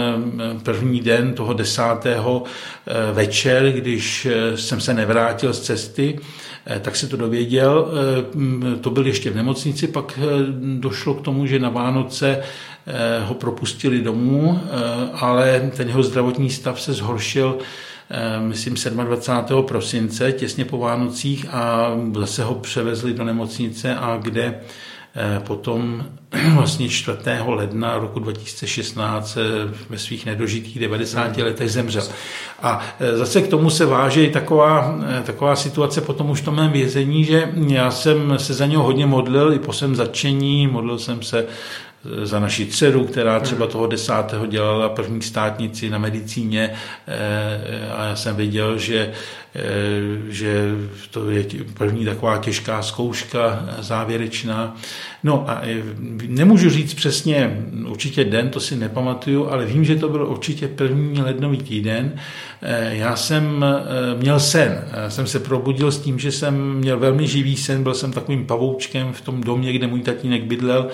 první 0.62 1.00
den 1.00 1.34
toho 1.34 1.52
desátého 1.52 2.42
večer, 3.12 3.72
když 3.72 4.28
jsem 4.54 4.80
se 4.80 4.94
nevrátil 4.94 5.52
z 5.52 5.60
cesty, 5.60 5.91
Eh, 6.66 6.80
tak 6.80 6.96
se 6.96 7.08
to 7.08 7.16
dověděl. 7.16 7.92
Eh, 7.92 8.76
to 8.76 8.90
byl 8.90 9.06
ještě 9.06 9.30
v 9.30 9.36
nemocnici, 9.36 9.88
pak 9.88 10.18
eh, 10.22 10.26
došlo 10.78 11.14
k 11.14 11.20
tomu, 11.20 11.46
že 11.46 11.58
na 11.58 11.68
Vánoce 11.68 12.42
ho 13.24 13.34
propustili 13.34 14.00
domů, 14.00 14.60
ale 15.12 15.70
ten 15.76 15.88
jeho 15.88 16.02
zdravotní 16.02 16.50
stav 16.50 16.80
se 16.80 16.92
zhoršil 16.92 17.58
myslím 18.38 18.74
27. 19.04 19.62
prosince, 19.62 20.32
těsně 20.32 20.64
po 20.64 20.78
Vánocích 20.78 21.46
a 21.50 21.90
zase 22.18 22.44
ho 22.44 22.54
převezli 22.54 23.14
do 23.14 23.24
nemocnice 23.24 23.94
a 23.94 24.18
kde 24.22 24.60
potom 25.38 26.04
vlastně 26.54 26.88
4. 26.88 27.18
ledna 27.46 27.98
roku 27.98 28.18
2016 28.18 29.36
eh, 29.36 29.40
ve 29.90 29.98
svých 29.98 30.26
nedožitých 30.26 30.78
90 30.78 31.36
hmm. 31.36 31.46
letech 31.46 31.70
zemřel. 31.70 32.02
A 32.62 32.80
eh, 33.00 33.16
zase 33.16 33.42
k 33.42 33.48
tomu 33.48 33.70
se 33.70 33.86
váže 33.86 34.28
taková, 34.28 34.98
taková 35.24 35.56
situace 35.56 36.00
potom 36.00 36.30
už 36.30 36.40
v 36.40 36.44
tom 36.44 36.56
mém 36.56 36.72
vězení, 36.72 37.24
že 37.24 37.52
já 37.68 37.90
jsem 37.90 38.38
se 38.38 38.54
za 38.54 38.66
něho 38.66 38.82
hodně 38.82 39.06
modlil 39.06 39.52
i 39.52 39.58
po 39.58 39.72
svém 39.72 39.96
začení, 39.96 40.66
modlil 40.66 40.98
jsem 40.98 41.22
se 41.22 41.46
za 42.22 42.40
naši 42.40 42.66
dceru, 42.66 43.04
která 43.04 43.40
třeba 43.40 43.66
toho 43.66 43.86
desátého 43.86 44.46
dělala 44.46 44.88
první 44.88 45.22
státnici 45.22 45.90
na 45.90 45.98
medicíně 45.98 46.74
a 47.96 48.04
já 48.04 48.16
jsem 48.16 48.36
viděl, 48.36 48.78
že 48.78 49.12
Eh, 49.12 49.41
že 50.28 50.74
to 51.10 51.30
je 51.30 51.44
první 51.74 52.04
taková 52.04 52.38
těžká 52.38 52.82
zkouška 52.82 53.68
závěrečná. 53.78 54.76
No 55.24 55.50
a 55.50 55.60
eh, 55.62 55.82
nemůžu 56.28 56.70
říct 56.70 56.94
přesně 56.94 57.64
určitě 57.88 58.24
den, 58.24 58.48
to 58.48 58.60
si 58.60 58.76
nepamatuju, 58.76 59.48
ale 59.48 59.66
vím, 59.66 59.84
že 59.84 59.96
to 59.96 60.08
byl 60.08 60.26
určitě 60.26 60.68
první 60.68 61.20
lednový 61.20 61.58
týden. 61.58 62.12
Eh, 62.62 62.96
já 62.96 63.16
jsem 63.16 63.64
měl 64.18 64.40
sen. 64.40 64.84
Já 64.92 65.10
jsem 65.10 65.26
se 65.26 65.40
probudil 65.40 65.92
s 65.92 65.98
tím, 65.98 66.18
že 66.18 66.32
jsem 66.32 66.74
měl 66.74 66.98
velmi 66.98 67.26
živý 67.26 67.56
sen, 67.56 67.82
byl 67.82 67.94
jsem 67.94 68.12
takovým 68.12 68.46
pavoučkem 68.46 69.12
v 69.12 69.20
tom 69.20 69.40
domě, 69.40 69.72
kde 69.72 69.86
můj 69.86 70.00
tatínek 70.00 70.42
bydlel. 70.42 70.88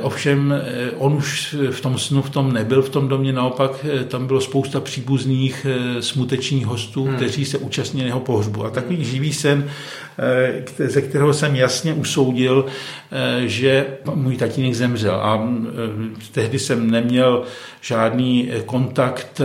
Ovšem 0.00 0.54
on 0.98 1.12
už 1.12 1.56
v 1.70 1.80
tom 1.80 1.98
snu 1.98 2.22
v 2.22 2.30
tom 2.30 2.52
nebyl 2.52 2.82
v 2.82 2.88
tom 2.88 3.08
domě, 3.08 3.32
naopak 3.32 3.86
tam 4.08 4.26
bylo 4.26 4.40
spousta 4.40 4.80
příbuzných 4.80 5.66
smutečných 6.00 6.66
hostů, 6.66 7.04
hmm. 7.04 7.16
kteří 7.16 7.44
se 7.44 7.58
účastnili 7.62 8.08
jeho 8.08 8.20
pohřbu. 8.20 8.64
A 8.64 8.70
takový 8.70 9.04
živý 9.04 9.32
sen 9.32 9.70
Eh, 10.18 10.88
ze 10.88 11.02
kterého 11.02 11.34
jsem 11.34 11.56
jasně 11.56 11.94
usoudil, 11.94 12.66
eh, 13.12 13.48
že 13.48 13.86
můj 14.14 14.36
tatínek 14.36 14.74
zemřel. 14.74 15.14
A 15.14 15.48
eh, 15.48 16.30
tehdy 16.32 16.58
jsem 16.58 16.90
neměl 16.90 17.44
žádný 17.80 18.50
kontakt 18.66 19.40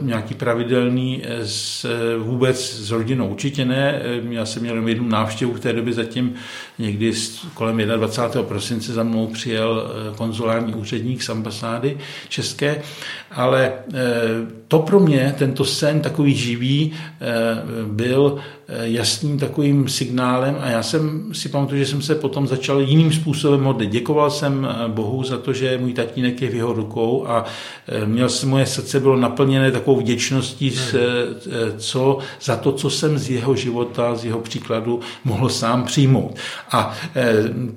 nějaký 0.00 0.34
pravidelný 0.34 1.22
s, 1.42 1.86
vůbec 2.18 2.70
s 2.70 2.90
rodinou. 2.90 3.28
Určitě 3.28 3.64
ne. 3.64 4.02
Já 4.30 4.46
jsem 4.46 4.62
měl 4.62 4.88
jednu 4.88 5.08
návštěvu 5.08 5.52
v 5.52 5.60
té 5.60 5.72
době 5.72 5.92
zatím 5.92 6.34
někdy 6.78 7.12
kolem 7.54 7.78
21. 7.78 8.48
prosince 8.48 8.92
za 8.92 9.02
mnou 9.02 9.26
přijel 9.26 9.90
konzulární 10.16 10.74
úředník 10.74 11.22
z 11.22 11.28
ambasády 11.28 11.98
české, 12.28 12.82
ale 13.30 13.72
to 14.74 14.78
pro 14.78 15.00
mě, 15.00 15.34
tento 15.38 15.64
sen 15.64 16.00
takový 16.00 16.34
živý, 16.34 16.92
byl 17.86 18.38
jasným 18.82 19.38
takovým 19.38 19.88
signálem 19.88 20.56
a 20.60 20.68
já 20.68 20.82
jsem 20.82 21.34
si 21.34 21.48
pamatuju, 21.48 21.78
že 21.78 21.86
jsem 21.86 22.02
se 22.02 22.14
potom 22.14 22.46
začal 22.46 22.80
jiným 22.80 23.12
způsobem 23.12 23.60
modlit. 23.60 23.90
Děkoval 23.90 24.30
jsem 24.30 24.68
eh, 24.70 24.88
Bohu 24.88 25.24
za 25.24 25.38
to, 25.38 25.52
že 25.52 25.78
můj 25.78 25.92
tatínek 25.92 26.42
je 26.42 26.50
v 26.50 26.54
jeho 26.54 26.72
rukou 26.72 27.26
a 27.28 27.44
eh, 27.88 28.06
měl 28.06 28.28
jsem, 28.28 28.48
moje 28.48 28.66
srdce 28.66 29.00
bylo 29.00 29.16
naplněné 29.16 29.72
takovou 29.72 29.96
vděčností 29.96 30.70
hmm. 30.70 30.78
eh, 30.94 31.72
co, 31.76 32.18
za 32.42 32.56
to, 32.56 32.72
co 32.72 32.90
jsem 32.90 33.18
z 33.18 33.30
jeho 33.30 33.56
života, 33.56 34.14
z 34.14 34.24
jeho 34.24 34.40
příkladu 34.40 35.00
mohl 35.24 35.48
sám 35.48 35.84
přijmout. 35.84 36.36
A 36.70 36.94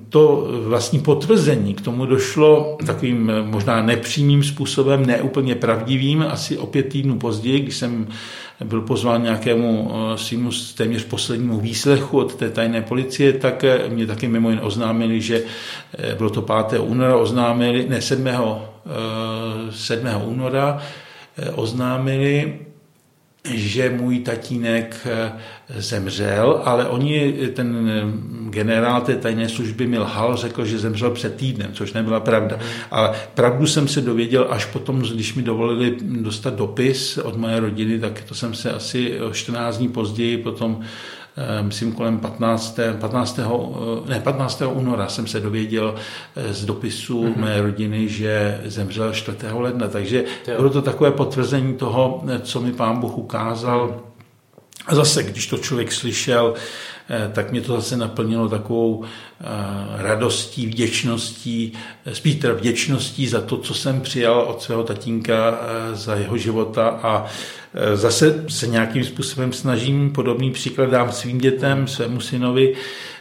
to 0.08 0.48
vlastní 0.64 1.00
potvrzení 1.00 1.74
k 1.74 1.80
tomu 1.80 2.06
došlo 2.06 2.76
takovým 2.86 3.32
možná 3.42 3.82
nepřímým 3.82 4.44
způsobem, 4.44 5.06
neúplně 5.06 5.54
pravdivým, 5.54 6.24
asi 6.30 6.58
o 6.58 6.66
pět 6.88 6.92
týdnů 6.92 7.18
později, 7.18 7.60
když 7.60 7.76
jsem 7.76 8.06
byl 8.64 8.80
pozván 8.80 9.22
nějakému 9.22 9.90
eh, 9.90 10.18
svýmu 10.18 10.50
téměř 10.76 11.04
poslednímu 11.04 11.60
výslechu 11.60 12.18
od 12.18 12.34
té 12.34 12.50
tajné 12.50 12.82
policie, 12.82 13.32
tak 13.32 13.64
eh, 13.64 13.88
mě 13.88 14.06
taky 14.06 14.28
mimo 14.28 14.50
jen 14.50 14.60
oznámili, 14.62 15.20
že 15.20 15.42
eh, 15.98 16.14
bylo 16.14 16.30
to 16.30 16.42
5. 16.42 16.80
února, 16.80 17.16
oznámili, 17.16 17.88
ne 17.88 18.00
7. 18.00 18.26
7. 19.70 20.08
února, 20.24 20.78
oznámili, 21.54 22.58
že 23.44 23.90
můj 23.90 24.18
tatínek 24.18 25.06
eh, 25.06 25.32
zemřel, 25.76 26.62
ale 26.64 26.88
oni, 26.88 27.32
ten 27.32 27.90
eh, 27.90 28.50
generál 28.50 29.00
té 29.00 29.16
tajné 29.16 29.48
služby 29.48 29.86
mi 29.86 29.98
lhal, 29.98 30.36
řekl, 30.36 30.64
že 30.64 30.78
zemřel 30.78 31.10
před 31.10 31.34
týdnem, 31.34 31.70
což 31.72 31.92
nebyla 31.92 32.20
pravda. 32.20 32.58
Ale 32.90 33.16
pravdu 33.34 33.66
jsem 33.66 33.88
se 33.88 34.00
dověděl 34.00 34.46
až 34.50 34.64
potom, 34.64 35.00
když 35.00 35.34
mi 35.34 35.42
dovolili 35.42 35.96
dostat 36.02 36.54
dopis 36.54 37.18
od 37.18 37.36
moje 37.36 37.60
rodiny, 37.60 37.98
tak 37.98 38.22
to 38.28 38.34
jsem 38.34 38.54
se 38.54 38.72
asi 38.72 39.18
14 39.32 39.76
dní 39.76 39.88
později 39.88 40.38
potom 40.38 40.80
myslím 41.62 41.92
kolem 41.92 42.18
15. 42.18 42.78
15. 43.00 43.38
Eh, 43.38 44.10
ne, 44.10 44.20
15. 44.20 44.62
února 44.62 45.08
jsem 45.08 45.26
se 45.26 45.40
dověděl 45.40 45.94
eh, 46.36 46.54
z 46.54 46.64
dopisu 46.64 47.24
mm-hmm. 47.24 47.36
mé 47.36 47.60
rodiny, 47.60 48.08
že 48.08 48.60
zemřel 48.64 49.12
4. 49.12 49.36
ledna, 49.52 49.88
takže 49.88 50.24
jo. 50.48 50.54
bylo 50.56 50.70
to 50.70 50.82
takové 50.82 51.10
potvrzení 51.10 51.74
toho, 51.74 52.24
co 52.42 52.60
mi 52.60 52.72
pán 52.72 53.00
Bůh 53.00 53.18
ukázal. 53.18 54.00
A 54.86 54.94
zase, 54.94 55.22
když 55.22 55.46
to 55.46 55.58
člověk 55.58 55.92
slyšel, 55.92 56.54
tak 57.32 57.50
mě 57.50 57.60
to 57.60 57.74
zase 57.76 57.96
naplnilo 57.96 58.48
takovou 58.48 59.04
radostí, 59.96 60.66
vděčností, 60.66 61.72
spíš 62.12 62.34
teda 62.34 62.54
vděčností 62.54 63.26
za 63.26 63.40
to, 63.40 63.56
co 63.58 63.74
jsem 63.74 64.00
přijal 64.00 64.40
od 64.40 64.62
svého 64.62 64.84
tatínka 64.84 65.60
za 65.92 66.14
jeho 66.14 66.36
života 66.36 66.88
a 66.88 67.26
Eh, 67.74 67.96
zase 67.96 68.44
se 68.48 68.66
nějakým 68.66 69.04
způsobem 69.04 69.52
snažím 69.52 70.12
podobný 70.12 70.50
příklad 70.50 70.90
dám 70.90 71.12
svým 71.12 71.38
dětem, 71.38 71.86
svému 71.86 72.20
synovi 72.20 72.74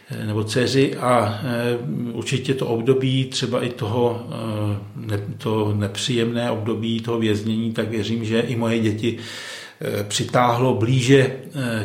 eh, 0.10 0.26
nebo 0.26 0.44
dceři 0.44 0.96
a 0.96 1.40
eh, 1.44 1.78
určitě 2.14 2.54
to 2.54 2.68
období 2.68 3.26
třeba 3.26 3.64
i 3.64 3.70
toho 3.70 4.28
to 5.38 5.74
nepříjemné 5.76 6.52
období 6.52 7.00
toho 7.00 7.20
věznění, 7.20 7.74
tak 7.74 7.90
věřím, 7.90 8.26
že 8.26 8.40
i 8.40 8.56
moje 8.56 8.80
děti 8.80 9.18
přitáhlo 10.08 10.74
blíže 10.74 11.38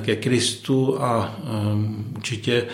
ke 0.04 0.16
Kristu 0.16 1.02
a 1.02 1.40
určitě 2.16 2.66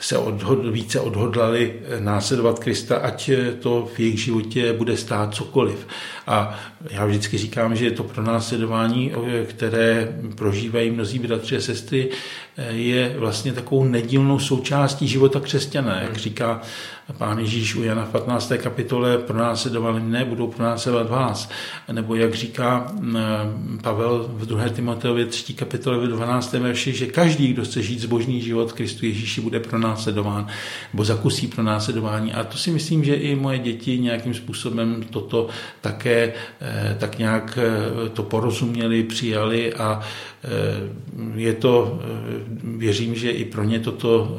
se 0.00 0.18
odhod, 0.18 0.66
více 0.66 1.00
odhodlali 1.00 1.80
následovat 1.98 2.58
Krista, 2.58 2.96
ať 2.96 3.30
to 3.60 3.90
v 3.94 4.00
jejich 4.00 4.20
životě 4.20 4.72
bude 4.72 4.96
stát 4.96 5.34
cokoliv. 5.34 5.86
A 6.28 6.58
já 6.90 7.06
vždycky 7.06 7.38
říkám, 7.38 7.76
že 7.76 7.90
to 7.90 8.02
pro 8.02 8.22
následování, 8.22 9.12
které 9.44 10.08
prožívají 10.36 10.90
mnozí 10.90 11.18
bratři 11.18 11.56
a 11.56 11.60
sestry, 11.60 12.08
je 12.70 13.14
vlastně 13.18 13.52
takovou 13.52 13.84
nedílnou 13.84 14.38
součástí 14.38 15.08
života 15.08 15.40
křesťana. 15.40 16.00
Jak 16.00 16.16
říká 16.16 16.60
pán 17.18 17.38
Ježíš 17.38 17.74
u 17.74 17.82
Jana 17.82 18.04
v 18.04 18.08
15. 18.08 18.52
kapitole, 18.56 19.18
pro 19.18 19.38
následovali 19.38 20.00
mne, 20.00 20.24
budou 20.24 20.46
pro 20.46 20.64
následovat 20.64 21.10
vás. 21.10 21.50
Nebo 21.92 22.14
jak 22.14 22.34
říká 22.34 22.92
Pavel 23.82 24.30
v 24.32 24.46
2. 24.46 24.68
Timoteově 24.68 25.26
3. 25.26 25.54
kapitole 25.54 25.98
v 25.98 26.08
12. 26.08 26.52
verši, 26.52 26.92
že 26.92 27.06
každý, 27.06 27.48
kdo 27.48 27.64
chce 27.64 27.82
žít 27.82 28.00
zbožný 28.00 28.42
život 28.42 28.72
Kristu 28.72 29.06
Ježíši, 29.06 29.40
bude 29.40 29.60
pro 29.60 29.78
následován, 29.78 30.46
nebo 30.92 31.04
zakusí 31.04 31.46
pro 31.46 31.62
následování. 31.62 32.32
A 32.34 32.44
to 32.44 32.58
si 32.58 32.70
myslím, 32.70 33.04
že 33.04 33.14
i 33.14 33.34
moje 33.34 33.58
děti 33.58 33.98
nějakým 33.98 34.34
způsobem 34.34 35.04
toto 35.10 35.48
také 35.80 36.17
Eh, 36.24 36.96
tak 36.98 37.18
nějak 37.18 37.58
eh, 37.58 38.08
to 38.08 38.22
porozuměli, 38.22 39.02
přijali 39.02 39.74
a 39.74 40.00
eh, 40.44 40.48
je 41.34 41.52
to, 41.52 42.00
věřím, 42.62 43.14
že 43.14 43.30
i 43.30 43.44
pro 43.44 43.64
ně 43.64 43.80
toto, 43.80 44.38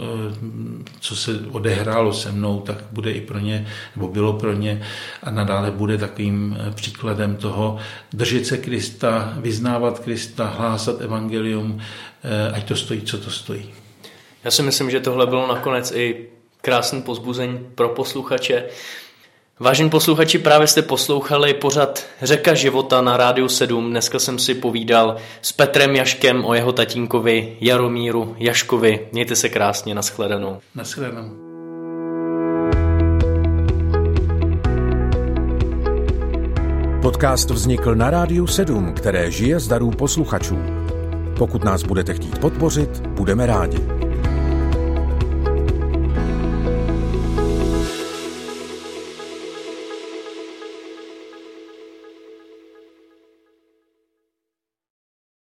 co 1.00 1.16
se 1.16 1.32
odehrálo 1.52 2.14
se 2.14 2.32
mnou, 2.32 2.60
tak 2.60 2.78
bude 2.92 3.12
i 3.12 3.22
pro 3.22 3.40
ně, 3.40 3.68
nebo 3.96 4.08
bylo 4.08 4.34
pro 4.34 4.54
ně 4.54 4.82
a 5.24 5.32
nadále 5.32 5.72
bude 5.72 5.98
takovým 5.98 6.58
příkladem 6.76 7.36
toho 7.36 7.78
držet 8.14 8.46
se 8.46 8.58
Krista, 8.58 9.34
vyznávat 9.38 10.00
Krista, 10.00 10.46
hlásat 10.46 11.02
evangelium, 11.02 11.82
ať 12.54 12.68
to 12.68 12.76
stojí, 12.76 13.02
co 13.02 13.18
to 13.18 13.32
stojí. 13.32 13.70
Já 14.44 14.52
si 14.52 14.64
myslím, 14.64 14.92
že 14.92 15.00
tohle 15.00 15.28
bylo 15.28 15.48
nakonec 15.48 15.92
i 15.92 16.28
krásný 16.62 17.02
pozbuzení 17.02 17.60
pro 17.76 17.90
posluchače. 17.90 18.66
Vážení 19.62 19.90
posluchači, 19.90 20.38
právě 20.38 20.68
jste 20.68 20.82
poslouchali 20.82 21.54
pořad 21.54 22.06
Řeka 22.22 22.54
života 22.54 23.02
na 23.02 23.18
Rádiu 23.18 23.48
7. 23.48 23.90
Dneska 23.90 24.20
jsem 24.20 24.40
si 24.40 24.56
povídal 24.56 25.16
s 25.42 25.52
Petrem 25.52 25.96
Jaškem 25.96 26.46
o 26.46 26.54
jeho 26.54 26.72
tatínkovi 26.72 27.58
Jaromíru 27.62 28.36
Jaškovi. 28.38 29.08
Mějte 29.12 29.36
se 29.36 29.50
krásně, 29.50 29.96
nashledanou. 29.96 30.60
Nashledanou. 30.76 31.30
Podcast 37.02 37.50
vznikl 37.50 37.96
na 37.96 38.10
Rádiu 38.10 38.48
7, 38.48 38.94
které 38.94 39.32
žije 39.32 39.60
z 39.60 39.68
darů 39.68 39.92
posluchačů. 39.92 40.58
Pokud 41.38 41.64
nás 41.64 41.84
budete 41.84 42.14
chtít 42.14 42.40
podpořit, 42.40 43.08
budeme 43.08 43.46
rádi. 43.46 44.09